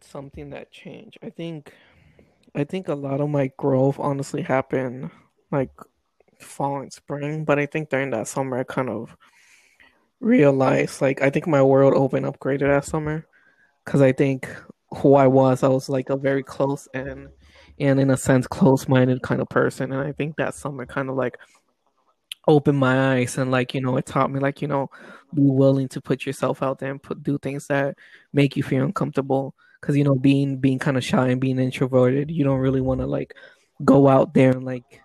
Something 0.00 0.50
that 0.50 0.70
changed. 0.70 1.18
I 1.22 1.30
think, 1.30 1.72
I 2.54 2.64
think 2.64 2.88
a 2.88 2.94
lot 2.94 3.20
of 3.20 3.28
my 3.28 3.50
growth 3.56 3.98
honestly 3.98 4.42
happened 4.42 5.10
like 5.50 5.70
fall 6.38 6.80
and 6.80 6.92
spring, 6.92 7.44
but 7.44 7.58
I 7.58 7.66
think 7.66 7.90
during 7.90 8.10
that 8.10 8.28
summer 8.28 8.58
I 8.58 8.64
kind 8.64 8.88
of 8.88 9.16
realized 10.20 11.00
like 11.00 11.22
I 11.22 11.30
think 11.30 11.46
my 11.46 11.62
world 11.62 11.94
opened 11.94 12.26
up 12.26 12.38
greater 12.38 12.68
that 12.68 12.84
summer 12.84 13.26
because 13.84 14.02
I 14.02 14.12
think 14.12 14.48
who 14.98 15.14
I 15.14 15.26
was. 15.26 15.62
I 15.62 15.68
was 15.68 15.88
like 15.88 16.10
a 16.10 16.16
very 16.16 16.42
close 16.42 16.88
and 16.94 17.28
and 17.78 17.98
in 17.98 18.10
a 18.10 18.16
sense 18.16 18.46
close 18.46 18.88
minded 18.88 19.22
kind 19.22 19.40
of 19.40 19.48
person. 19.48 19.92
And 19.92 20.00
I 20.00 20.12
think 20.12 20.36
that 20.36 20.54
summer 20.54 20.86
kind 20.86 21.08
of 21.08 21.16
like 21.16 21.38
opened 22.50 22.78
my 22.78 23.14
eyes 23.14 23.38
and 23.38 23.50
like, 23.50 23.74
you 23.74 23.80
know, 23.80 23.96
it 23.96 24.06
taught 24.06 24.30
me 24.30 24.40
like, 24.40 24.62
you 24.62 24.68
know, 24.68 24.90
be 25.34 25.42
willing 25.42 25.88
to 25.88 26.00
put 26.00 26.26
yourself 26.26 26.62
out 26.62 26.78
there 26.78 26.90
and 26.90 27.02
put 27.02 27.22
do 27.22 27.38
things 27.38 27.66
that 27.68 27.96
make 28.32 28.56
you 28.56 28.62
feel 28.62 28.84
uncomfortable. 28.84 29.54
Cause 29.80 29.96
you 29.96 30.04
know, 30.04 30.14
being 30.14 30.58
being 30.58 30.78
kind 30.78 30.98
of 30.98 31.04
shy 31.04 31.28
and 31.28 31.40
being 31.40 31.58
introverted, 31.58 32.30
you 32.30 32.44
don't 32.44 32.58
really 32.58 32.82
want 32.82 33.00
to 33.00 33.06
like 33.06 33.34
go 33.82 34.08
out 34.08 34.34
there 34.34 34.50
and 34.50 34.64
like 34.64 35.00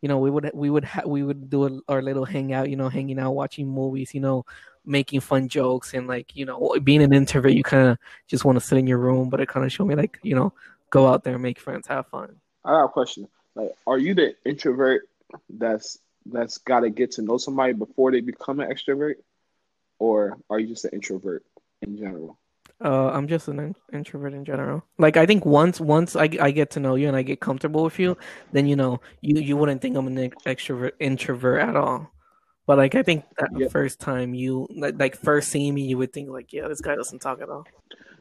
you 0.00 0.08
know 0.08 0.18
we 0.18 0.30
would 0.30 0.50
we 0.54 0.70
would 0.70 0.84
ha- 0.84 1.06
we 1.06 1.22
would 1.22 1.50
do 1.50 1.66
a, 1.66 1.92
our 1.92 2.02
little 2.02 2.24
hangout 2.24 2.70
you 2.70 2.76
know 2.76 2.88
hanging 2.88 3.18
out 3.18 3.34
watching 3.34 3.68
movies 3.68 4.14
you 4.14 4.20
know 4.20 4.44
making 4.84 5.20
fun 5.20 5.48
jokes 5.48 5.94
and 5.94 6.06
like 6.06 6.34
you 6.34 6.44
know 6.44 6.76
being 6.84 7.02
an 7.02 7.12
introvert 7.12 7.52
you 7.52 7.62
kind 7.62 7.88
of 7.88 7.98
just 8.26 8.44
want 8.44 8.56
to 8.58 8.64
sit 8.64 8.78
in 8.78 8.86
your 8.86 8.98
room 8.98 9.28
but 9.28 9.40
it 9.40 9.48
kind 9.48 9.66
of 9.66 9.72
showed 9.72 9.86
me 9.86 9.94
like 9.94 10.18
you 10.22 10.34
know 10.34 10.52
go 10.90 11.06
out 11.06 11.24
there 11.24 11.34
and 11.34 11.42
make 11.42 11.58
friends 11.58 11.86
have 11.86 12.06
fun 12.06 12.34
i 12.64 12.70
got 12.70 12.84
a 12.84 12.88
question 12.88 13.28
like 13.54 13.72
are 13.86 13.98
you 13.98 14.14
the 14.14 14.34
introvert 14.46 15.08
that's 15.50 15.98
that's 16.30 16.58
got 16.58 16.80
to 16.80 16.90
get 16.90 17.12
to 17.12 17.22
know 17.22 17.38
somebody 17.38 17.72
before 17.72 18.12
they 18.12 18.20
become 18.20 18.60
an 18.60 18.70
extrovert 18.70 19.14
or 19.98 20.38
are 20.48 20.58
you 20.58 20.66
just 20.66 20.84
an 20.84 20.90
introvert 20.92 21.44
in 21.82 21.96
general 21.96 22.38
uh, 22.84 23.10
I'm 23.10 23.26
just 23.26 23.48
an 23.48 23.58
in- 23.58 23.74
introvert 23.92 24.34
in 24.34 24.44
general. 24.44 24.84
Like 24.98 25.16
I 25.16 25.26
think 25.26 25.44
once 25.44 25.80
once 25.80 26.14
I, 26.14 26.30
I 26.40 26.52
get 26.52 26.70
to 26.72 26.80
know 26.80 26.94
you 26.94 27.08
and 27.08 27.16
I 27.16 27.22
get 27.22 27.40
comfortable 27.40 27.82
with 27.82 27.98
you, 27.98 28.16
then 28.52 28.68
you 28.68 28.76
know 28.76 29.00
you 29.20 29.40
you 29.40 29.56
wouldn't 29.56 29.82
think 29.82 29.96
I'm 29.96 30.06
an 30.06 30.30
extrovert 30.46 30.92
introvert 31.00 31.60
at 31.60 31.74
all. 31.74 32.08
But 32.66 32.78
like 32.78 32.94
I 32.94 33.02
think 33.02 33.24
that 33.38 33.50
yeah. 33.56 33.68
first 33.68 33.98
time 33.98 34.32
you 34.32 34.68
like, 34.76 34.94
like 34.96 35.16
first 35.16 35.50
seeing 35.50 35.74
me, 35.74 35.86
you 35.86 35.98
would 35.98 36.12
think 36.12 36.28
like, 36.28 36.52
yeah, 36.52 36.68
this 36.68 36.80
guy 36.80 36.94
doesn't 36.94 37.20
talk 37.20 37.40
at 37.40 37.48
all. 37.48 37.66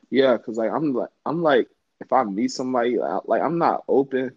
Yeah, 0.09 0.37
because 0.37 0.57
like 0.57 0.71
I'm 0.71 0.93
like 0.93 1.09
I'm 1.25 1.43
like 1.43 1.67
if 2.01 2.11
I 2.11 2.23
meet 2.23 2.51
somebody 2.51 2.97
like 2.97 3.41
I'm 3.41 3.59
not 3.59 3.83
open, 3.87 4.31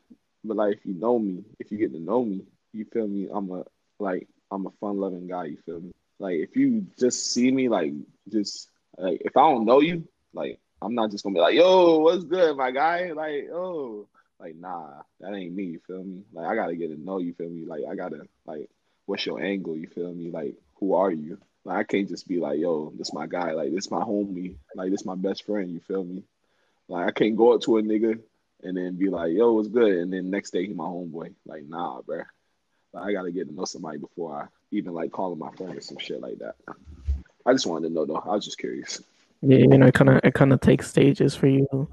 but 0.45 0.57
like 0.57 0.77
if 0.77 0.85
you 0.85 0.95
know 0.95 1.19
me, 1.19 1.45
if 1.59 1.73
you 1.73 1.79
get 1.79 1.93
to 1.93 2.01
know 2.01 2.25
me, 2.25 2.43
you 2.73 2.85
feel 2.87 3.07
me. 3.07 3.29
I'm 3.33 3.51
a 3.51 3.65
like 3.99 4.29
I'm 4.51 4.67
a 4.67 4.71
fun 4.81 4.99
loving 4.99 5.29
guy. 5.29 5.47
You 5.47 5.59
feel 5.65 5.81
me? 5.81 5.93
Like 6.19 6.37
if 6.37 6.57
you 6.57 6.87
just 6.99 7.33
see 7.33 7.51
me, 7.51 7.69
like 7.69 7.93
just 8.29 8.69
like 8.97 9.23
if 9.25 9.37
I 9.37 9.41
don't 9.41 9.65
know 9.65 9.81
you, 9.81 10.07
like 10.33 10.59
I'm 10.83 10.95
not 10.95 11.11
just 11.11 11.25
gonna 11.25 11.35
be 11.35 11.41
like, 11.41 11.55
yo, 11.55 11.99
what's 11.99 12.25
good, 12.25 12.57
my 12.57 12.71
guy? 12.71 13.13
Like, 13.13 13.49
oh, 13.53 14.07
like 14.39 14.57
nah, 14.57 15.03
that 15.21 15.35
ain't 15.35 15.55
me. 15.55 15.65
You 15.65 15.81
feel 15.87 16.03
me? 16.03 16.23
Like 16.33 16.47
I 16.47 16.55
gotta 16.55 16.77
get 16.77 16.89
to 16.89 17.01
know 17.01 17.19
you. 17.19 17.35
Feel 17.35 17.51
me? 17.51 17.65
Like 17.67 17.83
I 17.91 17.95
gotta 17.95 18.23
like 18.47 18.69
what's 19.11 19.27
your 19.27 19.43
angle? 19.43 19.77
You 19.77 19.89
feel 19.89 20.15
me? 20.15 20.31
Like, 20.31 20.55
who 20.77 20.95
are 20.95 21.11
you? 21.11 21.39
Like, 21.65 21.79
I 21.79 21.83
can't 21.83 22.09
just 22.09 22.29
be 22.29 22.39
like, 22.39 22.61
yo, 22.61 22.93
this 22.97 23.13
my 23.13 23.27
guy. 23.27 23.53
Like, 23.53 23.73
this 23.73 23.91
my 23.91 24.01
homie. 24.01 24.55
Like, 24.75 24.93
this 24.93 25.05
my 25.05 25.17
best 25.17 25.45
friend. 25.45 25.69
You 25.71 25.81
feel 25.81 26.05
me? 26.05 26.23
Like, 26.89 27.09
I 27.09 27.11
can't 27.11 27.37
go 27.37 27.53
up 27.53 27.61
to 27.63 27.79
a 27.79 27.83
nigga 27.83 28.21
and 28.63 28.77
then 28.77 28.97
be 28.97 29.09
like, 29.09 29.33
yo, 29.33 29.53
what's 29.53 29.69
good? 29.69 29.93
And 29.93 30.13
then 30.13 30.31
next 30.31 30.53
day 30.53 30.65
he 30.65 30.73
my 30.75 30.85
homeboy. 30.85 31.35
Like, 31.45 31.65
nah, 31.65 32.01
bro. 32.03 32.23
I 32.95 33.13
gotta 33.13 33.31
get 33.31 33.49
to 33.49 33.55
know 33.55 33.65
somebody 33.65 33.99
before 33.99 34.43
I 34.43 34.47
even 34.71 34.95
like 34.95 35.13
call 35.13 35.33
him 35.33 35.39
my 35.39 35.51
friend 35.53 35.77
or 35.77 35.81
some 35.81 35.99
shit 35.99 36.21
like 36.21 36.39
that. 36.39 36.57
I 37.47 37.53
just 37.53 37.67
wanted 37.67 37.89
to 37.89 37.95
know 37.95 38.05
though. 38.05 38.17
I 38.17 38.35
was 38.35 38.45
just 38.45 38.59
curious. 38.59 39.01
Yeah, 39.43 39.59
you 39.59 39.79
know, 39.79 39.87
it 39.87 39.95
kind 39.95 40.11
of 40.11 40.21
it 40.23 40.35
kind 40.35 40.53
of 40.53 40.61
takes 40.61 40.89
stages 40.89 41.35
for 41.35 41.47
you 41.47 41.89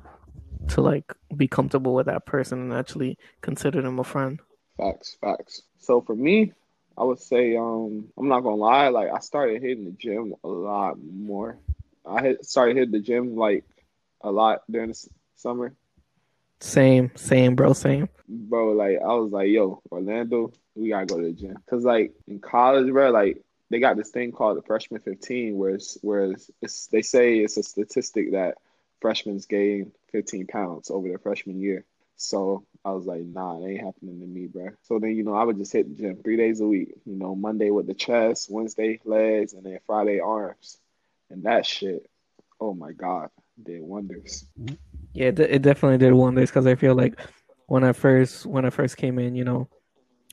to 0.69 0.81
like 0.81 1.13
be 1.35 1.47
comfortable 1.47 1.93
with 1.93 2.07
that 2.07 2.25
person 2.25 2.59
and 2.59 2.73
actually 2.73 3.17
consider 3.41 3.81
them 3.81 3.99
a 3.99 4.03
friend. 4.03 4.39
Facts, 4.77 5.17
facts. 5.21 5.61
So 5.79 6.01
for 6.01 6.15
me, 6.15 6.53
I 6.97 7.03
would 7.03 7.19
say 7.19 7.55
um 7.55 8.09
I'm 8.17 8.27
not 8.27 8.41
gonna 8.41 8.55
lie, 8.55 8.89
like 8.89 9.09
I 9.13 9.19
started 9.19 9.61
hitting 9.61 9.85
the 9.85 9.91
gym 9.91 10.33
a 10.43 10.47
lot 10.47 10.97
more. 10.99 11.57
I 12.05 12.21
hit, 12.21 12.45
started 12.45 12.77
hitting 12.77 12.91
the 12.91 12.99
gym 12.99 13.35
like 13.35 13.63
a 14.21 14.31
lot 14.31 14.63
during 14.69 14.89
the 14.89 15.07
summer. 15.35 15.73
Same, 16.59 17.11
same, 17.15 17.55
bro, 17.55 17.73
same. 17.73 18.09
Bro, 18.27 18.71
like 18.73 18.99
I 19.01 19.13
was 19.13 19.31
like, 19.31 19.49
yo, 19.49 19.81
Orlando, 19.91 20.51
we 20.75 20.89
gotta 20.89 21.05
go 21.05 21.17
to 21.17 21.27
the 21.27 21.33
gym. 21.33 21.57
Cause 21.69 21.83
like 21.83 22.13
in 22.27 22.39
college, 22.39 22.91
bro, 22.91 23.11
like 23.11 23.43
they 23.69 23.79
got 23.79 23.97
this 23.97 24.09
thing 24.09 24.31
called 24.31 24.57
the 24.57 24.61
freshman 24.63 25.01
15, 25.01 25.55
where 25.55 25.71
it's, 25.71 25.97
where 26.01 26.31
it's, 26.31 26.49
it's 26.61 26.87
they 26.87 27.01
say 27.01 27.39
it's 27.39 27.57
a 27.57 27.63
statistic 27.63 28.31
that 28.31 28.55
freshmen 28.99 29.39
gain 29.49 29.91
15 30.11 30.47
pounds 30.47 30.89
over 30.89 31.07
their 31.07 31.19
freshman 31.19 31.61
year. 31.61 31.85
So 32.15 32.65
I 32.83 32.91
was 32.91 33.05
like, 33.05 33.21
nah, 33.21 33.61
it 33.61 33.67
ain't 33.67 33.83
happening 33.83 34.19
to 34.19 34.25
me, 34.25 34.47
bro. 34.47 34.69
So 34.83 34.97
then, 34.97 35.15
you 35.15 35.23
know, 35.23 35.35
I 35.35 35.43
would 35.43 35.57
just 35.57 35.71
hit 35.71 35.87
the 35.87 36.01
gym 36.01 36.17
three 36.23 36.37
days 36.37 36.61
a 36.61 36.65
week. 36.65 36.95
You 37.05 37.15
know, 37.15 37.35
Monday 37.35 37.69
with 37.69 37.85
the 37.85 37.93
chest, 37.93 38.49
Wednesday 38.49 38.99
legs, 39.05 39.53
and 39.53 39.63
then 39.63 39.79
Friday 39.85 40.19
arms. 40.19 40.77
And 41.29 41.43
that 41.43 41.65
shit, 41.65 42.09
oh 42.59 42.73
my 42.73 42.93
God, 42.93 43.29
did 43.61 43.81
wonders. 43.81 44.45
Yeah, 45.13 45.31
it 45.37 45.61
definitely 45.61 45.97
did 45.97 46.13
wonders 46.13 46.49
because 46.49 46.67
I 46.67 46.75
feel 46.75 46.95
like 46.95 47.19
when 47.67 47.83
I 47.83 47.91
first 47.93 48.45
when 48.45 48.65
I 48.65 48.69
first 48.69 48.97
came 48.97 49.17
in, 49.19 49.35
you 49.35 49.43
know, 49.43 49.67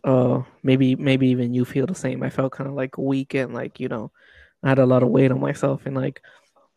uh, 0.04 0.42
maybe 0.62 0.96
maybe 0.96 1.28
even 1.28 1.54
you 1.54 1.64
feel 1.64 1.86
the 1.86 1.94
same. 1.94 2.22
I 2.22 2.30
felt 2.30 2.52
kind 2.52 2.68
of 2.68 2.76
like 2.76 2.98
weak 2.98 3.34
and 3.34 3.54
like 3.54 3.80
you 3.80 3.88
know, 3.88 4.12
I 4.64 4.70
had 4.70 4.80
a 4.80 4.86
lot 4.86 5.02
of 5.04 5.10
weight 5.10 5.32
on 5.32 5.40
myself 5.40 5.86
and 5.86 5.96
like 5.96 6.22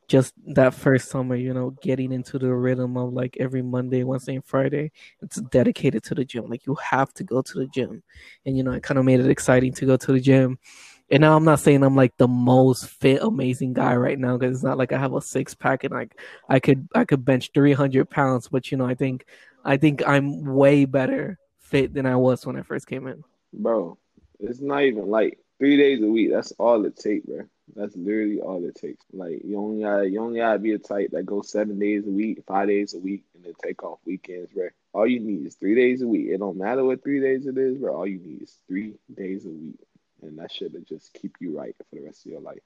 just 0.08 0.34
that 0.56 0.74
first 0.76 1.10
summer, 1.10 1.36
you 1.36 1.54
know, 1.54 1.72
getting 1.82 2.12
into 2.14 2.40
the 2.40 2.54
rhythm 2.54 2.98
of 2.98 3.14
like 3.14 3.38
every 3.40 3.62
Monday, 3.64 4.04
Wednesday, 4.04 4.36
and 4.36 4.46
Friday, 4.46 4.92
it's 5.22 5.42
dedicated 5.52 6.04
to 6.06 6.16
the 6.16 6.26
gym. 6.26 6.48
Like 6.48 6.66
you 6.68 6.76
have 6.76 7.14
to 7.16 7.24
go 7.26 7.42
to 7.42 7.54
the 7.60 7.68
gym. 7.68 8.04
And, 8.46 8.58
you 8.58 8.64
know, 8.64 8.74
it 8.74 8.84
kind 8.84 9.00
of 9.00 9.06
made 9.06 9.20
it 9.22 9.30
exciting 9.30 9.74
to 9.74 9.86
go 9.88 9.98
to 9.98 10.14
the 10.14 10.20
gym. 10.22 10.60
And 11.10 11.22
now 11.22 11.36
I'm 11.36 11.46
not 11.46 11.62
saying 11.62 11.84
I'm 11.84 11.96
like 11.96 12.18
the 12.18 12.28
most 12.28 12.88
fit, 12.88 13.22
amazing 13.22 13.74
guy 13.74 13.96
right 13.96 14.20
now 14.20 14.38
because 14.38 14.58
it's 14.58 14.64
not 14.64 14.78
like 14.78 14.92
I 14.92 14.98
have 14.98 15.14
a 15.14 15.22
six 15.22 15.54
pack 15.56 15.84
and 15.84 15.94
like 15.94 16.20
I 16.50 16.60
could 16.60 16.88
I 16.94 17.06
could 17.06 17.24
bench 17.24 17.52
300 17.54 18.10
pounds. 18.10 18.50
But 18.50 18.72
you 18.72 18.78
know, 18.78 18.86
I 18.86 18.96
think 18.96 19.26
I 19.64 19.78
think 19.78 20.06
I'm 20.06 20.46
way 20.46 20.86
better 20.86 21.40
fit 21.60 21.94
than 21.94 22.06
I 22.06 22.16
was 22.16 22.46
when 22.46 22.58
I 22.58 22.62
first 22.62 22.88
came 22.88 23.08
in. 23.08 23.24
Bro, 23.54 23.98
it's 24.40 24.62
not 24.62 24.84
even 24.84 25.08
like 25.08 25.40
three 25.60 25.78
days 25.78 26.02
a 26.02 26.08
week. 26.08 26.32
That's 26.32 26.52
all 26.54 26.86
it 26.86 26.98
takes, 26.98 27.26
bro. 27.26 27.44
That's 27.76 27.96
literally 27.96 28.40
all 28.40 28.64
it 28.66 28.76
takes. 28.76 29.06
Like 29.12 29.42
you 29.44 29.58
only 29.58 29.84
gotta 29.84 30.10
you 30.10 30.22
only 30.22 30.40
gotta 30.40 30.60
be 30.60 30.74
a 30.74 30.80
type 30.80 31.12
that 31.12 31.26
goes 31.26 31.52
seven 31.52 31.80
days 31.80 32.06
a 32.06 32.10
week, 32.10 32.44
five 32.48 32.68
days 32.68 32.94
a 32.94 33.00
week, 33.00 33.24
and 33.36 33.44
then 33.44 33.54
take 33.62 33.84
off 33.84 34.00
weekends, 34.06 34.52
bro. 34.54 34.70
All 34.94 35.08
you 35.08 35.20
need 35.20 35.46
is 35.46 35.56
three 35.56 35.76
days 35.76 36.02
a 36.02 36.08
week. 36.08 36.28
It 36.28 36.40
don't 36.40 36.58
matter 36.58 36.84
what 36.84 37.04
three 37.04 37.20
days 37.20 37.46
it 37.46 37.58
is, 37.58 37.78
bro. 37.78 37.96
All 37.96 38.08
you 38.08 38.20
need 38.20 38.44
is 38.44 38.58
three 38.68 38.94
days 39.14 39.46
a 39.46 39.50
week, 39.50 39.80
and 40.22 40.38
that 40.40 40.52
should 40.52 40.74
just 40.88 41.14
keep 41.14 41.36
you 41.40 41.58
right 41.58 41.76
for 41.78 41.96
the 41.96 42.06
rest 42.06 42.26
of 42.26 42.32
your 42.32 42.42
life. 42.42 42.60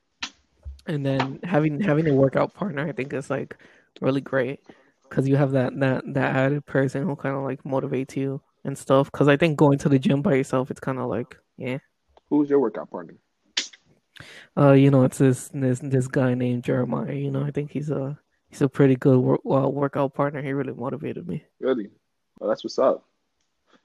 And 0.87 1.05
then 1.05 1.39
having 1.43 1.79
having 1.79 2.07
a 2.07 2.13
workout 2.13 2.53
partner, 2.53 2.87
I 2.87 2.91
think 2.91 3.13
is 3.13 3.29
like 3.29 3.57
really 4.01 4.21
great 4.21 4.61
because 5.03 5.27
you 5.27 5.35
have 5.35 5.51
that 5.51 5.79
that 5.79 6.03
that 6.13 6.35
added 6.35 6.65
person 6.65 7.05
who 7.05 7.15
kind 7.15 7.35
of 7.35 7.43
like 7.43 7.63
motivates 7.63 8.15
you 8.15 8.41
and 8.63 8.77
stuff. 8.77 9.11
Because 9.11 9.27
I 9.27 9.37
think 9.37 9.57
going 9.57 9.77
to 9.79 9.89
the 9.89 9.99
gym 9.99 10.21
by 10.21 10.35
yourself, 10.35 10.71
it's 10.71 10.79
kind 10.79 10.99
of 10.99 11.09
like 11.09 11.37
yeah. 11.57 11.77
Who's 12.29 12.49
your 12.49 12.59
workout 12.59 12.89
partner? 12.89 13.15
Uh, 14.57 14.71
you 14.71 14.89
know, 14.89 15.03
it's 15.03 15.17
this 15.17 15.49
this 15.53 15.79
this 15.79 16.07
guy 16.07 16.33
named 16.33 16.63
Jeremiah. 16.63 17.13
You 17.13 17.31
know, 17.31 17.43
I 17.43 17.51
think 17.51 17.71
he's 17.71 17.89
a 17.89 18.17
he's 18.49 18.61
a 18.61 18.69
pretty 18.69 18.95
good 18.95 19.19
work, 19.19 19.41
well, 19.43 19.71
workout 19.71 20.13
partner. 20.13 20.41
He 20.41 20.53
really 20.53 20.73
motivated 20.73 21.27
me. 21.27 21.43
Really? 21.59 21.89
Well, 22.39 22.49
that's 22.49 22.63
what's 22.63 22.79
up. 22.79 23.05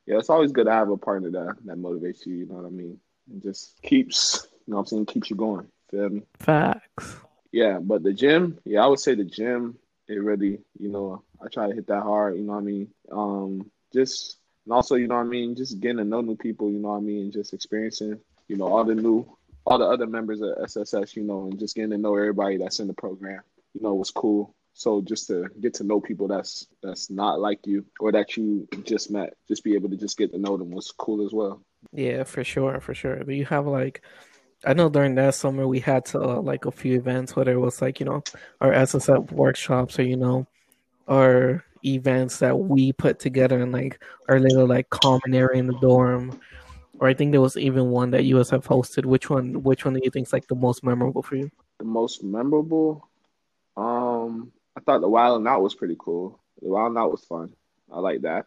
Yeah, 0.07 0.19
it's 0.19 0.31
always 0.31 0.53
good 0.53 0.67
to 0.67 0.73
have 0.73 0.89
a 0.89 0.97
partner 0.97 1.31
that 1.31 1.57
that 1.65 1.79
motivates 1.79 2.27
you. 2.27 2.35
You 2.37 2.47
know 2.47 2.55
what 2.55 2.67
I 2.67 2.71
mean? 2.71 3.01
It 3.35 3.43
just 3.43 3.81
keeps, 3.83 4.47
you 4.67 4.73
know, 4.73 4.77
what 4.77 4.83
I'm 4.83 4.87
saying, 4.87 5.07
keeps 5.07 5.31
you 5.31 5.37
going. 5.37 5.67
Feel 5.91 6.09
me? 6.09 6.23
Facts. 6.41 7.17
Yeah, 7.53 7.79
but 7.81 8.03
the 8.03 8.13
gym, 8.13 8.59
yeah, 8.65 8.85
I 8.85 8.87
would 8.87 9.01
say 9.01 9.15
the 9.15 9.25
gym. 9.25 9.79
It 10.09 10.23
really, 10.23 10.61
you 10.79 10.89
know, 10.89 11.23
I 11.43 11.49
try 11.49 11.69
to 11.69 11.75
hit 11.75 11.89
that 11.89 12.03
hard. 12.03 12.37
You 12.37 12.43
know 12.43 12.53
what 12.53 12.59
I 12.59 12.63
mean? 12.63 12.89
Um, 13.11 13.71
just 13.93 14.39
and 14.65 14.73
also, 14.73 14.97
you 14.97 15.07
know 15.07 15.17
what 15.17 15.27
I 15.27 15.29
mean, 15.29 15.57
just 15.57 15.81
getting 15.81 15.99
to 15.99 16.05
know 16.05 16.21
new 16.21 16.37
people. 16.37 16.71
You 16.71 16.79
know 16.79 16.91
what 16.91 16.99
I 16.99 17.01
mean, 17.01 17.33
just 17.33 17.55
experiencing, 17.55 18.19
you 18.49 18.57
know, 18.57 18.67
all 18.67 18.85
the 18.85 18.95
new, 18.95 19.27
all 19.65 19.79
the 19.79 19.87
other 19.87 20.07
members 20.07 20.41
of 20.43 20.59
SSS. 20.65 21.17
You 21.17 21.25
know, 21.25 21.47
and 21.47 21.59
just 21.59 21.75
getting 21.75 21.91
to 21.91 21.99
know 21.99 22.17
everybody 22.17 22.57
that's 22.57 22.81
in 22.81 22.89
the 22.89 22.95
program. 22.95 23.41
You 23.75 23.83
know, 23.83 23.95
was 23.95 24.11
cool. 24.11 24.55
So 24.75 25.01
just 25.01 25.29
to 25.29 25.49
get 25.59 25.75
to 25.75 25.85
know 25.85 26.01
people 26.01 26.29
that's 26.29 26.67
that's 26.83 27.09
not 27.09 27.41
like 27.41 27.67
you 27.67 27.87
or 27.99 28.13
that 28.13 28.37
you 28.37 28.69
just 28.85 29.11
met, 29.11 29.35
just 29.49 29.65
be 29.65 29.75
able 29.75 29.89
to 29.89 29.97
just 29.97 30.19
get 30.19 30.33
to 30.33 30.39
know 30.39 30.57
them 30.57 30.71
was 30.71 30.93
cool 30.93 31.25
as 31.25 31.33
well. 31.33 31.63
Yeah, 31.93 32.25
for 32.25 32.45
sure, 32.45 32.81
for 32.81 32.95
sure. 32.95 33.23
But 33.25 33.35
you 33.35 33.45
have 33.47 33.67
like 33.67 34.03
I 34.65 34.73
know 34.73 34.89
during 34.89 35.15
that 35.17 35.35
summer 35.35 35.67
we 35.69 35.81
had 35.81 36.05
to 36.07 36.21
uh, 36.21 36.41
like 36.41 36.65
a 36.65 36.71
few 36.71 36.97
events, 36.97 37.37
whether 37.37 37.53
it 37.53 37.61
was 37.61 37.81
like 37.83 38.01
you 38.01 38.07
know 38.07 38.23
our 38.61 38.73
SSS 38.73 39.31
workshops 39.31 39.99
or 39.99 40.03
you 40.03 40.17
know 40.17 40.47
our 41.09 41.65
events 41.85 42.39
that 42.39 42.59
we 42.59 42.93
put 42.93 43.19
together 43.19 43.61
in 43.61 43.71
like 43.71 44.03
our 44.29 44.41
little 44.41 44.67
like 44.67 44.91
common 44.91 45.35
area 45.35 45.59
in 45.59 45.67
the 45.67 45.79
dorm. 45.81 46.41
Or 46.99 47.09
I 47.09 47.15
think 47.15 47.33
there 47.33 47.43
was 47.43 47.59
even 47.59 47.91
one 47.91 48.11
that 48.13 48.23
USF 48.23 48.65
hosted. 48.65 49.05
Which 49.05 49.29
one? 49.29 49.63
Which 49.63 49.85
one 49.85 49.95
do 49.95 50.01
you 50.03 50.11
think 50.11 50.27
is 50.27 50.33
like 50.33 50.49
the 50.49 50.55
most 50.55 50.83
memorable 50.83 51.23
for 51.23 51.37
you? 51.37 51.51
The 51.79 51.85
most 51.85 52.25
memorable, 52.25 53.07
um, 53.77 54.51
I 54.77 54.81
thought 54.81 55.03
the 55.03 55.09
Wild 55.09 55.47
Out 55.47 55.63
was 55.63 55.75
pretty 55.75 55.97
cool. 55.99 56.41
The 56.63 56.69
Wild 56.69 56.97
Out 56.97 57.11
was 57.11 57.25
fun. 57.25 57.53
I 57.93 58.01
like 58.01 58.23
that. 58.23 58.47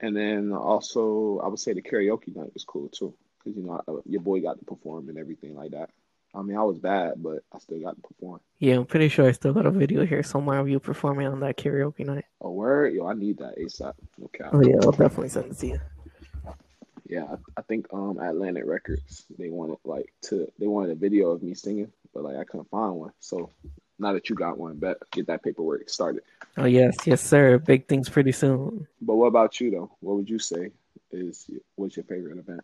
And 0.00 0.16
then 0.16 0.52
also, 0.52 1.40
I 1.44 1.48
would 1.48 1.58
say 1.58 1.72
the 1.74 1.82
karaoke 1.82 2.34
night 2.34 2.54
was 2.54 2.64
cool 2.64 2.88
too, 2.88 3.14
because 3.38 3.56
you 3.56 3.64
know 3.64 4.02
your 4.06 4.22
boy 4.22 4.40
got 4.40 4.58
to 4.58 4.64
perform 4.64 5.08
and 5.08 5.18
everything 5.18 5.54
like 5.54 5.72
that. 5.72 5.90
I 6.34 6.42
mean, 6.42 6.56
I 6.56 6.62
was 6.62 6.78
bad, 6.78 7.14
but 7.22 7.42
I 7.52 7.58
still 7.58 7.80
got 7.80 7.96
to 7.96 8.02
perform. 8.02 8.40
Yeah, 8.60 8.76
I'm 8.76 8.86
pretty 8.86 9.08
sure 9.08 9.26
I 9.26 9.32
still 9.32 9.52
got 9.52 9.66
a 9.66 9.70
video 9.70 10.06
here 10.06 10.22
somewhere 10.22 10.58
of 10.58 10.68
you 10.68 10.78
performing 10.78 11.26
on 11.26 11.40
that 11.40 11.56
karaoke 11.56 12.06
night. 12.06 12.24
A 12.40 12.50
word, 12.50 12.94
yo, 12.94 13.06
I 13.06 13.14
need 13.14 13.38
that 13.38 13.58
ASAP. 13.58 13.94
Okay. 14.26 14.44
Oh 14.52 14.62
yeah, 14.62 14.76
I'll 14.82 14.92
definitely 14.92 15.28
send 15.28 15.50
it 15.50 15.58
to 15.58 15.66
you. 15.66 15.80
Yeah, 17.06 17.24
I, 17.24 17.36
I 17.56 17.62
think 17.62 17.88
um 17.92 18.18
Atlantic 18.20 18.64
Records 18.66 19.26
they 19.36 19.50
wanted 19.50 19.78
like 19.84 20.12
to 20.22 20.50
they 20.58 20.68
wanted 20.68 20.92
a 20.92 20.94
video 20.94 21.30
of 21.32 21.42
me 21.42 21.54
singing, 21.54 21.90
but 22.14 22.22
like 22.22 22.36
I 22.36 22.44
couldn't 22.44 22.70
find 22.70 22.94
one. 22.94 23.12
So 23.18 23.50
now 24.00 24.12
that 24.12 24.28
you 24.28 24.36
got 24.36 24.58
one, 24.58 24.76
bet 24.76 24.98
get 25.10 25.26
that 25.26 25.42
paperwork 25.42 25.88
started. 25.88 26.22
Oh 26.56 26.64
yes, 26.64 26.96
yes, 27.04 27.20
sir. 27.22 27.58
Big 27.58 27.86
things 27.86 28.08
pretty 28.08 28.32
soon. 28.32 28.86
But 29.00 29.16
what 29.16 29.26
about 29.26 29.60
you 29.60 29.70
though? 29.70 29.90
What 30.00 30.16
would 30.16 30.28
you 30.28 30.38
say 30.38 30.70
is 31.12 31.50
what's 31.76 31.96
your 31.96 32.04
favorite 32.04 32.38
event? 32.38 32.62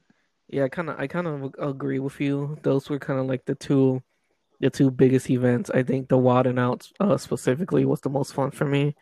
Yeah, 0.48 0.64
I 0.64 0.68
kind 0.68 0.90
of, 0.90 0.98
I 0.98 1.06
kind 1.06 1.26
of 1.26 1.54
agree 1.58 1.98
with 1.98 2.20
you. 2.20 2.58
Those 2.62 2.88
were 2.88 2.98
kind 2.98 3.18
of 3.18 3.26
like 3.26 3.44
the 3.46 3.56
two, 3.56 4.02
the 4.60 4.70
two 4.70 4.90
biggest 4.90 5.28
events. 5.28 5.70
I 5.70 5.82
think 5.82 6.08
the 6.08 6.18
Wild 6.18 6.46
and 6.46 6.58
Out 6.58 6.88
uh, 7.00 7.16
specifically 7.16 7.84
was 7.84 8.00
the 8.00 8.10
most 8.10 8.32
fun 8.32 8.52
for 8.52 8.64
me. 8.64 8.94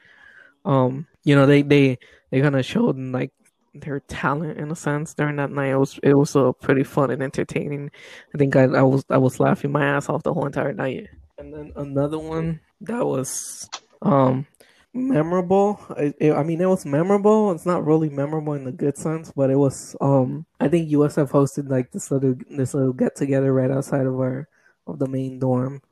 Um, 0.64 1.06
you 1.24 1.34
know, 1.34 1.44
they 1.46 1.62
they 1.62 1.98
they 2.30 2.40
kind 2.40 2.56
of 2.56 2.64
showed 2.64 2.98
like 2.98 3.32
their 3.74 4.00
talent 4.00 4.58
in 4.58 4.70
a 4.70 4.76
sense 4.76 5.14
during 5.14 5.36
that 5.36 5.50
night. 5.50 5.70
It 5.70 5.76
was 5.76 5.98
it 6.02 6.14
was 6.14 6.34
uh, 6.34 6.52
pretty 6.52 6.84
fun 6.84 7.10
and 7.10 7.22
entertaining. 7.22 7.90
I 8.34 8.38
think 8.38 8.56
I, 8.56 8.64
I 8.64 8.82
was 8.82 9.04
I 9.10 9.18
was 9.18 9.40
laughing 9.40 9.72
my 9.72 9.84
ass 9.84 10.08
off 10.08 10.22
the 10.22 10.32
whole 10.32 10.46
entire 10.46 10.72
night. 10.72 11.08
And 11.44 11.52
then 11.52 11.72
another 11.76 12.18
one 12.18 12.60
that 12.80 13.04
was 13.04 13.68
um 14.00 14.46
memorable. 14.94 15.78
I, 15.90 16.14
it, 16.18 16.32
I 16.32 16.42
mean, 16.42 16.62
it 16.62 16.66
was 16.66 16.86
memorable. 16.86 17.52
It's 17.52 17.66
not 17.66 17.84
really 17.84 18.08
memorable 18.08 18.54
in 18.54 18.64
the 18.64 18.72
good 18.72 18.96
sense, 18.96 19.30
but 19.30 19.50
it 19.50 19.56
was. 19.56 19.94
Um, 20.00 20.46
I 20.58 20.68
think 20.68 20.90
USF 20.90 21.30
hosted 21.30 21.68
like 21.68 21.92
this 21.92 22.10
little 22.10 22.34
this 22.48 22.72
little 22.72 22.94
get 22.94 23.14
together 23.14 23.52
right 23.52 23.70
outside 23.70 24.06
of 24.06 24.14
our 24.14 24.48
of 24.86 24.98
the 24.98 25.06
main 25.06 25.38
dorm 25.38 25.82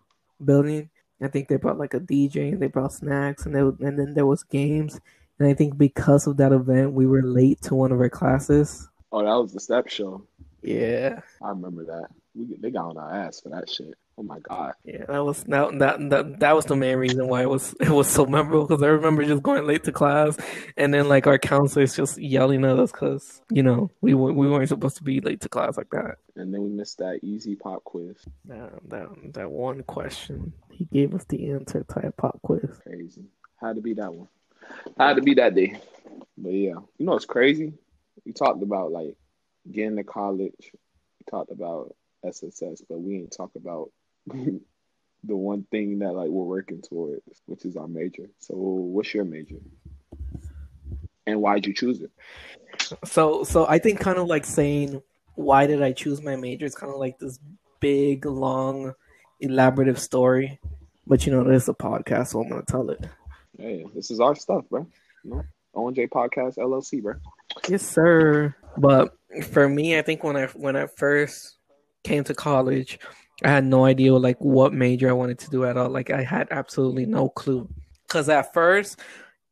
building. 0.42 0.88
I 1.20 1.28
think 1.28 1.48
they 1.48 1.56
brought 1.56 1.78
like 1.78 1.92
a 1.92 2.00
DJ 2.00 2.52
and 2.52 2.62
they 2.62 2.68
brought 2.68 2.94
snacks 2.94 3.44
and 3.44 3.54
they 3.54 3.60
and 3.60 3.98
then 3.98 4.14
there 4.14 4.26
was 4.26 4.42
games. 4.42 4.98
And 5.38 5.46
I 5.46 5.52
think 5.52 5.76
because 5.76 6.26
of 6.26 6.38
that 6.38 6.52
event, 6.52 6.94
we 6.94 7.06
were 7.06 7.22
late 7.22 7.60
to 7.62 7.74
one 7.74 7.92
of 7.92 8.00
our 8.00 8.08
classes. 8.08 8.88
Oh, 9.12 9.22
that 9.22 9.34
was 9.34 9.52
the 9.52 9.60
step 9.60 9.90
show. 9.90 10.26
Yeah, 10.62 11.20
I 11.42 11.50
remember 11.50 11.84
that. 11.84 12.08
We 12.34 12.56
they 12.58 12.70
got 12.70 12.86
on 12.86 12.96
our 12.96 13.14
ass 13.14 13.42
for 13.42 13.50
that 13.50 13.68
shit. 13.68 13.92
Oh 14.18 14.22
my 14.22 14.38
god. 14.40 14.74
Yeah, 14.84 15.06
that 15.08 15.24
was 15.24 15.42
that 15.44 15.78
that 15.78 16.10
that, 16.10 16.40
that 16.40 16.54
was 16.54 16.66
the 16.66 16.76
main 16.76 16.98
reason 16.98 17.28
why 17.28 17.42
it 17.42 17.48
was 17.48 17.74
it 17.80 17.88
was 17.88 18.08
so 18.08 18.26
memorable 18.26 18.66
because 18.66 18.82
I 18.82 18.88
remember 18.88 19.24
just 19.24 19.42
going 19.42 19.66
late 19.66 19.84
to 19.84 19.92
class 19.92 20.36
and 20.76 20.92
then 20.92 21.08
like 21.08 21.26
our 21.26 21.38
counselors 21.38 21.96
just 21.96 22.18
yelling 22.18 22.64
at 22.64 22.78
us 22.78 22.92
because 22.92 23.40
you 23.50 23.62
know 23.62 23.90
we 24.00 24.14
we 24.14 24.48
weren't 24.48 24.68
supposed 24.68 24.98
to 24.98 25.02
be 25.02 25.20
late 25.20 25.40
to 25.42 25.48
class 25.48 25.76
like 25.76 25.90
that. 25.90 26.16
And 26.36 26.52
then 26.52 26.62
we 26.62 26.70
missed 26.70 26.98
that 26.98 27.20
easy 27.22 27.56
pop 27.56 27.84
quiz. 27.84 28.16
That 28.44 28.72
that 28.90 29.08
that 29.34 29.50
one 29.50 29.82
question 29.82 30.52
he 30.70 30.84
gave 30.84 31.14
us 31.14 31.24
the 31.24 31.50
answer 31.50 31.84
to 31.88 32.00
that 32.02 32.16
pop 32.16 32.40
quiz. 32.42 32.78
Crazy. 32.82 33.24
Had 33.60 33.76
to 33.76 33.82
be 33.82 33.94
that 33.94 34.12
one. 34.12 34.28
Had 34.98 35.16
to 35.16 35.22
be 35.22 35.34
that 35.34 35.54
day. 35.54 35.80
But 36.36 36.52
yeah, 36.52 36.74
you 36.98 37.06
know 37.06 37.14
it's 37.14 37.24
crazy. 37.24 37.72
We 38.26 38.32
talked 38.32 38.62
about 38.62 38.92
like 38.92 39.16
getting 39.70 39.96
to 39.96 40.04
college. 40.04 40.70
We 40.72 41.24
talked 41.30 41.50
about 41.50 41.94
SSS, 42.24 42.82
but 42.88 42.98
we 43.00 43.18
didn't 43.18 43.32
talk 43.32 43.52
about 43.56 43.90
the 45.24 45.36
one 45.36 45.64
thing 45.70 45.98
that 46.00 46.12
like 46.12 46.28
we're 46.28 46.44
working 46.44 46.82
towards, 46.82 47.22
which 47.46 47.64
is 47.64 47.76
our 47.76 47.88
major. 47.88 48.28
So, 48.38 48.54
what's 48.54 49.12
your 49.14 49.24
major, 49.24 49.56
and 51.26 51.40
why'd 51.40 51.66
you 51.66 51.74
choose 51.74 52.02
it? 52.02 52.10
So, 53.04 53.44
so 53.44 53.66
I 53.66 53.78
think 53.78 54.00
kind 54.00 54.18
of 54.18 54.26
like 54.26 54.44
saying 54.44 55.02
why 55.34 55.66
did 55.66 55.82
I 55.82 55.92
choose 55.92 56.22
my 56.22 56.36
major 56.36 56.66
is 56.66 56.74
kind 56.74 56.92
of 56.92 56.98
like 56.98 57.18
this 57.18 57.38
big, 57.80 58.26
long, 58.26 58.94
elaborative 59.42 59.98
story. 59.98 60.60
But 61.06 61.26
you 61.26 61.32
know, 61.32 61.44
this 61.44 61.64
is 61.64 61.68
a 61.68 61.74
podcast, 61.74 62.28
so 62.28 62.40
I'm 62.40 62.48
gonna 62.48 62.62
tell 62.62 62.90
it. 62.90 63.04
Hey, 63.58 63.84
this 63.94 64.10
is 64.10 64.20
our 64.20 64.34
stuff, 64.34 64.64
bro. 64.70 64.86
You 65.24 65.30
know, 65.30 65.44
ONJ 65.74 66.08
Podcast 66.08 66.58
LLC, 66.58 67.02
bro. 67.02 67.14
Yes, 67.68 67.82
sir. 67.82 68.54
But 68.78 69.14
for 69.50 69.68
me, 69.68 69.98
I 69.98 70.02
think 70.02 70.22
when 70.22 70.36
I 70.36 70.46
when 70.46 70.76
I 70.76 70.86
first 70.86 71.56
came 72.04 72.24
to 72.24 72.34
college, 72.34 72.98
I 73.44 73.48
had 73.48 73.64
no 73.64 73.84
idea 73.84 74.14
like 74.14 74.38
what 74.38 74.72
major 74.72 75.08
I 75.08 75.12
wanted 75.12 75.38
to 75.40 75.50
do 75.50 75.64
at 75.64 75.76
all. 75.76 75.88
Like 75.88 76.10
I 76.10 76.22
had 76.22 76.48
absolutely 76.50 77.06
no 77.06 77.28
clue. 77.28 77.68
Cause 78.08 78.28
at 78.28 78.52
first, 78.52 79.00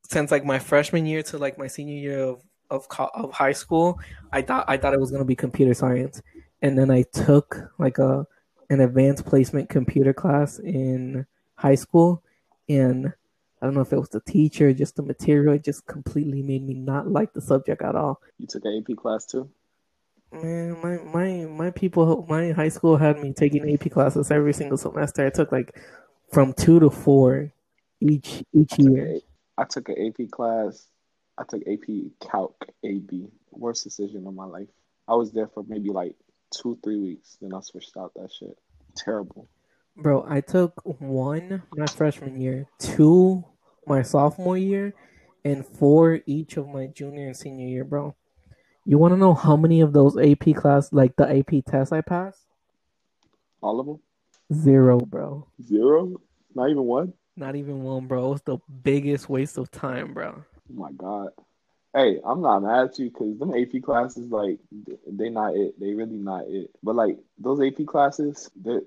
since 0.03 0.31
like 0.31 0.45
my 0.45 0.59
freshman 0.59 1.07
year 1.07 1.23
to 1.25 1.39
like 1.39 1.59
my 1.59 1.67
senior 1.67 1.97
year 1.97 2.19
of 2.21 2.43
of, 2.71 2.87
of 3.15 3.33
high 3.33 3.53
school, 3.53 3.99
I 4.33 4.43
thought 4.43 4.65
I 4.69 4.77
thought 4.77 4.95
it 4.95 5.01
was 5.01 5.11
gonna 5.11 5.25
be 5.25 5.37
computer 5.37 5.75
science, 5.75 6.23
and 6.63 6.79
then 6.79 6.91
I 6.91 7.03
took 7.13 7.73
like 7.79 7.99
a 7.99 8.27
an 8.69 8.81
advanced 8.81 9.27
placement 9.27 9.69
computer 9.69 10.13
class 10.13 10.59
in 10.59 11.27
high 11.57 11.75
school, 11.75 12.23
and 12.69 13.13
I 13.61 13.67
don't 13.67 13.75
know 13.75 13.83
if 13.83 13.93
it 13.93 13.99
was 13.99 14.09
the 14.09 14.21
teacher, 14.21 14.73
just 14.73 14.97
the 14.97 15.03
material, 15.03 15.55
it 15.55 15.65
just 15.65 15.87
completely 15.87 16.43
made 16.43 16.67
me 16.67 16.75
not 16.75 17.09
like 17.09 17.33
the 17.33 17.41
subject 17.41 17.83
at 17.83 17.95
all. 17.95 18.21
You 18.39 18.47
took 18.47 18.65
an 18.65 18.83
AP 18.89 18.97
class 18.97 19.27
too? 19.27 19.51
Man, 20.33 20.81
my 20.81 20.99
my 20.99 21.47
my 21.47 21.71
people, 21.71 22.25
my 22.29 22.53
high 22.53 22.69
school 22.69 22.97
had 22.97 23.19
me 23.19 23.33
taking 23.33 23.73
AP 23.73 23.91
classes 23.91 24.31
every 24.31 24.53
single 24.53 24.79
semester. 24.79 25.27
I 25.27 25.31
took 25.31 25.51
like 25.51 25.77
from 26.33 26.53
two 26.53 26.79
to 26.81 26.91
four 26.91 27.53
each 28.01 28.45
each 28.53 28.79
year. 28.79 29.19
I 29.59 29.65
took 29.65 29.89
an 29.89 29.97
AP 29.99 30.31
class. 30.31 30.87
I 31.37 31.43
took 31.49 31.63
AP 31.67 32.13
Calc 32.21 32.65
AB. 32.85 33.29
Worst 33.51 33.83
decision 33.83 34.27
of 34.27 34.35
my 34.35 34.45
life. 34.45 34.69
I 35.09 35.15
was 35.15 35.33
there 35.33 35.49
for 35.49 35.65
maybe 35.67 35.91
like 35.91 36.15
two 36.51 36.79
three 36.85 36.99
weeks. 36.99 37.37
Then 37.41 37.53
I 37.53 37.61
switched 37.61 37.97
out 37.97 38.13
that 38.15 38.31
shit. 38.33 38.57
Terrible. 38.97 39.49
Bro, 39.97 40.27
I 40.29 40.41
took 40.41 40.81
one 40.85 41.63
my 41.77 41.87
freshman 41.87 42.41
year, 42.41 42.69
two 42.79 43.45
my 43.87 44.03
sophomore 44.03 44.57
year, 44.57 44.95
and 45.45 45.67
four 45.67 46.21
each 46.27 46.57
of 46.57 46.69
my 46.69 46.87
junior 46.87 47.27
and 47.27 47.37
senior 47.37 47.67
year, 47.67 47.85
bro. 47.85 48.15
You 48.87 48.99
want 48.99 49.13
to 49.13 49.19
know 49.19 49.35
how 49.35 49.57
many 49.57 49.83
of 49.83 49.93
those 49.93 50.17
AP 50.19 50.55
class, 50.57 50.93
like 50.93 51.17
the 51.17 51.39
AP 51.39 51.65
tests, 51.67 51.93
I 51.93 52.01
passed? 52.01 52.47
All 53.61 53.79
of 53.79 53.87
them. 53.87 54.01
Zero, 54.53 54.99
bro. 54.99 55.47
Zero? 55.63 56.21
Not 56.55 56.71
even 56.71 56.85
one. 56.85 57.13
Not 57.37 57.57
even 57.57 57.83
one, 57.83 58.07
bro. 58.07 58.27
It 58.27 58.31
was 58.31 58.43
the 58.43 58.59
biggest 58.83 59.29
waste 59.29 59.59
of 59.59 59.71
time, 59.71 60.15
bro. 60.15 60.45
Oh 60.71 60.75
my 60.75 60.93
god. 60.93 61.31
Hey, 61.95 62.21
I'm 62.25 62.41
not 62.41 62.61
mad 62.61 62.91
at 62.91 62.99
you 62.99 63.11
because 63.11 63.39
them 63.39 63.55
AP 63.55 63.83
classes, 63.83 64.31
like, 64.31 64.59
they 65.07 65.29
not 65.29 65.57
it. 65.57 65.79
They 65.81 65.93
really 65.93 66.17
not 66.17 66.45
it. 66.49 66.71
But 66.83 66.95
like 66.95 67.19
those 67.39 67.61
AP 67.61 67.87
classes, 67.87 68.51
they're 68.57 68.83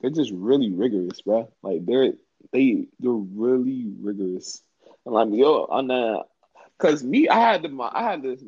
they're 0.00 0.10
just 0.10 0.32
really 0.32 0.70
rigorous, 0.70 1.22
bro. 1.22 1.50
Like 1.62 1.86
they're 1.86 2.12
they 2.52 2.86
they're 3.00 3.12
really 3.12 3.86
rigorous. 4.00 4.62
And 5.06 5.14
like 5.14 5.28
yo, 5.30 5.64
on 5.64 5.86
that 5.88 6.24
Cause 6.78 7.04
me, 7.04 7.28
I 7.28 7.38
had 7.38 7.62
the 7.62 7.90
I 7.92 8.02
had 8.02 8.22
this 8.22 8.42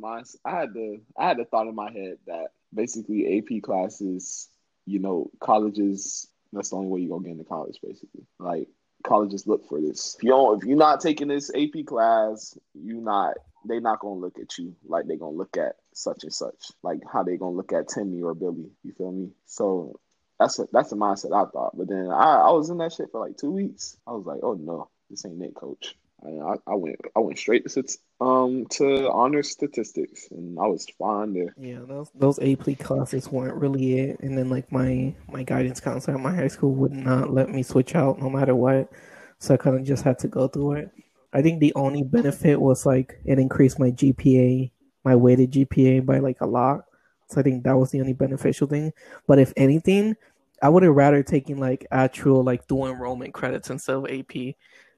I 0.45 0.51
had 0.51 0.75
the 0.75 1.01
I 1.17 1.29
had 1.29 1.39
the 1.39 1.45
thought 1.45 1.69
in 1.69 1.75
my 1.75 1.91
head 1.91 2.19
that 2.27 2.49
basically 2.75 3.39
AP 3.39 3.63
classes, 3.63 4.49
you 4.85 4.99
know, 4.99 5.31
colleges. 5.41 6.29
That's 6.53 6.71
the 6.71 6.77
only 6.77 6.89
way 6.89 7.01
you 7.01 7.09
gonna 7.09 7.23
get 7.23 7.33
into 7.33 7.45
college, 7.45 7.79
basically. 7.83 8.27
Like 8.39 8.69
colleges 9.05 9.47
look 9.47 9.69
for 9.69 9.81
this. 9.81 10.17
If 10.17 10.25
you 10.25 10.31
don't, 10.31 10.61
if 10.61 10.69
you're 10.69 10.77
not 10.77 11.01
taking 11.01 11.29
this 11.29 11.51
AP 11.55 11.87
class, 11.87 12.59
you 12.75 13.01
not 13.01 13.35
they 13.69 13.81
not 13.81 14.01
gonna 14.01 14.21
look 14.21 14.39
at 14.41 14.59
you 14.59 14.75
like 14.87 15.07
they 15.07 15.17
gonna 15.17 15.37
look 15.37 15.57
at 15.57 15.77
such 15.93 16.25
and 16.25 16.33
such, 16.33 16.71
like 16.83 17.01
how 17.11 17.23
they 17.23 17.37
gonna 17.37 17.57
look 17.57 17.73
at 17.73 17.89
Timmy 17.89 18.23
or 18.23 18.35
Billy. 18.35 18.71
You 18.83 18.93
feel 18.93 19.13
me? 19.13 19.31
So 19.47 20.01
that's 20.39 20.59
a, 20.59 20.67
that's 20.73 20.91
the 20.91 20.97
mindset 20.97 21.33
I 21.33 21.51
thought. 21.51 21.77
But 21.77 21.89
then 21.89 22.11
I, 22.11 22.41
I 22.41 22.51
was 22.51 22.71
in 22.71 22.79
that 22.79 22.93
shit 22.93 23.11
for 23.11 23.21
like 23.21 23.37
two 23.37 23.51
weeks. 23.51 23.97
I 24.07 24.13
was 24.13 24.27
like, 24.27 24.41
oh 24.43 24.55
no, 24.55 24.89
this 25.11 25.25
ain't 25.25 25.43
it, 25.43 25.55
coach. 25.55 25.97
I, 26.27 26.73
I 26.73 26.75
went 26.75 26.97
I 27.15 27.21
went 27.21 27.39
straight 27.39 27.69
to 27.69 27.99
um 28.21 28.67
to 28.71 29.11
honor 29.11 29.43
statistics 29.43 30.29
and 30.31 30.59
I 30.59 30.67
was 30.67 30.87
fine 30.99 31.35
there. 31.35 31.55
Yeah, 31.59 31.81
those 31.87 32.11
those 32.15 32.39
AP 32.39 32.79
classes 32.79 33.31
weren't 33.31 33.57
really 33.57 33.99
it. 33.99 34.21
And 34.21 34.37
then 34.37 34.51
like 34.51 34.71
my 34.73 35.15
my 35.29 35.43
guidance 35.43 35.81
counselor 35.81 36.17
at 36.17 36.23
my 36.23 36.35
high 36.35 36.49
school 36.49 36.75
would 36.75 36.93
not 36.93 37.33
let 37.33 37.49
me 37.51 37.63
switch 37.63 37.95
out 37.95 38.21
no 38.21 38.31
matter 38.31 38.55
what. 38.55 38.91
So 39.39 39.55
I 39.55 39.57
kind 39.57 39.79
of 39.79 39.85
just 39.85 40.05
had 40.05 40.19
to 40.21 40.29
go 40.29 40.49
through 40.49 40.73
it. 40.73 40.91
I 41.33 41.43
think 41.43 41.61
the 41.61 41.75
only 41.75 42.03
benefit 42.03 42.61
was 42.61 42.87
like 42.87 43.21
it 43.25 43.39
increased 43.39 43.79
my 43.79 43.91
GPA, 43.91 44.71
my 45.05 45.17
weighted 45.17 45.53
GPA 45.53 46.05
by 46.07 46.19
like 46.19 46.41
a 46.41 46.47
lot. 46.47 46.85
So 47.29 47.41
I 47.41 47.43
think 47.43 47.65
that 47.65 47.77
was 47.77 47.91
the 47.91 48.01
only 48.01 48.13
beneficial 48.13 48.69
thing. 48.69 48.93
But 49.27 49.39
if 49.39 49.53
anything, 49.57 50.17
I 50.63 50.69
would 50.69 50.83
have 50.83 50.95
rather 50.95 51.23
taken 51.23 51.59
like 51.59 51.87
actual 51.91 52.43
like 52.43 52.67
dual 52.67 52.87
enrollment 52.87 53.35
credits 53.35 53.71
instead 53.71 53.97
of 53.97 54.07
AP. 54.07 54.55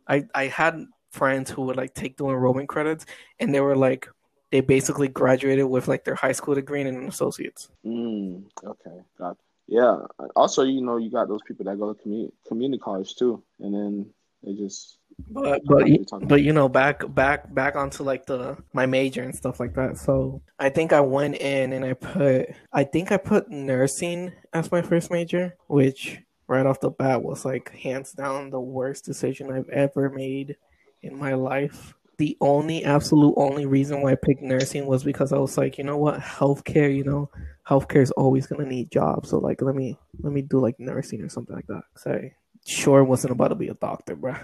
I 0.07 0.25
I 0.35 0.47
had 0.47 0.87
friends 1.11 1.51
who 1.51 1.63
would 1.63 1.77
like 1.77 1.95
take 1.95 2.17
dual 2.17 2.31
enrollment 2.31 2.69
credits, 2.69 3.07
and 3.39 3.55
they 3.55 3.61
were 3.61 3.77
like 3.77 4.09
they 4.51 4.61
basically 4.61 5.09
graduated 5.09 5.67
with 5.67 5.89
like 5.89 6.05
their 6.05 6.15
high 6.15 6.33
school 6.33 6.55
degree 6.55 6.81
and 6.81 6.97
an 6.97 7.09
associates. 7.09 7.69
Mm, 7.85 8.45
okay, 8.65 9.03
got 9.19 9.37
yeah. 9.69 9.99
Also, 10.35 10.65
you 10.65 10.81
know, 10.81 10.97
you 10.97 11.11
got 11.11 11.29
those 11.29 11.43
people 11.47 11.67
that 11.67 11.79
go 11.79 11.93
to 11.93 12.03
community 12.03 12.33
community 12.47 12.81
college 12.81 13.15
too, 13.15 13.43
and 13.61 13.75
then 13.75 14.11
they 14.43 14.55
just. 14.55 14.99
But 15.31 15.63
but 15.67 15.87
but 16.23 16.43
you 16.43 16.53
know 16.53 16.69
back 16.69 17.03
back 17.13 17.53
back 17.53 17.77
onto 17.77 18.05
like 18.05 18.25
the 18.27 18.57
my 18.73 18.87
major 18.87 19.23
and 19.23 19.35
stuff 19.35 19.59
like 19.61 19.75
that. 19.75 19.99
So 19.99 20.43
I 20.59 20.71
think 20.71 20.93
I 20.93 21.01
went 21.01 21.37
in 21.37 21.73
and 21.73 21.85
I 21.85 21.95
put 21.95 22.47
I 22.73 22.85
think 22.85 23.11
I 23.11 23.17
put 23.17 23.51
nursing 23.51 24.33
as 24.53 24.71
my 24.71 24.81
first 24.81 25.11
major, 25.11 25.57
which 25.67 26.21
right 26.47 26.65
off 26.65 26.81
the 26.81 26.91
bat 26.91 27.23
was 27.23 27.45
like 27.45 27.75
hands 27.75 28.13
down 28.13 28.51
the 28.51 28.61
worst 28.61 29.05
decision 29.05 29.53
I've 29.53 29.69
ever 29.69 30.09
made 30.09 30.57
in 31.03 31.17
my 31.17 31.35
life. 31.35 31.95
The 32.19 32.37
only 32.41 32.85
absolute 32.85 33.35
only 33.37 33.67
reason 33.67 34.03
why 34.03 34.13
I 34.13 34.17
picked 34.17 34.43
nursing 34.43 34.87
was 34.87 35.05
because 35.05 35.33
I 35.33 35.39
was 35.39 35.57
like, 35.57 35.79
you 35.79 35.85
know 35.85 35.97
what, 35.97 36.19
healthcare, 36.19 36.95
you 36.95 37.05
know, 37.05 37.31
healthcare 37.69 38.03
is 38.03 38.11
always 38.13 38.47
gonna 38.47 38.67
need 38.67 38.91
jobs. 38.91 39.31
So 39.31 39.39
like, 39.39 39.63
let 39.63 39.77
me 39.77 39.97
let 40.21 40.33
me 40.33 40.43
do 40.43 40.59
like 40.59 40.81
nursing 40.81 41.23
or 41.23 41.29
something 41.29 41.55
like 41.55 41.69
that. 41.69 41.83
Say, 41.97 42.35
sure 42.67 43.05
wasn't 43.05 43.33
about 43.33 43.49
to 43.49 43.55
be 43.55 43.69
a 43.69 43.75
doctor, 43.75 44.17
bro. 44.17 44.35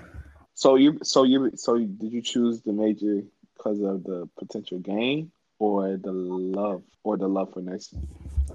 So 0.54 0.76
you, 0.76 1.00
so 1.02 1.24
you, 1.24 1.50
so 1.56 1.78
did 1.78 2.12
you 2.12 2.22
choose 2.22 2.62
the 2.62 2.72
major 2.72 3.22
because 3.56 3.80
of 3.80 4.04
the 4.04 4.28
potential 4.38 4.78
gain 4.78 5.32
or 5.58 5.96
the 5.96 6.12
love 6.12 6.84
or 7.02 7.16
the 7.16 7.26
love 7.26 7.52
for 7.52 7.60
nursing? 7.60 8.06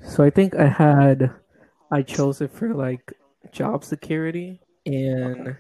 So 0.08 0.24
I 0.24 0.30
think 0.30 0.56
I 0.56 0.68
had, 0.68 1.30
I 1.92 2.04
chose 2.04 2.40
it 2.40 2.52
for 2.52 2.74
like 2.74 3.12
job 3.52 3.84
security 3.84 4.62
and. 4.86 5.50
Okay 5.50 5.58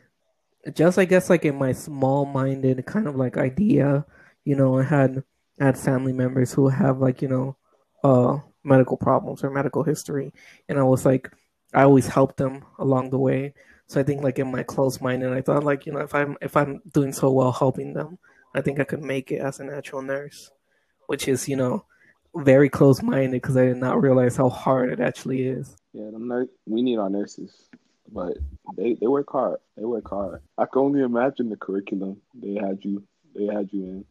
just 0.73 0.99
I 0.99 1.05
guess 1.05 1.29
like 1.29 1.45
in 1.45 1.57
my 1.57 1.71
small 1.73 2.25
minded 2.25 2.85
kind 2.85 3.07
of 3.07 3.15
like 3.15 3.37
idea, 3.37 4.05
you 4.43 4.55
know, 4.55 4.79
I 4.79 4.83
had 4.83 5.23
had 5.59 5.77
family 5.77 6.13
members 6.13 6.53
who 6.53 6.69
have 6.69 6.99
like, 6.99 7.21
you 7.21 7.27
know, 7.27 7.57
uh 8.03 8.39
medical 8.63 8.97
problems 8.97 9.43
or 9.43 9.49
medical 9.49 9.83
history. 9.83 10.33
And 10.67 10.77
I 10.79 10.83
was 10.83 11.05
like 11.05 11.31
I 11.73 11.83
always 11.83 12.07
helped 12.07 12.37
them 12.37 12.65
along 12.77 13.11
the 13.11 13.19
way. 13.19 13.53
So 13.87 13.99
I 13.99 14.03
think 14.03 14.23
like 14.23 14.39
in 14.39 14.51
my 14.51 14.63
close 14.63 15.01
minded 15.01 15.33
I 15.33 15.41
thought 15.41 15.63
like, 15.63 15.85
you 15.85 15.93
know, 15.93 15.99
if 15.99 16.13
I'm 16.13 16.37
if 16.41 16.57
I'm 16.57 16.81
doing 16.91 17.13
so 17.13 17.31
well 17.31 17.51
helping 17.51 17.93
them, 17.93 18.19
I 18.55 18.61
think 18.61 18.79
I 18.79 18.83
could 18.83 19.03
make 19.03 19.31
it 19.31 19.39
as 19.39 19.59
a 19.59 19.63
natural 19.63 20.01
nurse. 20.01 20.51
Which 21.07 21.27
is, 21.27 21.47
you 21.47 21.55
know, 21.55 21.85
very 22.35 22.69
close 22.69 23.01
minded 23.01 23.41
because 23.41 23.57
I 23.57 23.65
did 23.65 23.77
not 23.77 24.01
realize 24.01 24.35
how 24.35 24.49
hard 24.49 24.91
it 24.91 24.99
actually 24.99 25.47
is. 25.47 25.75
Yeah, 25.91 26.11
not, 26.13 26.47
we 26.67 26.83
need 26.83 26.99
our 26.99 27.09
nurses 27.09 27.67
but 28.11 28.37
they 28.75 28.95
they 28.99 29.07
work 29.07 29.31
hard. 29.31 29.57
They 29.77 29.85
work 29.85 30.09
hard. 30.09 30.41
I 30.57 30.65
can 30.65 30.81
only 30.81 31.01
imagine 31.01 31.49
the 31.49 31.55
curriculum 31.55 32.21
they 32.33 32.55
had 32.55 32.79
you 32.83 33.03
they 33.35 33.45
had 33.45 33.69
you 33.71 33.83
in. 33.83 34.05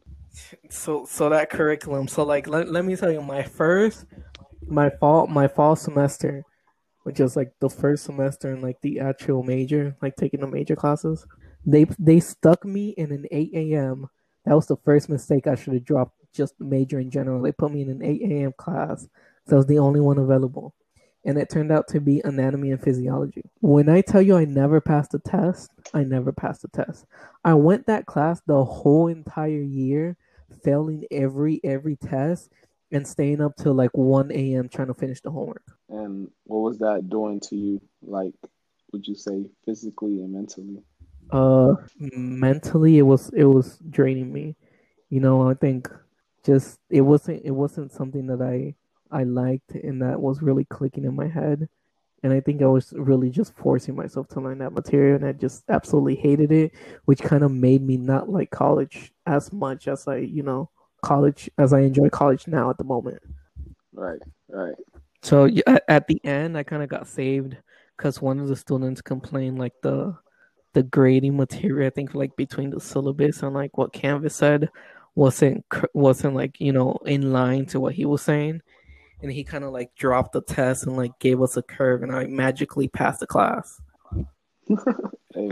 So 0.69 1.05
so 1.05 1.29
that 1.29 1.49
curriculum. 1.49 2.07
So 2.07 2.23
like 2.23 2.47
let, 2.47 2.69
let 2.69 2.85
me 2.85 2.95
tell 2.95 3.11
you, 3.11 3.21
my 3.21 3.43
first 3.43 4.05
my 4.65 4.89
fall 4.89 5.27
my 5.27 5.47
fall 5.47 5.75
semester, 5.75 6.43
which 7.03 7.19
is 7.19 7.35
like 7.35 7.51
the 7.59 7.69
first 7.69 8.03
semester 8.03 8.53
in 8.53 8.61
like 8.61 8.81
the 8.81 8.99
actual 8.99 9.43
major, 9.43 9.95
like 10.01 10.15
taking 10.15 10.41
the 10.41 10.47
major 10.47 10.75
classes. 10.75 11.25
They 11.65 11.85
they 11.97 12.19
stuck 12.19 12.65
me 12.65 12.89
in 12.89 13.11
an 13.11 13.25
eight 13.31 13.51
AM. 13.53 14.07
That 14.45 14.55
was 14.55 14.67
the 14.67 14.77
first 14.77 15.09
mistake 15.09 15.47
I 15.47 15.55
should 15.55 15.73
have 15.73 15.85
dropped 15.85 16.15
just 16.33 16.53
major 16.59 16.99
in 16.99 17.11
general. 17.11 17.41
They 17.41 17.51
put 17.51 17.71
me 17.71 17.81
in 17.81 17.89
an 17.89 18.03
eight 18.03 18.21
AM 18.23 18.53
class. 18.53 19.07
So 19.47 19.55
I 19.55 19.57
was 19.57 19.65
the 19.65 19.79
only 19.79 19.99
one 19.99 20.19
available 20.19 20.73
and 21.25 21.37
it 21.37 21.49
turned 21.49 21.71
out 21.71 21.87
to 21.89 21.99
be 21.99 22.21
anatomy 22.23 22.71
and 22.71 22.81
physiology. 22.81 23.43
When 23.61 23.89
I 23.89 24.01
tell 24.01 24.21
you 24.21 24.37
I 24.37 24.45
never 24.45 24.79
passed 24.79 25.11
the 25.11 25.19
test, 25.19 25.71
I 25.93 26.03
never 26.03 26.31
passed 26.31 26.61
the 26.61 26.69
test. 26.69 27.05
I 27.43 27.53
went 27.53 27.87
that 27.87 28.05
class 28.05 28.41
the 28.45 28.63
whole 28.63 29.07
entire 29.07 29.61
year, 29.61 30.17
failing 30.63 31.05
every 31.11 31.59
every 31.63 31.95
test 31.95 32.49
and 32.91 33.07
staying 33.07 33.41
up 33.41 33.55
till 33.55 33.73
like 33.73 33.95
1 33.95 34.31
a.m. 34.31 34.69
trying 34.69 34.87
to 34.87 34.93
finish 34.93 35.21
the 35.21 35.31
homework. 35.31 35.63
And 35.89 36.29
what 36.45 36.59
was 36.59 36.79
that 36.79 37.09
doing 37.09 37.39
to 37.41 37.55
you? 37.55 37.81
Like, 38.01 38.33
would 38.91 39.07
you 39.07 39.15
say 39.15 39.45
physically 39.65 40.21
and 40.21 40.33
mentally? 40.33 40.83
Uh, 41.31 41.75
mentally, 41.99 42.97
it 42.97 43.03
was 43.03 43.29
it 43.33 43.43
was 43.43 43.77
draining 43.89 44.33
me. 44.33 44.55
You 45.09 45.19
know, 45.19 45.49
I 45.49 45.53
think 45.53 45.89
just 46.45 46.79
it 46.89 47.01
wasn't 47.01 47.43
it 47.45 47.51
wasn't 47.51 47.91
something 47.91 48.27
that 48.27 48.41
I 48.41 48.75
I 49.11 49.23
liked 49.23 49.71
and 49.71 50.01
that 50.01 50.19
was 50.19 50.41
really 50.41 50.65
clicking 50.65 51.05
in 51.05 51.15
my 51.15 51.27
head. 51.27 51.67
And 52.21 52.33
I 52.33 52.41
think 52.41 52.61
I 52.61 52.65
was 52.65 52.93
really 52.97 53.29
just 53.29 53.55
forcing 53.55 53.95
myself 53.95 54.27
to 54.29 54.41
learn 54.41 54.57
that 54.57 54.73
material 54.73 55.15
and 55.15 55.25
I 55.25 55.31
just 55.31 55.63
absolutely 55.69 56.15
hated 56.15 56.51
it, 56.51 56.73
which 57.05 57.21
kind 57.21 57.43
of 57.43 57.51
made 57.51 57.81
me 57.81 57.95
not 57.97 58.29
like 58.29 58.51
college 58.51 59.13
as 59.25 59.53
much 59.53 59.87
as 59.87 60.07
I, 60.07 60.17
you 60.17 60.43
know, 60.43 60.69
college 61.01 61.49
as 61.57 61.71
I 61.71 61.81
enjoy 61.81 62.09
college 62.09 62.47
now 62.47 62.69
at 62.69 62.77
the 62.77 62.83
moment. 62.83 63.21
Right, 63.93 64.19
right. 64.49 64.75
So 65.21 65.49
at 65.87 66.07
the 66.07 66.19
end, 66.23 66.57
I 66.57 66.63
kind 66.63 66.83
of 66.83 66.89
got 66.89 67.07
saved 67.07 67.57
because 67.97 68.21
one 68.21 68.39
of 68.39 68.47
the 68.47 68.55
students 68.55 69.01
complained 69.01 69.59
like 69.59 69.73
the 69.81 70.15
the 70.73 70.83
grading 70.83 71.35
material. 71.35 71.87
I 71.87 71.89
think 71.89 72.13
like 72.13 72.35
between 72.35 72.69
the 72.69 72.79
syllabus 72.79 73.43
and 73.43 73.53
like 73.53 73.77
what 73.77 73.93
Canvas 73.93 74.35
said 74.35 74.69
wasn't 75.15 75.65
wasn't 75.93 76.35
like 76.35 76.59
you 76.61 76.71
know 76.71 76.97
in 77.05 77.33
line 77.33 77.65
to 77.67 77.79
what 77.79 77.93
he 77.95 78.05
was 78.05 78.21
saying, 78.21 78.61
and 79.21 79.31
he 79.31 79.43
kind 79.43 79.63
of 79.63 79.71
like 79.71 79.93
dropped 79.95 80.33
the 80.33 80.41
test 80.41 80.85
and 80.85 80.95
like 80.95 81.17
gave 81.19 81.41
us 81.41 81.57
a 81.57 81.61
curve, 81.61 82.03
and 82.03 82.13
I 82.13 82.25
magically 82.25 82.87
passed 82.87 83.19
the 83.19 83.27
class. 83.27 83.81
hey. 85.33 85.51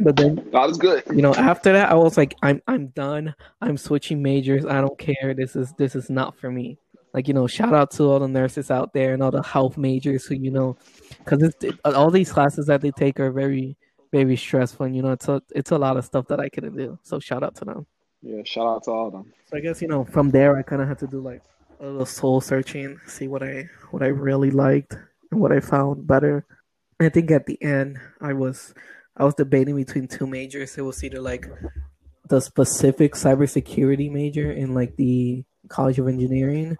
But 0.00 0.16
then 0.16 0.36
that 0.52 0.66
was 0.66 0.76
good. 0.76 1.04
You 1.08 1.22
know, 1.22 1.34
after 1.34 1.72
that, 1.72 1.90
I 1.90 1.94
was 1.94 2.16
like, 2.16 2.34
I'm 2.42 2.60
I'm 2.66 2.88
done. 2.88 3.34
I'm 3.60 3.76
switching 3.76 4.22
majors. 4.22 4.66
I 4.66 4.80
don't 4.80 4.98
care. 4.98 5.34
This 5.34 5.54
is 5.54 5.72
this 5.74 5.94
is 5.94 6.10
not 6.10 6.36
for 6.36 6.50
me. 6.50 6.78
Like 7.12 7.28
you 7.28 7.34
know, 7.34 7.46
shout 7.46 7.72
out 7.72 7.92
to 7.92 8.04
all 8.04 8.18
the 8.18 8.26
nurses 8.26 8.70
out 8.70 8.92
there 8.92 9.14
and 9.14 9.22
all 9.22 9.30
the 9.30 9.42
health 9.42 9.78
majors 9.78 10.26
who 10.26 10.34
you 10.34 10.50
know, 10.50 10.76
because 11.18 11.54
all 11.84 12.10
these 12.10 12.32
classes 12.32 12.66
that 12.66 12.80
they 12.80 12.90
take 12.90 13.20
are 13.20 13.30
very 13.30 13.76
very 14.10 14.36
stressful. 14.36 14.86
And 14.86 14.96
you 14.96 15.02
know, 15.02 15.12
it's 15.12 15.28
a 15.28 15.40
it's 15.54 15.70
a 15.70 15.78
lot 15.78 15.96
of 15.96 16.04
stuff 16.04 16.26
that 16.28 16.40
I 16.40 16.48
couldn't 16.48 16.76
do. 16.76 16.98
So 17.02 17.20
shout 17.20 17.44
out 17.44 17.54
to 17.56 17.64
them. 17.64 17.86
Yeah, 18.22 18.42
shout 18.44 18.66
out 18.66 18.84
to 18.84 18.90
all 18.90 19.06
of 19.08 19.12
them. 19.12 19.32
So 19.48 19.56
I 19.56 19.60
guess 19.60 19.80
you 19.80 19.88
know, 19.88 20.04
from 20.04 20.30
there, 20.30 20.56
I 20.56 20.62
kind 20.62 20.82
of 20.82 20.88
had 20.88 20.98
to 21.00 21.06
do 21.06 21.20
like 21.20 21.42
a 21.84 21.90
little 21.90 22.06
soul 22.06 22.40
searching, 22.40 22.98
see 23.06 23.28
what 23.28 23.42
I 23.42 23.68
what 23.90 24.02
I 24.02 24.06
really 24.06 24.50
liked 24.50 24.96
and 25.30 25.40
what 25.40 25.52
I 25.52 25.60
found 25.60 26.06
better. 26.06 26.46
I 27.00 27.08
think 27.08 27.30
at 27.30 27.46
the 27.46 27.62
end 27.62 27.98
I 28.20 28.32
was 28.32 28.74
I 29.16 29.24
was 29.24 29.34
debating 29.34 29.76
between 29.76 30.08
two 30.08 30.26
majors. 30.26 30.78
It 30.78 30.82
was 30.82 31.04
either 31.04 31.20
like 31.20 31.46
the 32.28 32.40
specific 32.40 33.14
cybersecurity 33.14 34.10
major 34.10 34.50
in 34.50 34.74
like 34.74 34.96
the 34.96 35.44
College 35.68 35.98
of 35.98 36.08
Engineering 36.08 36.76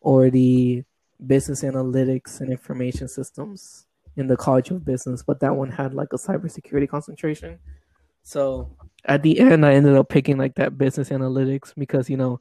or 0.00 0.30
the 0.30 0.84
business 1.26 1.62
analytics 1.62 2.40
and 2.40 2.50
information 2.50 3.08
systems 3.08 3.86
in 4.16 4.26
the 4.26 4.36
College 4.36 4.70
of 4.70 4.84
Business, 4.84 5.22
but 5.22 5.40
that 5.40 5.56
one 5.56 5.70
had 5.70 5.94
like 5.94 6.12
a 6.12 6.16
cybersecurity 6.16 6.88
concentration. 6.88 7.58
So 8.22 8.76
at 9.06 9.22
the 9.22 9.40
end, 9.40 9.64
I 9.64 9.72
ended 9.72 9.96
up 9.96 10.08
picking 10.08 10.36
like 10.36 10.56
that 10.56 10.76
business 10.76 11.08
analytics 11.08 11.72
because 11.76 12.10
you 12.10 12.16
know 12.16 12.40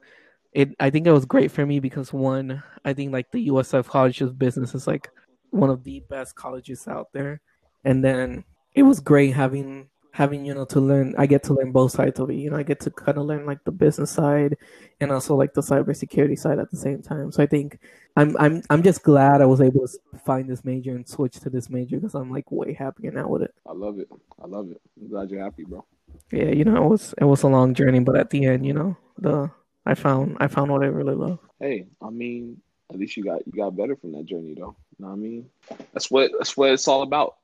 it 0.53 0.75
I 0.79 0.89
think 0.89 1.07
it 1.07 1.11
was 1.11 1.25
great 1.25 1.51
for 1.51 1.65
me 1.65 1.79
because 1.79 2.11
one, 2.11 2.61
I 2.83 2.93
think 2.93 3.13
like 3.13 3.31
the 3.31 3.47
USF 3.47 3.87
College 3.87 4.21
of 4.21 4.37
Business 4.37 4.75
is 4.75 4.87
like 4.87 5.09
one 5.51 5.69
of 5.69 5.83
the 5.83 6.01
best 6.09 6.35
colleges 6.35 6.87
out 6.87 7.11
there. 7.13 7.41
And 7.83 8.03
then 8.03 8.43
it 8.73 8.83
was 8.83 8.99
great 8.99 9.33
having 9.33 9.87
having, 10.13 10.45
you 10.45 10.53
know, 10.53 10.65
to 10.65 10.81
learn 10.81 11.15
I 11.17 11.25
get 11.25 11.43
to 11.43 11.53
learn 11.53 11.71
both 11.71 11.93
sides 11.93 12.19
of 12.19 12.29
it. 12.29 12.35
You 12.35 12.49
know, 12.49 12.57
I 12.57 12.63
get 12.63 12.81
to 12.81 12.91
kind 12.91 13.17
of 13.17 13.25
learn 13.25 13.45
like 13.45 13.63
the 13.63 13.71
business 13.71 14.11
side 14.11 14.57
and 14.99 15.11
also 15.11 15.35
like 15.35 15.53
the 15.53 15.61
cybersecurity 15.61 16.37
side 16.37 16.59
at 16.59 16.69
the 16.69 16.77
same 16.77 17.01
time. 17.01 17.31
So 17.31 17.41
I 17.41 17.45
think 17.45 17.79
I'm 18.17 18.35
I'm 18.37 18.61
I'm 18.69 18.83
just 18.83 19.03
glad 19.03 19.41
I 19.41 19.45
was 19.45 19.61
able 19.61 19.87
to 19.87 20.19
find 20.25 20.49
this 20.49 20.65
major 20.65 20.91
and 20.91 21.07
switch 21.07 21.39
to 21.39 21.49
this 21.49 21.69
major 21.69 21.95
because 21.95 22.13
I'm 22.13 22.29
like 22.29 22.51
way 22.51 22.73
happier 22.73 23.11
now 23.11 23.27
with 23.29 23.43
it. 23.43 23.53
I 23.65 23.71
love 23.71 23.99
it. 23.99 24.09
I 24.41 24.47
love 24.47 24.69
it. 24.69 24.81
I'm 24.99 25.07
glad 25.07 25.29
you're 25.29 25.43
happy, 25.43 25.63
bro. 25.63 25.85
Yeah, 26.31 26.49
you 26.49 26.65
know, 26.65 26.75
it 26.75 26.89
was 26.89 27.15
it 27.17 27.25
was 27.25 27.43
a 27.43 27.47
long 27.47 27.73
journey, 27.73 27.99
but 27.99 28.17
at 28.17 28.29
the 28.29 28.45
end, 28.45 28.65
you 28.65 28.73
know, 28.73 28.97
the 29.17 29.49
I 29.85 29.95
found 29.95 30.37
I 30.39 30.47
found 30.47 30.71
what 30.71 30.83
I 30.83 30.87
really 30.87 31.15
love. 31.15 31.39
Hey, 31.59 31.87
I 32.01 32.09
mean, 32.09 32.61
at 32.91 32.99
least 32.99 33.17
you 33.17 33.23
got 33.23 33.45
you 33.45 33.53
got 33.53 33.75
better 33.75 33.95
from 33.95 34.11
that 34.13 34.25
journey 34.25 34.53
though. 34.55 34.75
You 34.97 35.05
know 35.05 35.07
what 35.07 35.13
I 35.13 35.17
mean? 35.17 35.49
That's 35.93 36.11
what 36.11 36.31
that's 36.37 36.55
what 36.55 36.71
it's 36.71 36.87
all 36.87 37.01
about. 37.03 37.35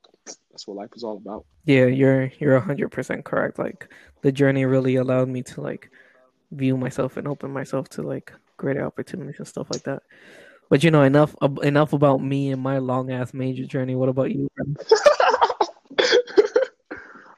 That's 0.51 0.67
what 0.67 0.77
life 0.77 0.89
is 0.95 1.03
all 1.03 1.17
about. 1.17 1.45
Yeah, 1.65 1.85
you're 1.85 2.31
you're 2.39 2.59
hundred 2.59 2.89
percent 2.89 3.25
correct. 3.25 3.57
Like 3.59 3.91
the 4.21 4.31
journey 4.31 4.65
really 4.65 4.95
allowed 4.95 5.29
me 5.29 5.43
to 5.43 5.61
like 5.61 5.89
view 6.51 6.77
myself 6.77 7.17
and 7.17 7.27
open 7.27 7.51
myself 7.51 7.89
to 7.89 8.01
like 8.01 8.31
greater 8.57 8.85
opportunities 8.85 9.37
and 9.37 9.47
stuff 9.47 9.67
like 9.71 9.83
that. 9.83 10.03
But 10.69 10.83
you 10.83 10.91
know, 10.91 11.03
enough 11.03 11.35
enough 11.63 11.93
about 11.93 12.21
me 12.21 12.51
and 12.51 12.61
my 12.61 12.79
long 12.79 13.11
ass 13.11 13.33
major 13.33 13.65
journey. 13.65 13.95
What 13.95 14.09
about 14.09 14.31
you? 14.31 14.49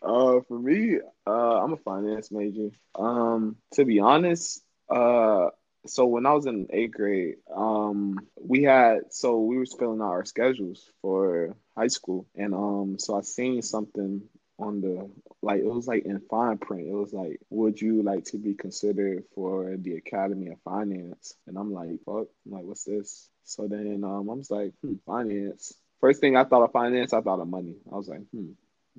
uh, 0.02 0.40
for 0.48 0.60
me, 0.60 1.00
uh, 1.28 1.64
I'm 1.64 1.74
a 1.74 1.78
finance 1.78 2.32
major. 2.32 2.70
Um, 2.96 3.58
to 3.74 3.86
be 3.86 4.00
honest, 4.00 4.64
uh, 4.90 5.50
so 5.86 6.06
when 6.06 6.26
I 6.26 6.34
was 6.34 6.46
in 6.46 6.68
eighth 6.72 6.94
grade, 6.94 7.36
um, 7.56 8.20
we 8.40 8.64
had 8.64 9.12
so 9.14 9.40
we 9.40 9.58
were 9.58 9.66
filling 9.66 10.02
out 10.02 10.10
our 10.10 10.26
schedules 10.26 10.92
for 11.02 11.56
high 11.78 11.88
school, 11.88 12.28
and 12.36 12.54
um, 12.54 12.98
so 13.00 13.18
I 13.18 13.22
seen 13.22 13.62
something 13.62 14.24
on 14.58 14.82
the 14.82 15.10
like 15.42 15.60
it 15.60 15.66
was 15.66 15.88
like 15.88 16.06
in 16.06 16.20
fine 16.30 16.58
print. 16.58 16.88
It 16.88 16.94
was 16.94 17.14
like, 17.14 17.40
would 17.50 17.80
you 17.80 18.04
like 18.04 18.26
to 18.26 18.38
be 18.38 18.54
considered 18.54 19.24
for 19.34 19.76
the 19.78 19.96
Academy 19.96 20.50
of 20.50 20.62
Finance? 20.64 21.36
And 21.48 21.58
I'm 21.58 21.74
like, 21.74 21.92
fuck, 22.06 22.28
I'm 22.46 22.52
like, 22.52 22.64
what's 22.64 22.84
this? 22.84 23.30
So 23.46 23.68
then 23.68 24.04
um, 24.04 24.30
I 24.30 24.34
was 24.34 24.52
like, 24.52 24.74
hmm, 24.82 24.96
finance. 25.06 25.74
First 26.02 26.22
thing 26.22 26.36
I 26.36 26.44
thought 26.44 26.64
of 26.64 26.72
finance, 26.72 27.14
I 27.14 27.22
thought 27.22 27.40
of 27.40 27.48
money. 27.48 27.76
I 27.92 27.96
was 27.96 28.08
like, 28.08 28.22
hmm, 28.34 28.52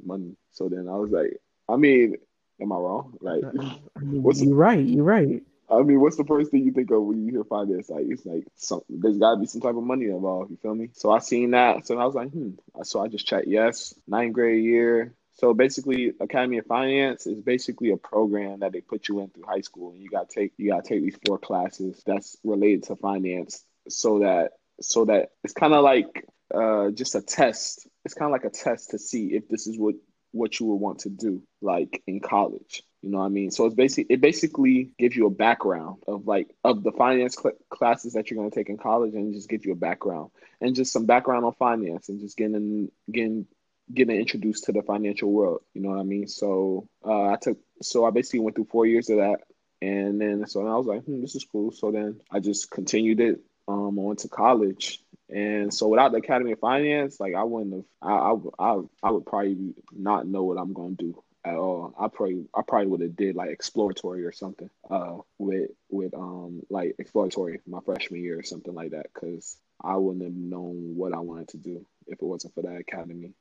money. 0.02 0.36
So 0.52 0.68
then 0.68 0.88
I 0.88 0.96
was 0.96 1.10
like, 1.10 1.40
I 1.68 1.76
mean, 1.76 2.16
am 2.60 2.72
I 2.72 2.76
wrong? 2.76 3.16
Like, 3.20 3.42
what's 4.00 4.42
you're 4.42 4.54
right. 4.54 4.84
You're 4.84 5.04
right. 5.04 5.42
I 5.70 5.82
mean, 5.82 6.00
what's 6.00 6.16
the 6.16 6.24
first 6.24 6.50
thing 6.50 6.64
you 6.64 6.72
think 6.72 6.90
of 6.90 7.02
when 7.02 7.24
you 7.24 7.32
hear 7.32 7.44
finance? 7.44 7.90
Like, 7.90 8.06
it's 8.08 8.26
like 8.26 8.44
some, 8.56 8.80
there's 8.88 9.18
got 9.18 9.34
to 9.34 9.40
be 9.40 9.46
some 9.46 9.60
type 9.60 9.76
of 9.76 9.84
money 9.84 10.06
involved. 10.06 10.50
You 10.50 10.56
feel 10.56 10.74
me? 10.74 10.90
So 10.94 11.10
I 11.10 11.20
seen 11.20 11.52
that. 11.52 11.86
So 11.86 11.98
I 11.98 12.04
was 12.04 12.14
like, 12.14 12.30
hmm. 12.30 12.52
So 12.82 13.00
I 13.00 13.08
just 13.08 13.26
checked 13.26 13.46
yes, 13.46 13.94
ninth 14.08 14.32
grade 14.32 14.64
year. 14.64 15.14
So 15.40 15.54
basically, 15.54 16.12
Academy 16.20 16.58
of 16.58 16.66
Finance 16.66 17.26
is 17.26 17.40
basically 17.40 17.92
a 17.92 17.96
program 17.96 18.60
that 18.60 18.72
they 18.72 18.82
put 18.82 19.08
you 19.08 19.20
in 19.20 19.30
through 19.30 19.44
high 19.48 19.62
school, 19.62 19.92
and 19.92 20.02
you 20.02 20.10
got 20.10 20.28
take 20.28 20.52
you 20.58 20.70
got 20.70 20.84
to 20.84 20.88
take 20.88 21.02
these 21.02 21.18
four 21.24 21.38
classes 21.38 22.02
that's 22.04 22.36
related 22.44 22.82
to 22.84 22.96
finance, 22.96 23.64
so 23.88 24.18
that 24.18 24.52
so 24.82 25.06
that 25.06 25.30
it's 25.42 25.54
kind 25.54 25.72
of 25.72 25.82
like 25.82 26.26
uh, 26.54 26.90
just 26.90 27.14
a 27.14 27.22
test. 27.22 27.88
It's 28.04 28.12
kind 28.12 28.28
of 28.28 28.32
like 28.32 28.44
a 28.44 28.54
test 28.54 28.90
to 28.90 28.98
see 28.98 29.28
if 29.28 29.48
this 29.48 29.66
is 29.66 29.78
what 29.78 29.94
what 30.32 30.60
you 30.60 30.66
would 30.66 30.76
want 30.76 31.00
to 31.00 31.08
do, 31.08 31.42
like 31.62 32.02
in 32.06 32.20
college. 32.20 32.82
You 33.02 33.10
know 33.10 33.18
what 33.18 33.24
I 33.24 33.28
mean? 33.28 33.50
So 33.50 33.64
it's 33.64 33.74
basically 33.74 34.14
it 34.14 34.20
basically 34.20 34.90
gives 34.98 35.16
you 35.16 35.26
a 35.26 35.30
background 35.30 36.02
of 36.06 36.26
like 36.26 36.54
of 36.64 36.82
the 36.82 36.92
finance 36.92 37.36
cl- 37.36 37.56
classes 37.70 38.12
that 38.12 38.30
you're 38.30 38.38
going 38.38 38.50
to 38.50 38.54
take 38.54 38.68
in 38.68 38.76
college, 38.76 39.14
and 39.14 39.32
just 39.32 39.48
gives 39.48 39.64
you 39.64 39.72
a 39.72 39.76
background 39.76 40.30
and 40.60 40.76
just 40.76 40.92
some 40.92 41.06
background 41.06 41.46
on 41.46 41.54
finance 41.54 42.10
and 42.10 42.20
just 42.20 42.36
getting 42.36 42.90
getting 43.10 43.46
getting 43.92 44.20
introduced 44.20 44.64
to 44.64 44.72
the 44.72 44.82
financial 44.82 45.32
world. 45.32 45.62
You 45.72 45.80
know 45.80 45.90
what 45.90 45.98
I 45.98 46.02
mean? 46.02 46.28
So 46.28 46.88
uh, 47.04 47.28
I 47.30 47.36
took 47.36 47.58
so 47.80 48.04
I 48.04 48.10
basically 48.10 48.40
went 48.40 48.56
through 48.56 48.68
four 48.70 48.84
years 48.84 49.08
of 49.08 49.16
that, 49.16 49.40
and 49.80 50.20
then 50.20 50.46
so 50.46 50.66
I 50.66 50.76
was 50.76 50.86
like, 50.86 51.02
hmm, 51.04 51.22
this 51.22 51.34
is 51.34 51.46
cool. 51.50 51.72
So 51.72 51.90
then 51.90 52.20
I 52.30 52.40
just 52.40 52.70
continued 52.70 53.20
it. 53.20 53.40
Um, 53.66 53.98
I 53.98 54.02
went 54.02 54.18
to 54.20 54.28
college, 54.28 55.00
and 55.30 55.72
so 55.72 55.88
without 55.88 56.12
the 56.12 56.18
Academy 56.18 56.52
of 56.52 56.58
Finance, 56.58 57.18
like 57.18 57.34
I 57.34 57.44
wouldn't 57.44 57.72
have, 57.72 57.84
I 58.02 58.12
I 58.12 58.34
I, 58.58 58.80
I 59.04 59.10
would 59.10 59.24
probably 59.24 59.74
not 59.90 60.26
know 60.26 60.44
what 60.44 60.58
I'm 60.58 60.74
gonna 60.74 60.96
do 60.96 61.22
at 61.44 61.54
all. 61.54 61.94
I 61.98 62.08
probably 62.08 62.46
I 62.54 62.62
probably 62.62 62.88
would 62.88 63.00
have 63.02 63.16
did 63.16 63.36
like 63.36 63.50
exploratory 63.50 64.24
or 64.24 64.32
something 64.32 64.70
uh 64.90 65.18
with 65.38 65.70
with 65.90 66.14
um 66.14 66.62
like 66.70 66.96
exploratory 66.98 67.60
my 67.66 67.80
freshman 67.80 68.22
year 68.22 68.38
or 68.38 68.42
something 68.42 68.74
like 68.74 68.92
that 68.92 69.06
because 69.12 69.56
I 69.82 69.96
wouldn't 69.96 70.24
have 70.24 70.34
known 70.34 70.96
what 70.96 71.14
I 71.14 71.20
wanted 71.20 71.48
to 71.48 71.58
do 71.58 71.86
if 72.06 72.20
it 72.20 72.24
wasn't 72.24 72.54
for 72.54 72.62
that 72.62 72.76
academy 72.76 73.34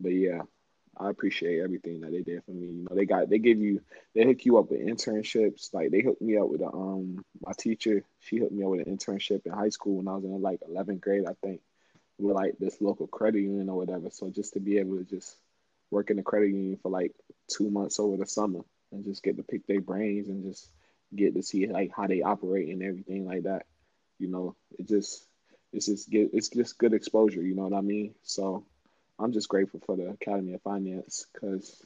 but 0.00 0.10
yeah, 0.10 0.42
I 0.96 1.10
appreciate 1.10 1.60
everything 1.60 2.00
that 2.00 2.12
they 2.12 2.22
did 2.22 2.42
for 2.44 2.50
me. 2.52 2.66
You 2.68 2.86
know, 2.88 2.96
they 2.96 3.04
got 3.06 3.28
they 3.30 3.38
give 3.38 3.58
you 3.58 3.80
they 4.14 4.24
hook 4.24 4.44
you 4.44 4.58
up 4.58 4.70
with 4.70 4.80
internships. 4.80 5.72
Like 5.72 5.90
they 5.90 6.00
hooked 6.00 6.22
me 6.22 6.36
up 6.38 6.48
with 6.48 6.60
a, 6.60 6.68
um 6.68 7.24
my 7.44 7.52
teacher. 7.58 8.04
She 8.20 8.38
hooked 8.38 8.52
me 8.52 8.64
up 8.64 8.70
with 8.70 8.86
an 8.86 8.96
internship 8.96 9.46
in 9.46 9.52
high 9.52 9.68
school 9.70 9.96
when 9.96 10.08
I 10.08 10.14
was 10.16 10.24
in 10.24 10.42
like 10.42 10.60
11th 10.60 11.00
grade, 11.00 11.24
I 11.28 11.34
think, 11.42 11.60
with 12.18 12.34
like 12.36 12.58
this 12.58 12.80
local 12.80 13.06
credit 13.06 13.40
union 13.40 13.68
or 13.68 13.76
whatever. 13.76 14.10
So 14.10 14.30
just 14.30 14.54
to 14.54 14.60
be 14.60 14.78
able 14.78 14.98
to 14.98 15.04
just 15.04 15.36
work 15.90 16.10
in 16.10 16.16
the 16.16 16.22
credit 16.22 16.48
union 16.48 16.78
for 16.82 16.90
like 16.90 17.12
two 17.48 17.70
months 17.70 17.98
over 17.98 18.16
the 18.16 18.26
summer 18.26 18.60
and 18.92 19.04
just 19.04 19.22
get 19.22 19.36
to 19.36 19.42
pick 19.42 19.66
their 19.66 19.80
brains 19.80 20.28
and 20.28 20.44
just 20.44 20.68
get 21.14 21.34
to 21.34 21.42
see 21.42 21.66
like 21.66 21.90
how 21.96 22.06
they 22.06 22.22
operate 22.22 22.68
and 22.68 22.82
everything 22.82 23.26
like 23.26 23.44
that. 23.44 23.66
You 24.18 24.28
know, 24.28 24.56
it 24.78 24.88
just 24.88 25.24
it's 25.72 25.86
just 25.86 26.10
get 26.10 26.30
it's 26.32 26.48
just 26.48 26.78
good 26.78 26.94
exposure. 26.94 27.42
You 27.42 27.54
know 27.54 27.62
what 27.64 27.78
I 27.78 27.80
mean? 27.80 28.14
So 28.22 28.64
I'm 29.18 29.32
just 29.32 29.48
grateful 29.48 29.80
for 29.84 29.96
the 29.96 30.08
Academy 30.10 30.54
of 30.54 30.62
Finance 30.62 31.26
because 31.32 31.84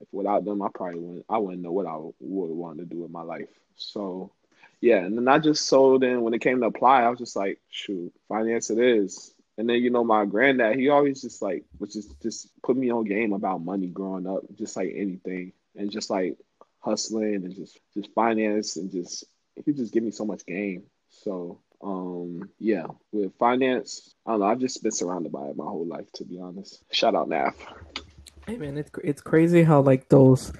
if 0.00 0.08
without 0.12 0.44
them, 0.44 0.62
I 0.62 0.68
probably 0.74 1.00
wouldn't. 1.00 1.26
I 1.28 1.38
wouldn't 1.38 1.62
know 1.62 1.72
what 1.72 1.86
I 1.86 1.96
would 1.96 2.12
want 2.20 2.78
to 2.78 2.84
do 2.84 3.02
with 3.02 3.10
my 3.10 3.22
life. 3.22 3.48
So, 3.76 4.32
yeah, 4.80 4.98
and 4.98 5.16
then 5.16 5.28
I 5.28 5.38
just 5.38 5.66
sold 5.66 6.02
then 6.02 6.22
when 6.22 6.34
it 6.34 6.40
came 6.40 6.60
to 6.60 6.66
apply, 6.66 7.02
I 7.02 7.08
was 7.08 7.18
just 7.18 7.36
like, 7.36 7.60
shoot, 7.70 8.12
finance 8.28 8.70
it 8.70 8.78
is. 8.78 9.34
And 9.58 9.68
then 9.68 9.76
you 9.76 9.90
know 9.90 10.04
my 10.04 10.24
granddad, 10.24 10.76
he 10.76 10.88
always 10.88 11.20
just 11.20 11.42
like 11.42 11.64
was 11.78 11.92
just 11.92 12.20
just 12.22 12.48
put 12.62 12.76
me 12.76 12.90
on 12.90 13.04
game 13.04 13.32
about 13.32 13.64
money 13.64 13.88
growing 13.88 14.26
up, 14.26 14.42
just 14.56 14.76
like 14.76 14.92
anything, 14.94 15.52
and 15.76 15.90
just 15.90 16.10
like 16.10 16.36
hustling 16.78 17.36
and 17.36 17.54
just 17.54 17.78
just 17.94 18.12
finance 18.14 18.76
and 18.76 18.90
just 18.90 19.24
he 19.64 19.72
just 19.72 19.92
give 19.92 20.02
me 20.02 20.10
so 20.10 20.24
much 20.24 20.44
game. 20.46 20.84
So 21.10 21.60
um, 21.82 22.48
yeah, 22.58 22.86
with 23.12 23.36
finance, 23.38 24.14
I 24.26 24.32
don't 24.32 24.40
know. 24.40 24.46
I've 24.46 24.60
just 24.60 24.82
been 24.82 24.92
surrounded 24.92 25.32
by 25.32 25.46
it 25.46 25.56
my 25.56 25.64
whole 25.64 25.86
life, 25.86 26.10
to 26.14 26.24
be 26.24 26.38
honest. 26.38 26.82
Shout 26.92 27.14
out 27.14 27.28
NAF. 27.28 27.54
Hey 28.46 28.56
man, 28.56 28.78
it's 28.78 28.90
it's 29.04 29.20
crazy 29.20 29.62
how 29.62 29.80
like 29.80 30.08
those 30.08 30.52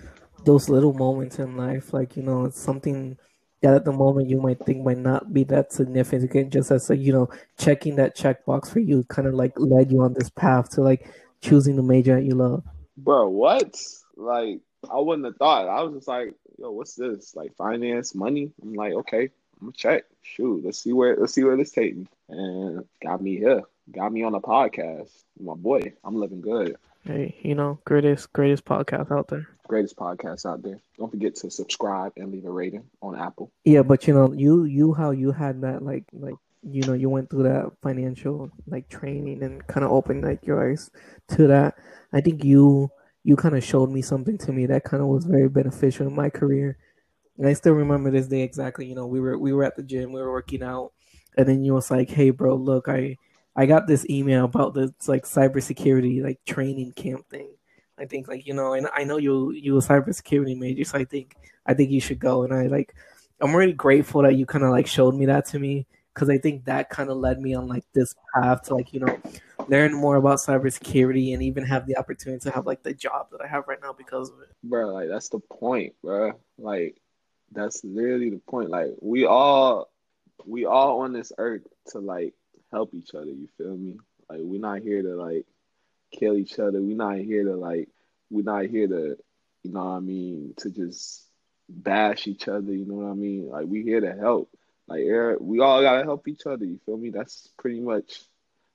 those 0.45 0.69
little 0.69 0.93
moments 0.93 1.39
in 1.39 1.57
life, 1.57 1.93
like 1.93 2.17
you 2.17 2.23
know, 2.23 2.45
it's 2.45 2.61
something 2.61 3.17
that 3.63 3.75
at 3.75 3.85
the 3.85 3.93
moment 3.93 4.29
you 4.29 4.41
might 4.41 4.59
think 4.65 4.85
might 4.85 4.99
not 4.99 5.33
be 5.33 5.45
that 5.45 5.73
significant, 5.73 6.53
just 6.53 6.71
as 6.71 6.91
a, 6.91 6.97
you 6.97 7.13
know, 7.13 7.29
checking 7.59 7.97
that 7.97 8.17
checkbox 8.17 8.71
for 8.71 8.81
you, 8.81 9.05
kind 9.05 9.27
of 9.27 9.35
like 9.35 9.53
led 9.57 9.91
you 9.91 10.03
on 10.03 10.13
this 10.13 10.31
path 10.31 10.71
to 10.71 10.83
like 10.83 11.09
choosing 11.41 11.77
the 11.77 11.83
major 11.83 12.17
that 12.17 12.25
you 12.25 12.35
love. 12.35 12.65
Bro, 12.97 13.31
what? 13.31 13.75
Like, 14.17 14.61
I 14.91 14.99
wouldn't 14.99 15.27
have 15.27 15.37
thought. 15.37 15.69
I 15.69 15.83
was 15.83 15.95
just 15.95 16.09
like, 16.09 16.35
yo, 16.59 16.71
what's 16.73 16.95
this? 16.95 17.35
Like 17.35 17.57
finance, 17.57 18.15
money? 18.15 18.53
I'm 18.63 18.75
like, 18.75 18.93
okay, 18.93 19.31
I'm 19.61 19.69
gonna 19.69 19.73
check. 19.73 20.05
Shoot, 20.23 20.65
let's 20.65 20.79
see 20.79 20.93
where 20.93 21.17
let's 21.17 21.35
see 21.35 21.45
where 21.45 21.57
this 21.57 21.71
takes 21.71 21.97
me. 21.97 22.07
And 22.29 22.85
got 23.03 23.23
me 23.23 23.37
here. 23.37 23.63
Got 23.91 24.13
me 24.13 24.23
on 24.23 24.35
a 24.35 24.41
podcast. 24.41 25.11
My 25.41 25.55
boy, 25.55 25.93
I'm 26.05 26.17
living 26.17 26.41
good. 26.41 26.77
Hey, 27.05 27.37
you 27.43 27.55
know, 27.55 27.81
greatest 27.85 28.33
greatest 28.33 28.65
podcast 28.65 29.11
out 29.11 29.29
there. 29.29 29.49
Greatest 29.67 29.97
podcast 29.97 30.47
out 30.47 30.63
there. 30.63 30.79
Don't 30.99 31.11
forget 31.11 31.35
to 31.37 31.51
subscribe 31.51 32.13
and 32.17 32.31
leave 32.31 32.45
a 32.45 32.51
rating 32.51 32.85
on 33.01 33.19
Apple. 33.19 33.51
Yeah, 33.65 33.83
but 33.83 34.07
you 34.07 34.15
know, 34.15 34.33
you 34.33 34.65
you 34.65 34.95
how 34.95 35.11
you 35.11 35.33
had 35.33 35.63
that 35.63 35.83
like 35.83 36.05
like 36.13 36.35
you 36.63 36.83
know 36.83 36.93
you 36.93 37.11
went 37.11 37.31
through 37.31 37.45
that 37.45 37.73
financial 37.83 38.51
like 38.67 38.89
training 38.89 39.43
and 39.43 39.67
kind 39.67 39.85
of 39.85 39.91
opened 39.91 40.23
like 40.25 40.47
your 40.47 40.71
eyes 40.71 40.91
to 41.31 41.49
that. 41.49 41.75
I 42.13 42.21
think 42.21 42.45
you 42.45 42.91
you 43.25 43.37
kind 43.37 43.57
of 43.57 43.65
showed 43.65 43.91
me 43.91 44.03
something 44.03 44.39
to 44.39 44.53
me 44.53 44.67
that 44.67 44.85
kind 44.85 45.03
of 45.03 45.09
was 45.09 45.25
very 45.25 45.49
beneficial 45.49 46.07
in 46.07 46.15
my 46.15 46.29
career 46.31 46.77
and 47.39 47.47
I 47.47 47.53
still 47.55 47.73
remember 47.73 48.11
this 48.11 48.29
day 48.29 48.43
exactly. 48.43 48.87
You 48.87 48.95
know, 48.95 49.07
we 49.07 49.21
were 49.21 49.39
we 49.39 49.53
were 49.53 49.65
at 49.65 49.77
the 49.77 49.83
gym, 49.83 50.13
we 50.13 50.21
were 50.21 50.31
working 50.31 50.63
out, 50.63 50.93
and 51.37 51.49
then 51.49 51.65
you 51.65 51.75
was 51.75 51.91
like, 51.91 52.11
"Hey, 52.11 52.31
bro, 52.31 52.55
look, 52.55 52.89
I 52.89 53.17
I 53.55 53.67
got 53.67 53.87
this 53.87 54.09
email 54.09 54.45
about 54.45 54.75
this 54.75 54.91
like 55.09 55.25
cybersecurity 55.25 56.23
like 56.23 56.45
training 56.45 56.93
camp 56.93 57.29
thing. 57.29 57.51
I 57.99 58.07
think 58.07 58.29
like 58.29 58.47
you 58.47 58.55
know, 58.55 58.73
and 58.75 58.89
I 58.95 59.05
know 59.05 59.19
you 59.19 59.53
you 59.53 59.77
a 59.77 59.81
cybersecurity 59.81 60.59
major, 60.59 60.85
so 60.85 60.99
I 60.99 61.05
think 61.05 61.37
I 61.67 61.75
think 61.75 61.91
you 61.91 62.01
should 62.01 62.19
go. 62.19 62.45
And 62.45 62.53
I 62.53 62.67
like, 62.67 62.95
I'm 63.41 63.55
really 63.55 63.73
grateful 63.73 64.23
that 64.23 64.37
you 64.37 64.47
kind 64.47 64.65
of 64.65 64.71
like 64.71 64.87
showed 64.87 65.15
me 65.15 65.27
that 65.27 65.47
to 65.49 65.59
me 65.59 65.87
because 66.15 66.29
I 66.29 66.39
think 66.39 66.65
that 66.65 66.91
kind 66.91 67.11
of 67.11 67.19
led 67.19 67.41
me 67.41 67.55
on 67.55 67.69
like 67.69 67.85
this 67.93 68.15
path 68.35 68.63
to 68.65 68.75
like 68.75 68.93
you 68.93 69.01
know 69.01 69.21
learn 69.69 69.95
more 69.95 70.17
about 70.17 70.39
cybersecurity 70.39 71.33
and 71.35 71.43
even 71.43 71.65
have 71.65 71.87
the 71.87 71.97
opportunity 71.97 72.41
to 72.41 72.51
have 72.51 72.67
like 72.67 72.83
the 72.83 72.95
job 72.95 73.29
that 73.33 73.41
I 73.43 73.47
have 73.47 73.69
right 73.69 73.79
now 73.83 73.93
because 73.93 74.31
of 74.31 74.41
it. 74.41 74.49
Bro, 74.65 74.93
like 74.93 75.09
that's 75.09 75.29
the 75.29 75.39
point, 75.39 75.95
bro. 76.03 76.33
Like 76.59 77.01
that's 77.53 77.85
literally 77.85 78.31
the 78.31 78.41
point. 78.49 78.71
Like 78.71 78.91
we 79.01 79.27
all 79.27 79.91
we 80.47 80.65
all 80.65 81.01
on 81.03 81.13
this 81.13 81.33
earth 81.39 81.67
to 81.89 81.99
like 81.99 82.35
help 82.73 82.95
each 82.95 83.15
other, 83.15 83.27
you 83.27 83.49
feel 83.59 83.77
me? 83.77 83.99
Like 84.29 84.41
we're 84.43 84.61
not 84.61 84.81
here 84.81 85.03
to 85.03 85.15
like 85.17 85.47
kill 86.13 86.37
each 86.37 86.59
other. 86.59 86.81
We're 86.81 86.97
not 86.97 87.19
here 87.19 87.45
to 87.45 87.57
like 87.57 87.89
we're 88.31 88.45
not 88.45 88.67
here 88.67 88.89
to 88.89 89.17
you 89.63 89.73
know 89.73 89.85
what 89.85 89.91
I 89.91 90.01
mean, 90.01 90.55
to 90.59 90.71
just 90.71 91.25
bash 91.69 92.27
each 92.27 92.49
other, 92.49 92.73
you 92.73 92.85
know 92.85 92.95
what 92.95 93.11
I 93.11 93.15
mean? 93.15 93.49
Like 93.49 93.67
we 93.67 93.83
here 93.83 94.01
to 94.01 94.15
help. 94.15 94.51
Like 94.89 95.05
we 95.41 95.61
all 95.61 95.83
gotta 95.83 96.03
help 96.05 96.27
each 96.29 96.47
other, 96.47 96.65
you 96.65 96.81
feel 96.85 96.97
me? 96.97 97.11
That's 97.11 97.49
pretty 97.59 97.81
much 97.81 98.21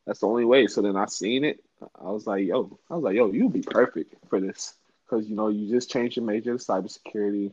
that's 0.06 0.20
the 0.20 0.28
only 0.28 0.45
way. 0.45 0.68
So 0.68 0.82
then 0.82 0.95
I 0.95 1.06
seen 1.06 1.43
it. 1.43 1.64
I 2.00 2.10
was 2.10 2.26
like, 2.26 2.45
yo, 2.45 2.80
I 2.89 2.95
was 2.95 3.04
like, 3.04 3.16
yo, 3.16 3.32
you'll 3.32 3.50
be 3.50 3.62
perfect 3.62 4.16
for 4.30 4.39
this. 4.39 4.74
Cause 5.10 5.28
you 5.28 5.36
know, 5.36 5.50
you 5.50 5.70
just 5.70 5.89
changed 5.91 6.18
your 6.18 6.26
major 6.26 6.58
to 6.58 6.64
cybersecurity 6.64 7.52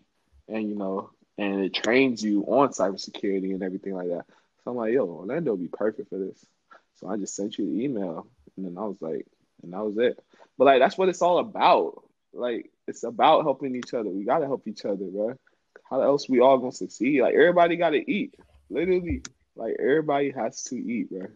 and 0.49 0.69
you 0.69 0.77
know, 0.77 1.11
and 1.37 1.61
it 1.61 1.75
trains 1.75 2.23
you 2.23 2.43
on 2.43 2.69
cybersecurity 2.69 3.53
and 3.53 3.63
everything 3.63 3.95
like 3.95 4.09
that. 4.09 4.25
So 4.65 4.71
I'm 4.71 4.77
like, 4.77 4.93
yo, 4.93 5.07
Orlando 5.07 5.53
would 5.53 5.61
be 5.61 5.69
perfect 5.69 6.09
for 6.09 6.19
this. 6.19 6.45
So 6.97 7.09
I 7.09 7.17
just 7.17 7.37
sent 7.37 7.59
you 7.59 7.67
the 7.67 7.85
email, 7.85 8.27
and 8.57 8.67
then 8.67 8.79
I 8.79 8.83
was 8.87 9.01
like, 9.01 9.27
and 9.63 9.73
that 9.73 9.85
was 9.85 9.99
it. 9.99 10.19
But 10.59 10.65
like 10.67 10.81
that's 10.81 10.97
what 10.99 11.09
it's 11.09 11.23
all 11.23 11.39
about. 11.39 12.03
Like 12.33 12.71
it's 12.89 13.03
about 13.05 13.45
helping 13.45 13.77
each 13.77 13.95
other. 13.95 14.11
We 14.11 14.25
gotta 14.25 14.47
help 14.47 14.67
each 14.67 14.85
other, 14.85 15.05
bro. 15.07 15.35
How 15.91 16.01
else 16.03 16.29
we 16.29 16.41
all 16.41 16.59
gonna 16.59 16.73
succeed? 16.73 17.21
Like 17.23 17.35
everybody 17.35 17.77
gotta 17.77 17.99
eat. 18.11 18.35
Literally, 18.71 19.23
like 19.57 19.77
everybody 19.79 20.31
has 20.33 20.63
to 20.65 20.77
eat, 20.77 21.11
bro. 21.11 21.27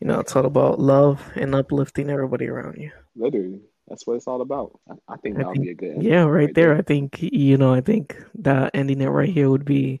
You 0.00 0.08
know, 0.08 0.20
it's 0.20 0.36
all 0.36 0.46
about 0.46 0.78
love 0.80 1.22
and 1.36 1.54
uplifting 1.54 2.10
everybody 2.10 2.48
around 2.48 2.76
you. 2.78 2.92
Literally. 3.16 3.62
That's 3.88 4.06
what 4.06 4.16
it's 4.16 4.26
all 4.26 4.40
about. 4.42 4.80
I, 4.90 5.14
I 5.14 5.16
think 5.18 5.38
that 5.38 5.48
would 5.48 5.60
be 5.60 5.70
a 5.70 5.74
good 5.74 6.02
Yeah, 6.02 6.24
right, 6.24 6.46
right 6.46 6.54
there. 6.54 6.74
there. 6.74 6.76
I 6.76 6.82
think 6.82 7.22
you 7.22 7.56
know, 7.56 7.72
I 7.72 7.80
think 7.80 8.16
that 8.36 8.72
ending 8.74 9.00
it 9.00 9.06
right 9.08 9.28
here 9.28 9.50
would 9.50 9.64
be 9.64 10.00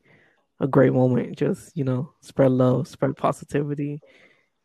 a 0.60 0.66
great 0.66 0.92
moment. 0.92 1.36
Just, 1.36 1.76
you 1.76 1.84
know, 1.84 2.12
spread 2.20 2.52
love, 2.52 2.88
spread 2.88 3.16
positivity, 3.16 4.00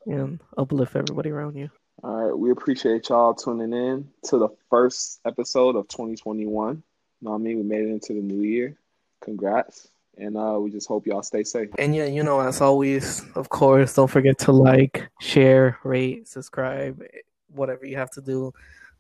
and 0.06 0.40
uplift 0.58 0.96
everybody 0.96 1.30
around 1.30 1.56
you. 1.56 1.70
All 2.04 2.12
right. 2.12 2.38
We 2.38 2.52
appreciate 2.52 3.10
y'all 3.10 3.34
tuning 3.34 3.74
in 3.74 4.10
to 4.26 4.38
the 4.38 4.50
first 4.70 5.20
episode 5.26 5.76
of 5.76 5.88
2021. 5.88 6.48
You 6.48 6.84
know 7.22 7.32
what 7.32 7.36
I 7.36 7.40
mean? 7.40 7.58
We 7.58 7.64
made 7.64 7.86
it 7.86 7.92
into 7.92 8.14
the 8.14 8.22
new 8.22 8.44
year. 8.44 8.78
Congrats. 9.22 9.90
And 10.18 10.36
uh, 10.36 10.58
we 10.60 10.72
just 10.72 10.88
hope 10.88 11.06
y'all 11.06 11.24
stay 11.24 11.44
safe. 11.44 11.70
And 11.78 11.96
yeah, 11.96 12.06
you 12.06 12.24
know, 12.24 12.40
as 12.42 12.60
always, 12.60 13.24
of 13.36 13.50
course, 13.50 13.94
don't 13.96 14.10
forget 14.10 14.38
to 14.40 14.52
like, 14.52 15.10
share, 15.20 15.78
rate, 15.84 16.28
subscribe, 16.28 17.02
whatever 17.48 17.86
you 17.86 17.98
have 17.98 18.12
to 18.12 18.22
do 18.22 18.52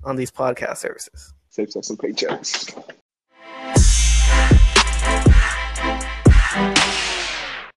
on 0.03 0.15
these 0.15 0.31
podcast 0.31 0.77
services. 0.77 1.33
Save 1.49 1.75
us 1.75 1.87
some 1.87 1.97
paychecks. 1.97 2.73